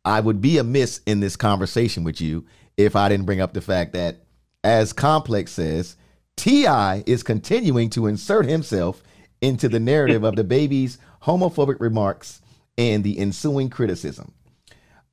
I 0.04 0.20
would 0.20 0.42
be 0.42 0.58
amiss 0.58 1.02
in 1.06 1.22
this 1.22 1.36
conversation 1.36 2.04
with 2.04 2.20
you 2.20 2.46
if 2.78 2.96
I 2.96 3.10
didn't 3.10 3.26
bring 3.26 3.42
up 3.42 3.54
the 3.54 3.62
fact 3.62 3.94
that, 3.94 4.24
as 4.64 4.94
Complex 4.94 5.52
says, 5.52 5.96
T.I. 6.36 7.04
is 7.06 7.24
continuing 7.24 7.90
to 7.92 8.08
insert 8.08 8.46
himself 8.46 9.04
into 9.42 9.70
the 9.70 9.80
narrative 9.80 10.24
of 10.24 10.36
DaBaby's 10.36 10.98
homophobic 11.24 11.80
remarks 11.80 12.42
and 12.78 13.04
the 13.04 13.18
ensuing 13.20 13.70
criticism. 13.70 14.34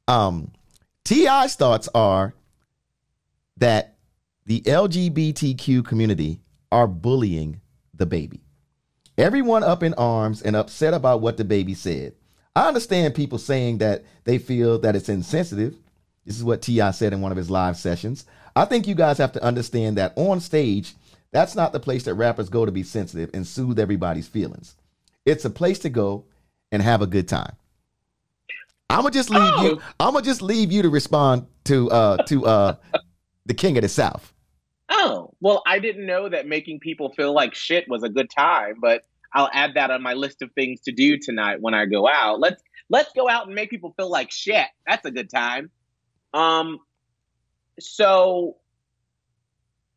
Um, 0.09 0.53
T.I.'s 1.05 1.55
thoughts 1.55 1.89
are 1.95 2.35
that 3.57 3.97
the 4.45 4.61
LGBTQ 4.63 5.85
community 5.85 6.41
are 6.71 6.87
bullying 6.87 7.61
DaBaby. 7.97 8.41
Everyone 9.19 9.63
up 9.63 9.83
in 9.83 9.95
arms 9.95 10.43
and 10.43 10.55
upset 10.55 10.95
about 10.95 11.21
what 11.21 11.37
DaBaby 11.37 11.77
said. 11.77 12.15
I 12.55 12.69
understand 12.69 13.15
people 13.15 13.39
saying 13.39 13.79
that 13.79 14.05
they 14.25 14.39
feel 14.39 14.79
that 14.81 14.97
it's 14.97 15.09
insensitive. 15.09 15.75
This 16.25 16.37
is 16.37 16.45
what 16.45 16.63
T.I. 16.63 16.91
said 16.91 17.13
in 17.13 17.21
one 17.21 17.33
of 17.33 17.39
his 17.39 17.51
live 17.51 17.77
sessions. 17.77 18.25
I 18.55 18.65
think 18.65 18.87
you 18.87 18.95
guys 18.95 19.19
have 19.19 19.33
to 19.33 19.43
understand 19.43 19.97
that 19.99 20.13
on 20.17 20.41
stage, 20.41 20.95
that's 21.33 21.55
not 21.55 21.73
the 21.73 21.81
place 21.81 22.05
that 22.05 22.15
rappers 22.15 22.49
go 22.49 22.65
to 22.65 22.73
be 22.73 22.83
sensitive 22.83 23.31
and 23.35 23.47
soothe 23.47 23.79
everybody's 23.79 24.29
feelings. 24.29 24.77
It's 25.25 25.45
a 25.45 25.51
place 25.51 25.79
to 25.81 25.89
go 25.89 26.25
and 26.73 26.83
have 26.83 27.03
a 27.03 27.07
good 27.07 27.29
time. 27.29 27.57
I'm 28.89 29.03
gonna 29.03 29.11
just 29.11 29.31
leave 29.31 29.43
you. 29.43 29.81
Oh. 29.81 29.83
I'm 30.01 30.13
gonna 30.13 30.25
just 30.25 30.43
leave 30.43 30.71
you 30.71 30.83
to 30.83 30.89
respond 30.89 31.47
to 31.65 31.91
uh 31.91 32.23
to 32.25 32.47
uh 32.47 32.77
the 33.45 33.55
king 33.55 33.77
of 33.77 33.83
the 33.83 33.89
south. 33.89 34.33
Oh, 34.89 35.35
well, 35.41 35.63
I 35.67 35.81
didn't 35.81 36.07
know 36.07 36.29
that 36.29 36.47
making 36.47 36.81
people 36.81 37.13
feel 37.13 37.33
like 37.35 37.55
shit 37.55 37.89
was 37.89 38.05
a 38.05 38.09
good 38.09 38.31
time, 38.31 38.77
but 38.81 39.03
I'll 39.33 39.51
add 39.53 39.75
that 39.75 39.91
on 39.91 40.03
my 40.03 40.15
list 40.15 40.43
of 40.43 40.53
things 40.53 40.81
to 40.83 40.93
do 40.93 41.19
tonight 41.19 41.61
when 41.61 41.75
I 41.75 41.87
go 41.87 42.09
out. 42.09 42.39
Let's 42.41 42.63
let's 42.89 43.13
go 43.13 43.29
out 43.29 43.47
and 43.47 43.55
make 43.55 43.71
people 43.71 43.93
feel 43.97 44.11
like 44.11 44.31
shit. 44.31 44.67
That's 44.87 45.05
a 45.05 45.11
good 45.11 45.29
time. 45.29 45.71
Um 46.33 46.79
so 47.81 48.57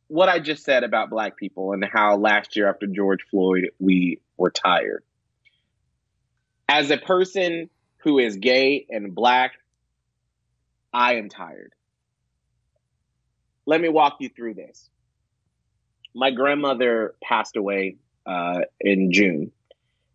what 0.10 0.28
I 0.30 0.39
just 0.39 0.64
said 0.64 0.84
about 0.84 1.10
black 1.10 1.38
people 1.38 1.72
and 1.72 1.84
how 1.84 2.18
last 2.18 2.57
year 2.57 2.70
after 2.70 2.86
George 2.86 3.22
Floyd 3.32 3.70
we 3.80 4.20
were 4.38 4.51
tired. 4.51 5.03
As 6.68 6.91
a 6.91 6.97
person 6.97 7.70
who 8.03 8.20
is 8.20 8.36
gay 8.36 8.86
and 8.89 9.16
black, 9.16 9.53
I 10.93 11.16
am 11.16 11.30
tired 11.30 11.74
let 13.70 13.80
me 13.80 13.88
walk 13.88 14.18
you 14.20 14.30
through 14.30 14.55
this. 14.55 14.89
My 16.16 16.32
grandmother 16.32 17.14
passed 17.22 17.55
away 17.55 17.97
uh, 18.26 18.62
in 18.82 19.12
June, 19.12 19.51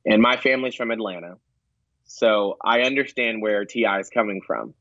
and 0.04 0.20
my 0.20 0.36
family's 0.36 0.74
from 0.74 0.90
Atlanta. 0.90 1.36
So 2.04 2.56
I 2.60 2.80
understand 2.80 3.42
where 3.42 3.64
T.I. 3.64 4.00
is 4.00 4.10
coming 4.10 4.40
from. 4.44 4.74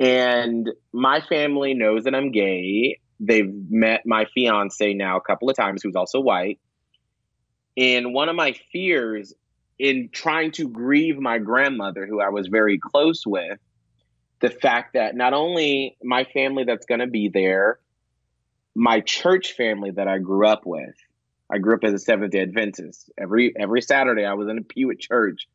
And 0.00 0.68
my 0.92 1.20
family 1.20 1.74
knows 1.74 2.02
that 2.02 2.16
I'm 2.16 2.32
gay. 2.32 2.98
They've 3.20 3.52
met 3.68 4.06
my 4.06 4.26
fiance 4.34 4.94
now 4.94 5.18
a 5.18 5.20
couple 5.20 5.50
of 5.50 5.56
times, 5.56 5.82
who's 5.82 5.94
also 5.94 6.20
white. 6.20 6.58
And 7.76 8.12
one 8.12 8.28
of 8.28 8.36
my 8.36 8.54
fears 8.72 9.34
in 9.78 10.08
trying 10.12 10.52
to 10.52 10.68
grieve 10.68 11.18
my 11.18 11.38
grandmother, 11.38 12.06
who 12.06 12.20
I 12.20 12.30
was 12.30 12.48
very 12.48 12.78
close 12.78 13.26
with, 13.26 13.58
the 14.40 14.50
fact 14.50 14.94
that 14.94 15.14
not 15.14 15.34
only 15.34 15.96
my 16.02 16.24
family 16.24 16.64
that's 16.64 16.86
going 16.86 17.00
to 17.00 17.06
be 17.06 17.28
there, 17.28 17.78
my 18.74 19.00
church 19.00 19.52
family 19.52 19.90
that 19.92 20.08
I 20.08 20.18
grew 20.18 20.46
up 20.46 20.64
with. 20.64 20.94
I 21.52 21.58
grew 21.58 21.74
up 21.74 21.84
as 21.84 21.92
a 21.92 21.98
Seventh 21.98 22.32
Day 22.32 22.42
Adventist. 22.42 23.10
Every 23.18 23.52
every 23.58 23.82
Saturday, 23.82 24.24
I 24.24 24.34
was 24.34 24.48
in 24.48 24.58
a 24.58 24.62
pew 24.62 24.90
at 24.90 25.00
church. 25.00 25.48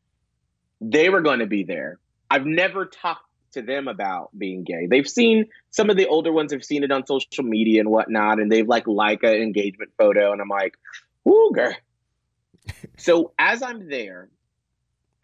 They 0.80 1.08
were 1.08 1.22
going 1.22 1.38
to 1.38 1.46
be 1.46 1.64
there. 1.64 1.98
I've 2.30 2.44
never 2.44 2.84
talked 2.84 3.25
to 3.56 3.62
them 3.62 3.88
about 3.88 4.30
being 4.38 4.64
gay. 4.64 4.86
They've 4.86 5.08
seen 5.08 5.46
some 5.70 5.90
of 5.90 5.96
the 5.96 6.06
older 6.06 6.32
ones 6.32 6.52
have 6.52 6.64
seen 6.64 6.84
it 6.84 6.92
on 6.92 7.06
social 7.06 7.42
media 7.42 7.80
and 7.80 7.90
whatnot, 7.90 8.38
and 8.38 8.50
they've 8.50 8.66
like 8.66 8.86
like 8.86 9.22
an 9.22 9.34
engagement 9.34 9.90
photo, 9.98 10.32
and 10.32 10.40
I'm 10.40 10.48
like, 10.48 10.78
ooh, 11.28 11.50
girl. 11.54 11.74
so 12.96 13.32
as 13.38 13.62
I'm 13.62 13.88
there 13.88 14.28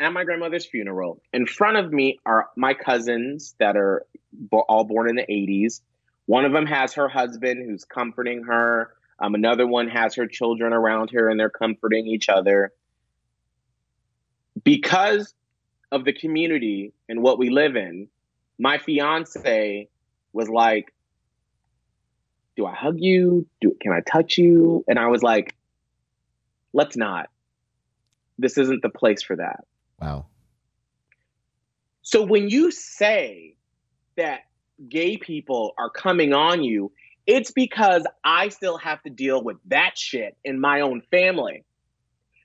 at 0.01 0.13
my 0.13 0.25
grandmother's 0.25 0.67
funeral, 0.67 1.23
in 1.33 1.47
front 1.47 1.77
of 1.77 1.93
me 1.93 2.19
are 2.27 2.49
my 2.57 2.75
cousins 2.75 3.55
that 3.59 3.77
are 3.77 4.05
all 4.51 4.85
born 4.85 5.09
in 5.09 5.17
the 5.17 5.27
80s. 5.27 5.81
One 6.27 6.45
of 6.45 6.53
them 6.53 6.67
has 6.67 6.95
her 6.95 7.09
husband 7.09 7.69
who's 7.69 7.85
comforting 7.85 8.45
her. 8.45 8.93
Um, 9.19 9.35
another 9.35 9.67
one 9.67 9.89
has 9.89 10.15
her 10.17 10.27
children 10.27 10.73
around 10.73 11.11
her 11.13 11.29
and 11.29 11.39
they're 11.39 11.51
comforting 11.51 12.07
each 12.07 12.29
other. 12.29 12.73
Because 14.65 15.35
of 15.91 16.05
the 16.05 16.13
community 16.13 16.93
and 17.09 17.23
what 17.23 17.39
we 17.39 17.51
live 17.51 17.77
in, 17.77 18.09
my 18.59 18.79
fiance 18.79 19.89
was 20.33 20.49
like, 20.49 20.93
Do 22.57 22.67
I 22.67 22.75
hug 22.75 22.97
you? 22.99 23.47
Do, 23.61 23.77
can 23.81 23.93
I 23.93 24.01
touch 24.01 24.39
you? 24.39 24.85
And 24.89 24.99
I 24.99 25.09
was 25.09 25.23
like, 25.23 25.55
Let's 26.73 26.97
not. 26.97 27.29
This 28.39 28.57
isn't 28.59 28.83
the 28.83 28.89
place 28.89 29.23
for 29.23 29.37
that. 29.37 29.65
Wow. 30.01 30.27
So 32.03 32.23
when 32.23 32.49
you 32.49 32.71
say 32.71 33.57
that 34.17 34.41
gay 34.89 35.17
people 35.17 35.73
are 35.79 35.91
coming 35.91 36.33
on 36.33 36.65
you, 36.65 36.93
it's 37.27 37.53
because 37.53 38.05
I 38.25 38.49
still 38.49 38.79
have 38.79 39.03
to 39.03 39.11
deal 39.11 39.43
with 39.43 39.57
that 39.67 39.97
shit 39.97 40.37
in 40.45 40.61
my 40.61 40.81
own 40.81 41.03
family. 41.11 41.65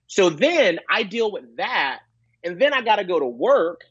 So 0.08 0.30
then 0.30 0.80
I 0.90 1.04
deal 1.04 1.32
with 1.32 1.58
that, 1.58 2.00
and 2.44 2.62
then 2.62 2.74
I 2.74 2.82
got 2.82 2.98
to 2.98 3.04
go 3.04 3.20
to 3.20 3.26
work 3.26 3.82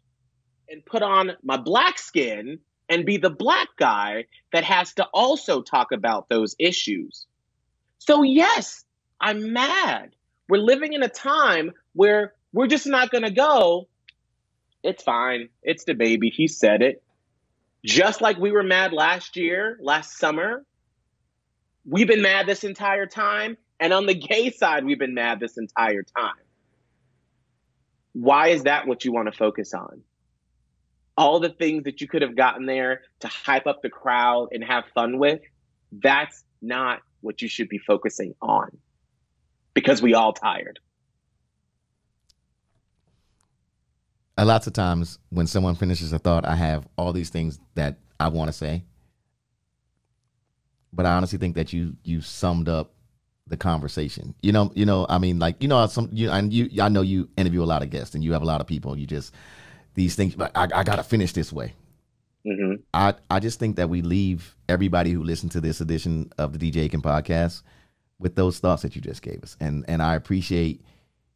and 0.69 0.85
put 0.85 1.03
on 1.03 1.33
my 1.43 1.57
black 1.57 1.99
skin 1.99 2.59
and 2.89 3.05
be 3.05 3.17
the 3.17 3.31
black 3.31 3.69
guy 3.77 4.25
that 4.53 4.65
has 4.65 4.95
to 4.95 5.05
also 5.13 5.63
talk 5.63 5.93
about 5.93 6.29
those 6.29 6.55
issues. 6.59 7.27
So, 7.99 8.23
yes, 8.23 8.85
I'm 9.21 9.53
mad. 9.53 10.15
We're 10.49 10.59
living 10.59 10.93
in 10.93 11.03
a 11.03 11.09
time 11.09 11.73
where 11.95 12.35
we're 12.53 12.69
just 12.69 12.87
not 12.87 13.11
going 13.11 13.25
to 13.25 13.31
go. 13.31 13.89
It's 14.83 15.03
fine. 15.03 15.49
It's 15.63 15.85
DaBaby. 15.85 16.33
He 16.33 16.47
said 16.47 16.83
it. 16.83 17.03
Just 17.85 18.21
like 18.21 18.39
we 18.39 18.53
were 18.53 18.63
mad 18.63 18.93
last 18.93 19.37
year, 19.37 19.79
last 19.81 20.19
summer, 20.19 20.65
we've 21.85 22.07
been 22.07 22.23
mad 22.23 22.47
this 22.47 22.65
entire 22.65 23.07
time. 23.07 23.57
And 23.79 23.93
on 23.93 24.07
the 24.07 24.15
gay 24.15 24.51
side, 24.51 24.85
we've 24.85 24.99
been 24.99 25.15
mad 25.15 25.41
this 25.41 25.59
entire 25.59 26.03
time. 26.03 26.35
Why 28.13 28.49
is 28.49 28.63
that 28.63 28.87
what 28.87 29.05
you 29.05 29.13
want 29.13 29.31
to 29.31 29.37
focus 29.37 29.75
on? 29.75 30.03
All 31.17 31.41
the 31.41 31.49
things 31.49 31.85
that 31.85 32.01
you 32.01 32.09
could 32.09 32.23
have 32.23 32.37
gotten 32.37 32.67
there 32.67 33.03
to 33.21 33.29
hype 33.29 33.67
up 33.67 33.83
the 33.83 33.89
crowd 33.89 34.49
and 34.53 34.63
have 34.63 34.85
fun 34.95 35.19
with, 35.19 35.41
that's 35.93 36.45
not 36.61 37.01
what 37.21 37.41
you 37.43 37.49
should 37.49 37.69
be 37.69 37.79
focusing 37.79 38.35
on 38.43 38.77
because 39.75 40.03
we 40.03 40.15
all 40.15 40.33
tired. 40.33 40.79
A 44.39 44.45
lots 44.45 44.67
of 44.67 44.75
times 44.75 45.19
when 45.31 45.47
someone 45.47 45.75
finishes 45.75 46.13
a 46.13 46.19
thought, 46.19 46.45
I 46.45 46.57
have 46.57 46.87
all 46.99 47.13
these 47.13 47.31
things 47.31 47.59
that 47.75 47.99
I 48.21 48.29
want 48.29 48.49
to 48.49 48.53
say. 48.53 48.85
But 50.93 51.07
I 51.07 51.13
honestly 51.13 51.39
think 51.39 51.55
that 51.57 51.73
you 51.73 51.97
you 52.05 52.21
summed 52.21 52.69
up 52.69 52.93
the 53.47 53.57
conversation. 53.57 54.35
You 54.43 54.53
know, 54.53 54.73
you 54.75 54.85
know, 54.85 55.07
I 55.09 55.19
mean, 55.19 55.39
like 55.39 55.63
you 55.63 55.69
know, 55.69 55.87
some 55.87 56.09
you 56.13 56.31
and 56.31 56.53
you, 56.53 56.83
I 56.83 56.89
know 56.89 57.03
you 57.03 57.29
interview 57.37 57.63
a 57.63 57.65
lot 57.65 57.83
of 57.83 57.91
guests 57.91 58.15
and 58.15 58.25
you 58.25 58.33
have 58.33 58.43
a 58.43 58.47
lot 58.47 58.61
of 58.61 58.67
people. 58.67 58.99
You 58.99 59.07
just 59.07 59.35
these 59.97 60.15
things, 60.15 60.37
but 60.37 60.53
I, 60.55 60.69
I 60.73 60.85
got 60.85 60.97
to 60.97 61.03
finish 61.03 61.33
this 61.33 61.53
way. 61.53 61.75
Mm-hmm. 62.47 62.83
I 62.95 63.15
I 63.29 63.41
just 63.41 63.59
think 63.59 63.75
that 63.77 63.89
we 63.89 64.03
leave 64.03 64.55
everybody 64.69 65.11
who 65.11 65.25
listened 65.25 65.51
to 65.53 65.61
this 65.61 65.81
edition 65.81 66.31
of 66.39 66.57
the 66.57 66.59
DJ 66.59 66.85
Aiken 66.85 67.03
podcast 67.03 67.63
with 68.21 68.37
those 68.37 68.61
thoughts 68.61 68.83
that 68.83 68.95
you 68.95 69.03
just 69.03 69.23
gave 69.23 69.43
us, 69.43 69.57
and 69.59 69.85
and 69.89 70.01
I 70.01 70.15
appreciate 70.15 70.85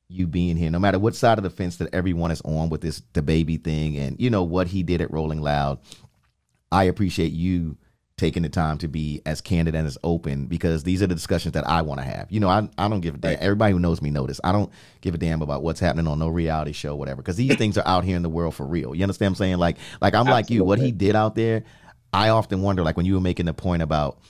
you 0.08 0.28
being 0.28 0.56
here, 0.56 0.70
no 0.70 0.78
matter 0.78 0.98
what 0.98 1.16
side 1.16 1.38
of 1.38 1.44
the 1.44 1.50
fence 1.50 1.76
that 1.76 1.92
everyone 1.92 2.30
is 2.30 2.40
on 2.42 2.68
with 2.68 2.80
this 2.80 3.00
DaBaby 3.12 3.64
thing, 3.64 3.96
and 3.96 4.20
you 4.20 4.30
know 4.30 4.44
what 4.44 4.68
he 4.68 4.84
did 4.84 5.00
at 5.00 5.11
Rolling 5.11 5.40
Loud. 5.40 5.80
I 6.70 6.84
appreciate 6.84 7.32
you 7.32 7.76
taking 8.20 8.42
the 8.42 8.48
time 8.48 8.78
to 8.78 8.86
be 8.86 9.20
as 9.26 9.40
candid 9.40 9.74
and 9.74 9.86
as 9.86 9.98
open 10.04 10.46
because 10.46 10.84
these 10.84 11.02
are 11.02 11.06
the 11.06 11.14
discussions 11.14 11.54
that 11.54 11.66
I 11.66 11.82
want 11.82 12.00
to 12.00 12.06
have. 12.06 12.30
You 12.30 12.38
know, 12.38 12.48
I, 12.48 12.68
I 12.78 12.88
don't 12.88 13.00
give 13.00 13.16
a 13.16 13.18
damn. 13.18 13.38
Everybody 13.40 13.72
who 13.72 13.80
knows 13.80 14.00
me 14.00 14.10
knows 14.10 14.28
this. 14.28 14.40
I 14.44 14.52
don't 14.52 14.70
give 15.00 15.14
a 15.14 15.18
damn 15.18 15.42
about 15.42 15.62
what's 15.62 15.80
happening 15.80 16.06
on 16.06 16.18
no 16.18 16.28
reality 16.28 16.72
show, 16.72 16.94
whatever, 16.94 17.22
because 17.22 17.36
these 17.36 17.56
things 17.56 17.76
are 17.78 17.86
out 17.86 18.04
here 18.04 18.16
in 18.16 18.22
the 18.22 18.28
world 18.28 18.54
for 18.54 18.66
real. 18.66 18.94
You 18.94 19.02
understand 19.02 19.32
what 19.32 19.40
I'm 19.40 19.46
saying? 19.46 19.56
Like, 19.56 19.78
like 20.00 20.14
I'm 20.14 20.26
like 20.26 20.50
you. 20.50 20.62
What 20.62 20.78
he 20.78 20.92
did 20.92 21.16
out 21.16 21.34
there, 21.34 21.64
I 22.12 22.28
often 22.28 22.62
wonder, 22.62 22.82
like 22.82 22.96
when 22.96 23.06
you 23.06 23.14
were 23.14 23.20
making 23.20 23.46
the 23.46 23.54
point 23.54 23.82
about 23.82 24.20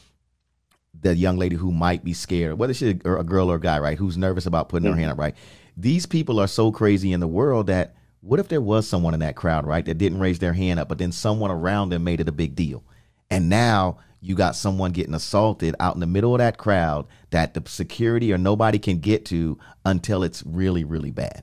the 0.98 1.16
young 1.16 1.36
lady 1.36 1.56
who 1.56 1.72
might 1.72 2.04
be 2.04 2.12
scared, 2.12 2.58
whether 2.58 2.72
she's 2.72 2.94
a, 3.04 3.16
a 3.16 3.24
girl 3.24 3.50
or 3.50 3.56
a 3.56 3.60
guy, 3.60 3.78
right, 3.78 3.98
who's 3.98 4.16
nervous 4.16 4.46
about 4.46 4.68
putting 4.68 4.86
her 4.86 4.92
mm-hmm. 4.92 5.00
hand 5.00 5.12
up, 5.12 5.18
right. 5.18 5.34
These 5.76 6.06
people 6.06 6.38
are 6.40 6.46
so 6.46 6.70
crazy 6.70 7.12
in 7.12 7.20
the 7.20 7.28
world 7.28 7.66
that 7.66 7.96
what 8.20 8.38
if 8.38 8.48
there 8.48 8.60
was 8.60 8.86
someone 8.86 9.14
in 9.14 9.20
that 9.20 9.36
crowd, 9.36 9.66
right, 9.66 9.84
that 9.84 9.98
didn't 9.98 10.20
raise 10.20 10.38
their 10.38 10.52
hand 10.52 10.78
up, 10.78 10.88
but 10.88 10.98
then 10.98 11.12
someone 11.12 11.50
around 11.50 11.88
them 11.88 12.04
made 12.04 12.20
it 12.20 12.28
a 12.28 12.32
big 12.32 12.54
deal, 12.54 12.84
and 13.30 13.48
now 13.48 13.98
you 14.20 14.34
got 14.34 14.54
someone 14.54 14.92
getting 14.92 15.14
assaulted 15.14 15.74
out 15.80 15.94
in 15.94 16.00
the 16.00 16.06
middle 16.06 16.34
of 16.34 16.38
that 16.38 16.58
crowd 16.58 17.06
that 17.30 17.54
the 17.54 17.62
security 17.66 18.32
or 18.32 18.38
nobody 18.38 18.78
can 18.78 18.98
get 18.98 19.24
to 19.26 19.58
until 19.86 20.22
it's 20.22 20.42
really 20.44 20.84
really 20.84 21.10
bad. 21.10 21.42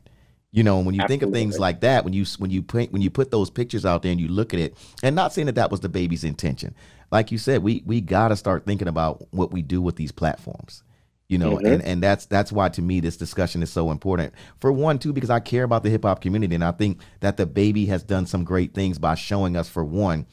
You 0.52 0.64
know 0.64 0.80
when 0.80 0.96
you 0.96 1.06
think 1.08 1.22
of 1.24 1.32
things 1.32 1.60
like 1.60 1.82
that 1.82 2.04
when 2.04 2.14
you 2.14 2.26
when 2.38 2.52
you 2.52 2.62
put 2.62 2.92
when 2.92 3.02
you 3.02 3.10
put 3.10 3.32
those 3.32 3.50
pictures 3.50 3.86
out 3.86 4.02
there 4.04 4.12
and 4.12 4.22
you 4.22 4.28
look 4.28 4.54
at 4.54 4.60
it 4.60 4.76
and 5.04 5.16
not 5.16 5.34
saying 5.34 5.48
that 5.48 5.56
that 5.56 5.72
was 5.72 5.80
DaBaby's 5.82 6.24
intention. 6.24 6.74
Like 7.12 7.32
you 7.32 7.38
said 7.38 7.64
we 7.64 7.84
we 7.86 8.02
got 8.02 8.30
to 8.30 8.36
start 8.36 8.66
thinking 8.66 8.88
about 8.88 9.28
what 9.32 9.52
we 9.52 9.62
do 9.62 9.82
with 9.82 9.96
these 9.96 10.12
platforms 10.12 10.84
you 11.30 11.38
know 11.38 11.58
Mhm. 11.58 11.74
and 11.74 11.84
and 11.84 12.04
that's 12.04 12.26
that's 12.28 12.52
why 12.54 12.70
to 12.70 12.82
me 12.82 13.02
this 13.02 13.18
discussion 13.18 13.62
is 13.62 13.70
so 13.70 13.92
important. 13.92 14.34
For 14.62 14.72
one 14.72 14.98
too 15.00 15.12
because 15.14 15.30
i 15.30 15.40
care 15.42 15.64
about 15.66 15.84
the 15.84 15.90
hip-hop 15.90 16.22
community 16.22 16.56
and 16.56 16.64
i 16.64 16.72
think 16.72 17.00
that 17.20 17.36
DaBaby 17.38 17.88
has 17.88 18.02
done 18.04 18.26
some 18.26 18.44
great 18.46 18.74
things 18.74 18.98
by 18.98 19.16
showing 19.16 19.58
us 19.58 19.68
for 19.68 19.84
one 19.84 20.26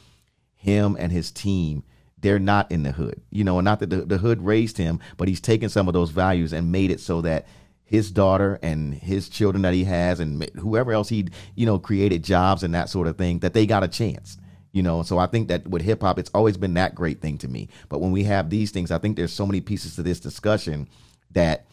him 0.65 0.97
and 0.99 1.13
his 1.13 1.31
team 1.31 1.85
they're 2.19 2.39
not 2.39 2.71
in 2.73 2.83
the 2.85 2.93
hood 2.93 3.21
you 3.31 3.45
know 3.45 3.59
and 3.59 3.67
not 3.67 3.81
that 3.81 3.91
the, 3.91 3.99
the 3.99 4.17
hood 4.17 4.41
raised 4.41 4.79
him 4.79 4.99
but 5.19 5.29
he's 5.29 5.43
taken 5.43 5.69
some 5.69 5.89
of 5.89 5.93
those 5.93 6.11
values 6.11 6.55
and 6.55 6.73
made 6.73 6.91
it 6.91 7.01
so 7.01 7.21
that 7.21 7.47
his 7.85 8.11
daughter 8.11 8.59
and 8.63 8.95
his 8.95 9.29
children 9.29 9.61
that 9.61 9.75
he 9.75 9.85
has 9.85 10.21
and 10.21 10.43
whoever 10.57 10.93
else 10.93 11.11
he 11.11 11.29
you 11.55 11.67
know 11.67 11.79
created 11.79 12.25
jobs 12.25 12.63
and 12.63 12.75
that 12.75 12.89
sort 12.89 13.07
of 13.07 13.19
thing 13.19 13.41
that 13.41 13.53
they 13.53 13.67
got 13.67 13.85
a 13.85 13.89
chance 13.89 14.39
you 14.73 14.83
know 14.83 15.03
so 15.03 15.19
i 15.19 15.27
think 15.27 15.49
that 15.49 15.69
with 15.69 15.83
hip 15.83 16.01
hop 16.01 16.19
it's 16.19 16.31
always 16.33 16.57
been 16.57 16.73
that 16.73 16.95
great 16.95 17.21
thing 17.21 17.37
to 17.37 17.47
me 17.47 17.69
but 17.91 18.01
when 18.01 18.11
we 18.11 18.25
have 18.25 18.49
these 18.49 18.71
things 18.71 18.91
i 18.91 18.97
think 18.97 19.17
there's 19.17 19.33
so 19.33 19.47
many 19.47 19.61
pieces 19.61 19.95
to 19.95 20.03
this 20.03 20.19
discussion 20.19 20.89
that 21.33 21.67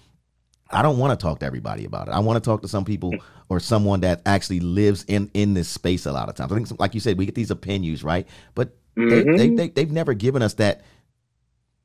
I 0.73 0.81
don't 0.81 0.97
want 0.97 1.17
to 1.17 1.21
talk 1.21 1.39
to 1.39 1.45
everybody 1.45 1.85
about 1.85 2.07
it. 2.07 2.11
I 2.11 2.19
want 2.19 2.41
to 2.41 2.47
talk 2.47 2.61
to 2.61 2.67
some 2.67 2.85
people 2.85 3.13
or 3.49 3.59
someone 3.59 3.99
that 4.01 4.21
actually 4.25 4.61
lives 4.61 5.03
in 5.07 5.29
in 5.33 5.53
this 5.53 5.67
space 5.67 6.05
a 6.05 6.11
lot 6.11 6.29
of 6.29 6.35
times. 6.35 6.51
I 6.51 6.55
think, 6.55 6.79
like 6.79 6.93
you 6.93 6.99
said, 6.99 7.17
we 7.17 7.25
get 7.25 7.35
these 7.35 7.51
opinions, 7.51 8.03
right? 8.03 8.27
But 8.55 8.77
they, 8.95 9.23
Mhm. 9.23 9.37
they, 9.37 9.49
they, 9.49 9.69
they've 9.69 9.91
never 9.91 10.13
given 10.13 10.41
us 10.41 10.53
that. 10.55 10.81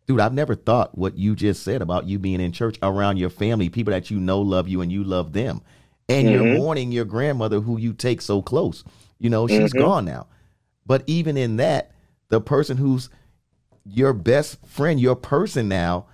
Dude, 0.06 0.20
I've 0.20 0.34
never 0.34 0.54
thought 0.54 0.96
what 0.96 1.18
you 1.18 1.34
just 1.34 1.62
said 1.64 1.82
about 1.82 2.06
you 2.06 2.18
being 2.18 2.40
in 2.40 2.52
church 2.52 2.78
around 2.82 3.16
your 3.16 3.30
family, 3.30 3.68
people 3.68 3.90
that 3.92 4.10
you 4.10 4.20
know 4.20 4.40
love 4.40 4.68
you 4.68 4.80
and 4.80 4.92
you 4.92 5.02
love 5.02 5.32
them. 5.32 5.62
And 6.08 6.30
you're 6.30 6.44
Mhm. 6.44 6.58
mourning 6.58 6.92
your 6.92 7.04
grandmother 7.04 7.60
who 7.60 7.76
you 7.78 7.92
take 7.92 8.20
so 8.20 8.40
close. 8.40 8.84
You 9.18 9.30
know, 9.30 9.48
she's 9.48 9.72
Mhm. 9.72 9.78
gone 9.80 10.04
now. 10.04 10.28
But 10.86 11.02
even 11.08 11.36
in 11.36 11.56
that, 11.56 11.90
the 12.28 12.40
person 12.40 12.76
who's 12.76 13.08
your 13.84 14.12
best 14.12 14.64
friend, 14.66 15.00
your 15.00 15.16
person 15.16 15.68
now, 15.68 16.06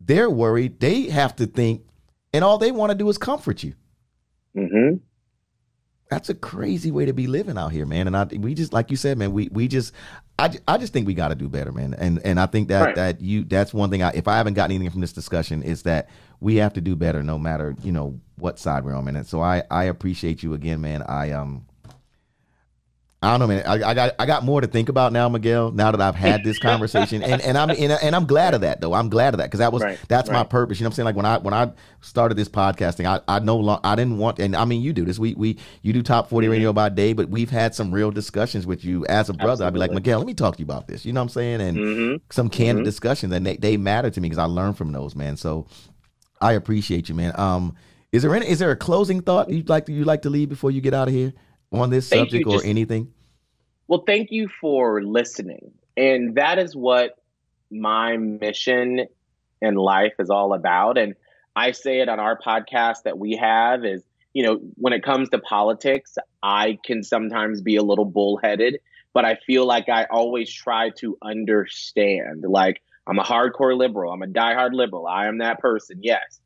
they're 0.00 0.28
worried. 0.30 0.80
They 0.80 1.04
have 1.08 1.34
to 1.36 1.46
think, 1.46 1.82
and 2.34 2.44
all 2.44 2.58
they 2.58 2.72
want 2.72 2.90
to 2.92 2.98
do 2.98 3.08
is 3.08 3.16
comfort 3.16 3.62
you. 3.62 3.72
Mm-hmm. 4.56 4.96
That's 6.10 6.28
a 6.28 6.34
crazy 6.34 6.90
way 6.90 7.04
to 7.06 7.12
be 7.12 7.26
living 7.26 7.56
out 7.56 7.72
here, 7.72 7.86
man. 7.86 8.06
And 8.08 8.16
I, 8.16 8.24
we 8.24 8.52
just, 8.54 8.72
like 8.72 8.90
you 8.90 8.96
said, 8.96 9.16
man, 9.16 9.32
we 9.32 9.48
we 9.52 9.68
just, 9.68 9.92
I, 10.40 10.74
I 10.74 10.78
just 10.78 10.92
think 10.92 11.06
we 11.06 11.14
got 11.14 11.28
to 11.28 11.34
do 11.34 11.48
better, 11.48 11.72
man. 11.72 11.94
And 11.94 12.20
and 12.24 12.40
I 12.40 12.46
think 12.46 12.68
that 12.68 12.82
Right. 12.86 12.94
that 12.96 13.20
you, 13.20 13.44
that's 13.44 13.72
one 13.74 13.90
thing. 13.90 14.02
I, 14.02 14.10
if 14.10 14.26
I 14.28 14.36
haven't 14.36 14.54
gotten 14.54 14.74
anything 14.74 14.90
from 14.90 15.00
this 15.00 15.12
discussion, 15.12 15.62
is 15.62 15.82
that 15.82 16.08
we 16.40 16.56
have 16.56 16.72
to 16.74 16.80
do 16.80 16.96
better, 16.96 17.22
no 17.22 17.38
matter 17.38 17.74
you 17.82 17.92
know 17.92 18.18
what 18.36 18.58
side 18.58 18.84
we're 18.84 18.94
on, 18.94 19.04
man. 19.04 19.16
And 19.16 19.26
so 19.26 19.40
I 19.42 19.62
I 19.70 19.84
appreciate 19.84 20.42
you 20.42 20.54
again, 20.54 20.80
man. 20.80 21.02
I 21.02 21.32
um. 21.32 21.66
I 23.22 23.36
don't 23.36 23.40
know, 23.40 23.46
man. 23.48 23.62
I, 23.66 23.90
I 23.90 23.92
got 23.94 24.14
I 24.18 24.24
got 24.24 24.44
more 24.44 24.62
to 24.62 24.66
think 24.66 24.88
about 24.88 25.12
now, 25.12 25.28
Miguel. 25.28 25.72
Now 25.72 25.90
that 25.90 26.00
I've 26.00 26.14
had 26.14 26.42
this 26.42 26.58
conversation, 26.70 27.22
and 27.22 27.42
and 27.42 27.58
I'm 27.58 27.68
and, 27.68 27.92
and 27.92 28.16
I'm 28.16 28.24
glad 28.24 28.54
of 28.54 28.62
that, 28.62 28.80
though. 28.80 28.94
I'm 28.94 29.10
glad 29.10 29.34
of 29.34 29.38
that 29.38 29.44
because 29.44 29.58
that 29.58 29.74
was 29.74 29.82
Right, 29.82 29.98
that's 30.08 30.30
my 30.30 30.42
purpose. 30.42 30.80
You 30.80 30.84
know 30.84 30.88
what 30.88 30.92
I'm 30.92 30.96
saying? 30.96 31.04
Like 31.04 31.16
when 31.16 31.26
I 31.26 31.36
when 31.36 31.52
I 31.52 31.70
started 32.00 32.36
this 32.36 32.48
podcasting, 32.48 33.04
I 33.04 33.20
I 33.28 33.38
no 33.40 33.58
long 33.58 33.80
I 33.84 33.94
didn't 33.94 34.16
want, 34.16 34.38
and 34.38 34.56
I 34.56 34.64
mean 34.64 34.80
you 34.80 34.94
do 34.94 35.04
this. 35.04 35.18
We 35.18 35.34
we 35.34 35.58
you 35.82 35.92
do 35.92 36.02
top 36.02 36.30
40 36.30 36.46
Mhm. 36.46 36.50
radio 36.50 36.72
by 36.72 36.88
day, 36.88 37.12
but 37.12 37.28
we've 37.28 37.50
had 37.50 37.74
some 37.74 37.92
real 37.92 38.10
discussions 38.10 38.66
with 38.66 38.86
you 38.86 39.04
as 39.04 39.28
a 39.28 39.34
brother. 39.34 39.66
I'd 39.66 39.74
be 39.74 39.80
like 39.80 39.92
Miguel, 39.92 40.16
let 40.18 40.26
me 40.26 40.32
talk 40.32 40.54
to 40.56 40.60
you 40.60 40.64
about 40.64 40.88
this. 40.88 41.04
You 41.04 41.12
know 41.12 41.20
what 41.20 41.24
I'm 41.24 41.28
saying? 41.28 41.60
And 41.60 41.76
Mm-hmm. 41.76 42.16
some 42.30 42.48
candid 42.48 42.82
Mhm. 42.82 42.86
discussions, 42.86 43.34
and 43.34 43.44
they 43.46 43.56
they 43.58 43.76
matter 43.76 44.08
to 44.08 44.18
me 44.22 44.30
because 44.30 44.38
I 44.42 44.46
learn 44.46 44.72
from 44.72 44.92
those, 44.92 45.14
man. 45.14 45.36
So 45.36 45.66
I 46.40 46.52
appreciate 46.52 47.10
you, 47.10 47.14
man. 47.14 47.32
Um, 47.38 47.74
is 48.12 48.22
there 48.22 48.34
any 48.34 48.48
is 48.48 48.60
there 48.60 48.70
a 48.70 48.76
closing 48.76 49.20
thought 49.20 49.50
you'd 49.50 49.68
like 49.68 49.84
to 49.86 49.92
you'd 49.92 50.06
like 50.06 50.22
to 50.22 50.30
leave 50.30 50.48
before 50.48 50.70
you 50.70 50.80
get 50.80 50.94
out 50.94 51.06
of 51.06 51.12
here 51.12 51.34
on 51.72 51.90
this 51.90 52.08
Thank 52.08 52.30
subject 52.30 52.46
or 52.46 52.54
Just- 52.54 52.66
anything? 52.66 53.12
Well, 53.88 54.04
thank 54.06 54.30
you 54.30 54.48
for 54.60 55.02
listening. 55.02 55.72
And 55.96 56.36
that 56.36 56.58
is 56.58 56.76
what 56.76 57.18
my 57.70 58.16
mission 58.16 59.06
in 59.60 59.74
life 59.74 60.14
is 60.18 60.30
all 60.30 60.54
about. 60.54 60.96
And 60.96 61.14
I 61.56 61.72
say 61.72 62.00
it 62.00 62.08
on 62.08 62.20
our 62.20 62.38
podcast 62.38 63.02
that 63.04 63.18
we 63.18 63.36
have 63.36 63.84
is, 63.84 64.02
you 64.32 64.44
know, 64.44 64.60
when 64.76 64.92
it 64.92 65.02
comes 65.02 65.28
to 65.30 65.38
politics, 65.40 66.16
I 66.42 66.78
can 66.84 67.02
sometimes 67.02 67.60
be 67.60 67.76
a 67.76 67.82
little 67.82 68.04
bullheaded, 68.04 68.78
but 69.12 69.24
I 69.24 69.34
feel 69.46 69.66
like 69.66 69.88
I 69.88 70.04
always 70.04 70.52
try 70.52 70.90
to 70.98 71.18
understand. 71.20 72.44
Like, 72.46 72.80
I'm 73.08 73.18
a 73.18 73.24
hardcore 73.24 73.76
liberal, 73.76 74.12
I'm 74.12 74.22
a 74.22 74.26
diehard 74.26 74.72
liberal, 74.72 75.08
I 75.08 75.26
am 75.26 75.38
that 75.38 75.58
person, 75.58 75.98
yes. 76.00 76.40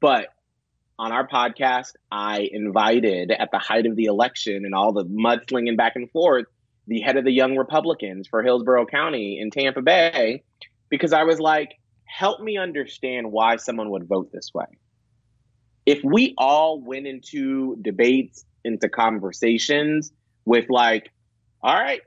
But 0.00 0.33
on 0.98 1.12
our 1.12 1.26
podcast, 1.26 1.92
I 2.10 2.48
invited 2.52 3.30
at 3.30 3.50
the 3.50 3.58
height 3.58 3.86
of 3.86 3.96
the 3.96 4.04
election 4.04 4.64
and 4.64 4.74
all 4.74 4.92
the 4.92 5.04
mudslinging 5.04 5.76
back 5.76 5.96
and 5.96 6.10
forth 6.10 6.46
the 6.86 7.00
head 7.00 7.16
of 7.16 7.24
the 7.24 7.32
Young 7.32 7.56
Republicans 7.56 8.28
for 8.28 8.42
Hillsborough 8.42 8.86
County 8.86 9.38
in 9.40 9.50
Tampa 9.50 9.82
Bay 9.82 10.42
because 10.90 11.12
I 11.12 11.24
was 11.24 11.40
like, 11.40 11.78
help 12.04 12.40
me 12.40 12.58
understand 12.58 13.32
why 13.32 13.56
someone 13.56 13.90
would 13.90 14.06
vote 14.06 14.30
this 14.32 14.50
way. 14.54 14.66
If 15.86 16.00
we 16.04 16.34
all 16.38 16.80
went 16.80 17.06
into 17.06 17.76
debates, 17.82 18.44
into 18.64 18.88
conversations 18.88 20.12
with, 20.44 20.66
like, 20.70 21.10
all 21.62 21.74
right, 21.74 22.00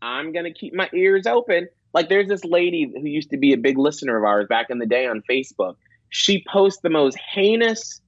I'm 0.00 0.32
going 0.32 0.46
to 0.46 0.52
keep 0.52 0.74
my 0.74 0.88
ears 0.94 1.26
open. 1.26 1.68
Like, 1.92 2.08
there's 2.08 2.28
this 2.28 2.44
lady 2.44 2.90
who 2.92 3.06
used 3.06 3.30
to 3.30 3.36
be 3.36 3.52
a 3.52 3.56
big 3.56 3.78
listener 3.78 4.16
of 4.16 4.24
ours 4.24 4.46
back 4.48 4.66
in 4.70 4.78
the 4.78 4.86
day 4.86 5.06
on 5.06 5.22
Facebook. 5.28 5.74
She 6.08 6.44
posts 6.48 6.80
the 6.82 6.90
most 6.90 7.18
heinous 7.18 8.00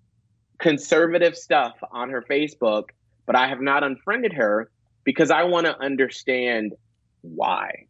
conservative 0.63 1.37
stuff 1.37 1.75
on 1.91 2.11
her 2.11 2.23
Facebook, 2.23 2.85
but 3.27 3.37
I 3.37 3.49
have 3.49 3.61
not 3.61 3.85
unfriended 3.85 4.33
her 4.35 4.71
because 5.05 5.31
I 5.31 5.45
want 5.45 5.67
to 5.67 5.79
understand 5.79 6.73
why. 7.21 7.87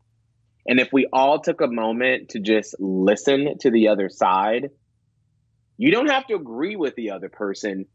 And 0.67 0.81
if 0.81 0.89
we 0.93 1.07
all 1.13 1.41
took 1.41 1.61
a 1.61 1.67
moment 1.67 2.31
to 2.31 2.41
just 2.41 2.75
listen 2.81 3.59
to 3.61 3.71
the 3.71 3.89
other 3.89 4.09
side, 4.09 4.71
you 5.77 5.91
don't 5.91 6.11
have 6.11 6.27
to 6.29 6.35
agree 6.35 6.77
with 6.77 6.95
the 6.95 7.11
other 7.11 7.29
person, 7.29 7.87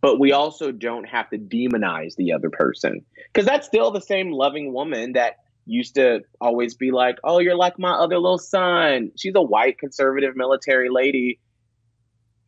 but 0.00 0.18
we 0.18 0.32
also 0.32 0.72
don't 0.72 1.04
have 1.04 1.28
to 1.30 1.38
demonize 1.38 2.14
the 2.16 2.32
other 2.32 2.50
person. 2.50 3.04
Because 3.32 3.46
that's 3.46 3.66
still 3.66 3.90
the 3.90 4.00
same 4.00 4.30
loving 4.30 4.72
woman 4.72 5.12
that 5.12 5.36
used 5.66 5.96
to 5.96 6.20
always 6.40 6.74
be 6.74 6.92
like, 6.92 7.16
oh, 7.24 7.40
you're 7.40 7.56
like 7.56 7.78
my 7.78 7.92
other 7.92 8.18
little 8.18 8.38
son. 8.38 9.10
She's 9.16 9.34
a 9.34 9.42
white 9.42 9.78
conservative 9.78 10.36
military 10.36 10.88
lady. 10.90 11.40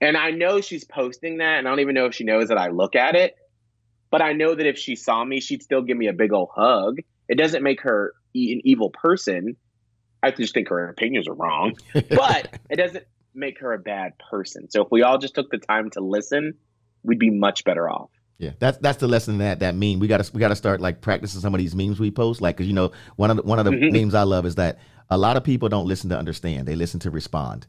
And 0.00 0.16
I 0.16 0.30
know 0.30 0.60
she's 0.60 0.84
posting 0.84 1.38
that, 1.38 1.58
and 1.58 1.66
I 1.66 1.70
don't 1.70 1.80
even 1.80 1.94
know 1.94 2.06
if 2.06 2.14
she 2.14 2.24
knows 2.24 2.48
that 2.48 2.58
I 2.58 2.68
look 2.68 2.94
at 2.94 3.14
it. 3.14 3.34
But 4.10 4.22
I 4.22 4.32
know 4.32 4.54
that 4.54 4.66
if 4.66 4.78
she 4.78 4.96
saw 4.96 5.22
me, 5.24 5.40
she'd 5.40 5.62
still 5.62 5.82
give 5.82 5.96
me 5.96 6.06
a 6.06 6.12
big 6.12 6.32
old 6.32 6.48
hug. 6.54 6.98
It 7.28 7.36
doesn't 7.36 7.62
make 7.62 7.82
her 7.82 8.14
an 8.34 8.60
evil 8.64 8.90
person. 8.90 9.56
I 10.22 10.30
just 10.30 10.54
think 10.54 10.68
her 10.68 10.88
opinions 10.88 11.28
are 11.28 11.34
wrong, 11.34 11.74
but 11.92 12.56
it 12.70 12.76
doesn't 12.76 13.04
make 13.34 13.60
her 13.60 13.72
a 13.72 13.78
bad 13.78 14.12
person. 14.30 14.70
So 14.70 14.82
if 14.82 14.88
we 14.90 15.02
all 15.02 15.18
just 15.18 15.34
took 15.34 15.50
the 15.50 15.58
time 15.58 15.90
to 15.90 16.00
listen, 16.00 16.54
we'd 17.02 17.18
be 17.18 17.30
much 17.30 17.64
better 17.64 17.88
off. 17.88 18.10
Yeah, 18.38 18.52
that's 18.60 18.78
that's 18.78 18.98
the 18.98 19.08
lesson 19.08 19.38
that 19.38 19.60
that 19.60 19.74
meme. 19.74 19.98
We 19.98 20.06
got 20.06 20.24
to 20.24 20.32
we 20.32 20.38
got 20.40 20.48
to 20.48 20.56
start 20.56 20.80
like 20.80 21.00
practicing 21.00 21.40
some 21.40 21.54
of 21.54 21.58
these 21.58 21.74
memes 21.74 21.98
we 22.00 22.10
post. 22.10 22.40
Like, 22.40 22.56
cause 22.56 22.66
you 22.66 22.72
know, 22.72 22.92
one 23.16 23.30
of 23.30 23.36
the, 23.36 23.42
one 23.42 23.58
of 23.58 23.64
the 23.64 23.72
Mhm. 23.72 23.92
memes 23.92 24.14
I 24.14 24.22
love 24.22 24.46
is 24.46 24.54
that 24.54 24.78
a 25.10 25.18
lot 25.18 25.36
of 25.36 25.42
people 25.44 25.68
don't 25.68 25.86
listen 25.86 26.08
to 26.10 26.18
understand; 26.18 26.66
they 26.66 26.76
listen 26.76 27.00
to 27.00 27.10
respond 27.10 27.66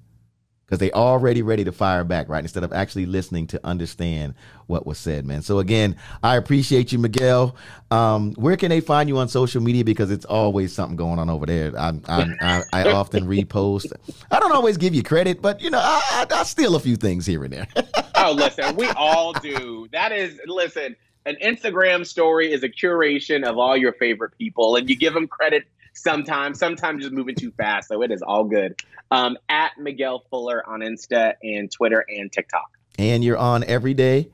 because 0.70 0.78
they 0.78 0.91
already 0.91 1.41
ready 1.41 1.63
to 1.63 1.72
fire 1.72 2.03
back, 2.03 2.30
right? 2.30 2.43
Instead 2.43 2.63
of 2.63 2.72
actually 2.72 3.07
listening 3.07 3.47
to 3.47 3.59
understand 3.65 4.36
what 4.67 4.86
was 4.86 4.99
said, 4.99 5.26
man. 5.26 5.41
So 5.41 5.57
again, 5.57 5.95
I 6.22 6.36
appreciate 6.36 6.91
you, 6.91 6.99
Miguel. 6.99 7.55
Um, 7.89 8.34
where 8.34 8.55
can 8.55 8.70
they 8.70 8.80
find 8.80 9.09
you 9.09 9.17
on 9.17 9.30
social 9.30 9.63
media? 9.63 9.84
Because 9.84 10.11
it's 10.11 10.26
always 10.26 10.72
something 10.72 10.95
going 10.95 11.17
on 11.17 11.28
over 11.28 11.47
there. 11.47 11.76
I 11.76 11.93
I, 12.07 12.26
I, 12.39 12.63
I 12.72 12.91
often 12.91 13.26
repost. 13.26 13.91
I 14.30 14.39
don't 14.39 14.51
always 14.51 14.78
give 14.78 14.93
you 14.93 15.01
credit, 15.01 15.41
but 15.41 15.59
you 15.59 15.72
know, 15.72 15.80
I, 15.82 16.28
I, 16.30 16.39
I 16.39 16.43
steal 16.43 16.76
a 16.76 16.80
few 16.80 16.95
things 16.95 17.26
here 17.26 17.43
and 17.43 17.53
there. 17.53 17.67
Oh, 18.22 18.34
listen, 18.34 18.76
we 18.76 18.86
all 18.89 19.32
do. 19.32 19.88
That 19.93 20.11
is, 20.11 20.41
listen, 20.45 20.97
an 21.26 21.38
Instagram 21.41 22.05
story 22.05 22.51
is 22.51 22.63
a 22.63 22.67
curation 22.70 23.45
of 23.45 23.57
all 23.57 23.78
your 23.78 23.93
favorite 23.93 24.38
people, 24.38 24.76
and 24.76 24.89
you 24.89 24.97
give 24.97 25.13
them 25.13 25.26
credit 25.26 25.63
sometimes, 26.01 26.59
sometimes 26.59 27.03
just 27.03 27.13
moving 27.13 27.35
too 27.35 27.51
fast. 27.51 27.89
So 27.89 28.01
it 28.01 28.11
is 28.11 28.21
all 28.21 28.43
good. 28.43 28.79
Um, 29.11 29.37
at 29.49 29.71
Miguel 29.77 30.23
Fuller 30.29 30.67
on 30.67 30.81
Insta 30.81 31.33
and 31.43 31.71
Twitter 31.71 32.05
and 32.07 32.31
TikTok. 32.31 32.69
and 32.97 33.23
you're 33.23 33.37
on 33.37 33.63
every 33.63 33.93
day. 33.93 34.29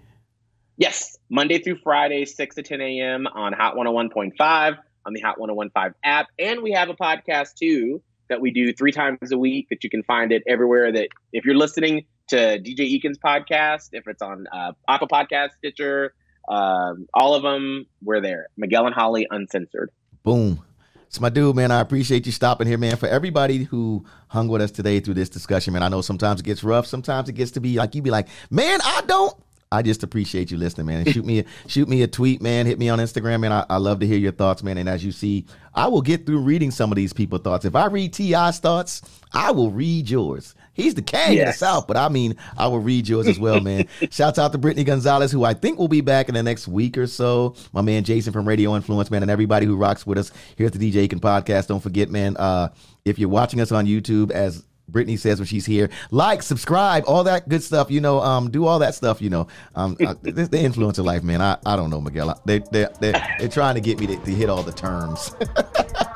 Yes, 0.77 1.17
Monday 1.29 1.59
through 1.59 1.77
Friday, 1.77 2.25
6 2.25 2.55
to 2.55 2.63
10 2.63 2.81
a.m. 2.81 3.27
on 3.27 3.53
Hot 3.53 3.75
101.5 3.75 4.77
on 5.05 5.13
the 5.13 5.21
Hot 5.21 5.39
1015 5.39 5.93
app. 6.03 6.27
And 6.37 6.61
we 6.61 6.71
have 6.71 6.89
a 6.89 6.95
podcast 6.95 7.53
too 7.55 8.01
that 8.27 8.41
we 8.41 8.51
do 8.51 8.73
three 8.73 8.91
times 8.91 9.31
a 9.31 9.37
week 9.37 9.67
that 9.69 9.83
you 9.83 9.89
can 9.89 10.03
find 10.03 10.31
it 10.31 10.43
everywhere 10.47 10.91
that 10.91 11.09
if 11.31 11.45
you're 11.45 11.55
listening 11.55 12.05
to 12.27 12.35
DJ 12.35 12.79
Eakin's 12.79 13.19
podcast, 13.19 13.89
if 13.93 14.07
it's 14.07 14.21
on 14.21 14.47
uh, 14.51 14.73
Apple 14.89 15.07
Podcast, 15.07 15.51
Stitcher, 15.59 16.13
um, 16.49 17.07
all 17.13 17.35
of 17.35 17.43
them, 17.43 17.85
we're 18.03 18.21
there. 18.21 18.47
Miguel 18.57 18.85
and 18.85 18.95
Holly 18.95 19.27
Uncensored. 19.29 19.91
Boom. 20.23 20.63
It's 21.07 21.19
my 21.19 21.29
dude, 21.29 21.55
man. 21.55 21.71
I 21.71 21.79
appreciate 21.79 22.25
you 22.25 22.31
stopping 22.31 22.67
here, 22.67 22.77
man. 22.77 22.97
For 22.97 23.07
everybody 23.07 23.63
who 23.63 24.05
hung 24.27 24.47
with 24.47 24.61
us 24.61 24.71
today 24.71 24.99
through 24.99 25.13
this 25.13 25.29
discussion, 25.29 25.73
man. 25.73 25.83
I 25.83 25.89
know 25.89 26.01
sometimes 26.01 26.41
it 26.41 26.43
gets 26.43 26.63
rough. 26.63 26.87
Sometimes 26.87 27.29
it 27.29 27.33
gets 27.33 27.51
to 27.51 27.61
be 27.61 27.77
like 27.77 27.95
you 27.95 28.01
be 28.01 28.11
like, 28.11 28.27
man, 28.49 28.79
I 28.83 29.01
don't. 29.07 29.35
I 29.71 29.81
just 29.81 30.03
appreciate 30.03 30.51
you 30.51 30.57
listening, 30.57 30.87
man. 30.87 30.99
And 30.99 31.13
shoot 31.13 31.25
me, 31.25 31.39
a, 31.39 31.45
shoot 31.67 31.89
me 31.89 32.01
a 32.03 32.07
tweet, 32.07 32.41
man. 32.41 32.65
Hit 32.65 32.79
me 32.79 32.89
on 32.89 32.99
Instagram, 32.99 33.41
man. 33.41 33.51
I, 33.51 33.65
I 33.69 33.77
love 33.77 33.99
to 33.99 34.07
hear 34.07 34.17
your 34.17 34.31
thoughts, 34.31 34.63
man. 34.63 34.77
And 34.77 34.87
as 34.87 35.03
you 35.03 35.11
see, 35.11 35.45
I 35.73 35.87
will 35.87 36.01
get 36.01 36.25
through 36.25 36.39
reading 36.39 36.71
some 36.71 36.91
of 36.91 36.95
these 36.95 37.13
people's 37.13 37.41
thoughts. 37.41 37.65
If 37.65 37.75
I 37.75 37.87
read 37.87 38.13
T.I.'s 38.13 38.59
thoughts, 38.59 39.01
I 39.33 39.51
will 39.51 39.71
read 39.71 40.09
yours. 40.09 40.55
He's 40.75 40.93
the 40.93 41.01
king 41.01 41.39
of 41.39 41.47
the 41.47 41.53
South, 41.53 41.87
but 41.87 41.95
I 41.95 42.09
mean, 42.09 42.35
I 42.57 42.67
will 42.67 42.79
read 42.79 43.07
yours 43.07 43.27
as 43.27 43.39
well, 43.39 43.61
man. 43.61 43.87
Shouts 44.11 44.37
out 44.37 44.51
to 44.51 44.57
Brittany 44.57 44.83
Gonzalez, 44.83 45.31
who 45.31 45.45
I 45.45 45.53
think 45.53 45.79
will 45.79 45.87
be 45.87 46.01
back 46.01 46.27
in 46.27 46.35
the 46.35 46.43
next 46.43 46.67
week 46.67 46.97
or 46.97 47.07
so. 47.07 47.55
My 47.71 47.81
man 47.81 48.03
Jason 48.03 48.33
from 48.33 48.45
Radio 48.45 48.75
Influence, 48.75 49.09
man, 49.09 49.21
and 49.21 49.31
everybody 49.31 49.65
who 49.65 49.77
rocks 49.77 50.05
with 50.05 50.17
us 50.17 50.31
here 50.57 50.67
at 50.67 50.73
the 50.73 50.91
DJ 50.91 51.03
Aiken 51.03 51.21
Podcast. 51.21 51.67
Don't 51.67 51.79
forget, 51.79 52.09
man, 52.09 52.35
uh, 52.35 52.69
if 53.05 53.17
you're 53.17 53.29
watching 53.29 53.61
us 53.61 53.71
on 53.71 53.85
YouTube, 53.85 54.31
as 54.31 54.65
Brittany 54.87 55.17
says 55.17 55.39
when 55.39 55.47
she's 55.47 55.65
here, 55.65 55.89
like, 56.11 56.43
subscribe, 56.43 57.03
all 57.07 57.23
that 57.23 57.47
good 57.49 57.63
stuff. 57.63 57.89
You 57.91 58.01
know, 58.01 58.19
um, 58.21 58.51
do 58.51 58.65
all 58.65 58.79
that 58.79 58.95
stuff. 58.95 59.21
You 59.21 59.29
know, 59.29 59.47
um, 59.75 59.95
the, 59.99 60.13
the 60.31 60.57
influencer 60.57 61.03
life, 61.03 61.23
man. 61.23 61.41
I, 61.41 61.57
I 61.65 61.75
don't 61.75 61.89
know, 61.89 62.01
Miguel. 62.01 62.39
They 62.45 62.59
they 62.71 62.87
they 62.99 63.11
they're 63.39 63.49
trying 63.49 63.75
to 63.75 63.81
get 63.81 63.99
me 63.99 64.07
to, 64.07 64.17
to 64.17 64.31
hit 64.31 64.49
all 64.49 64.63
the 64.63 64.71
terms. 64.73 65.35
Uh, 65.41 65.63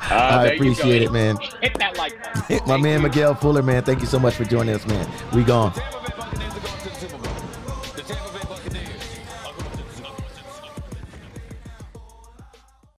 I 0.10 0.44
there 0.44 0.54
you 0.54 0.60
go. 0.64 0.72
appreciate 0.72 1.02
it, 1.02 1.12
man. 1.12 1.36
Hit 1.60 1.78
that 1.78 1.96
like 1.96 2.12
button. 2.22 2.60
My 2.66 2.80
Thank 2.80 2.82
man 2.82 3.02
you. 3.02 3.08
Miguel 3.08 3.34
Fuller, 3.34 3.62
man. 3.62 3.82
Thank 3.82 4.00
you 4.00 4.06
so 4.06 4.18
much 4.18 4.34
for 4.34 4.44
joining 4.44 4.74
us, 4.74 4.86
man. 4.86 5.08
We 5.32 5.44
gone. 5.44 5.72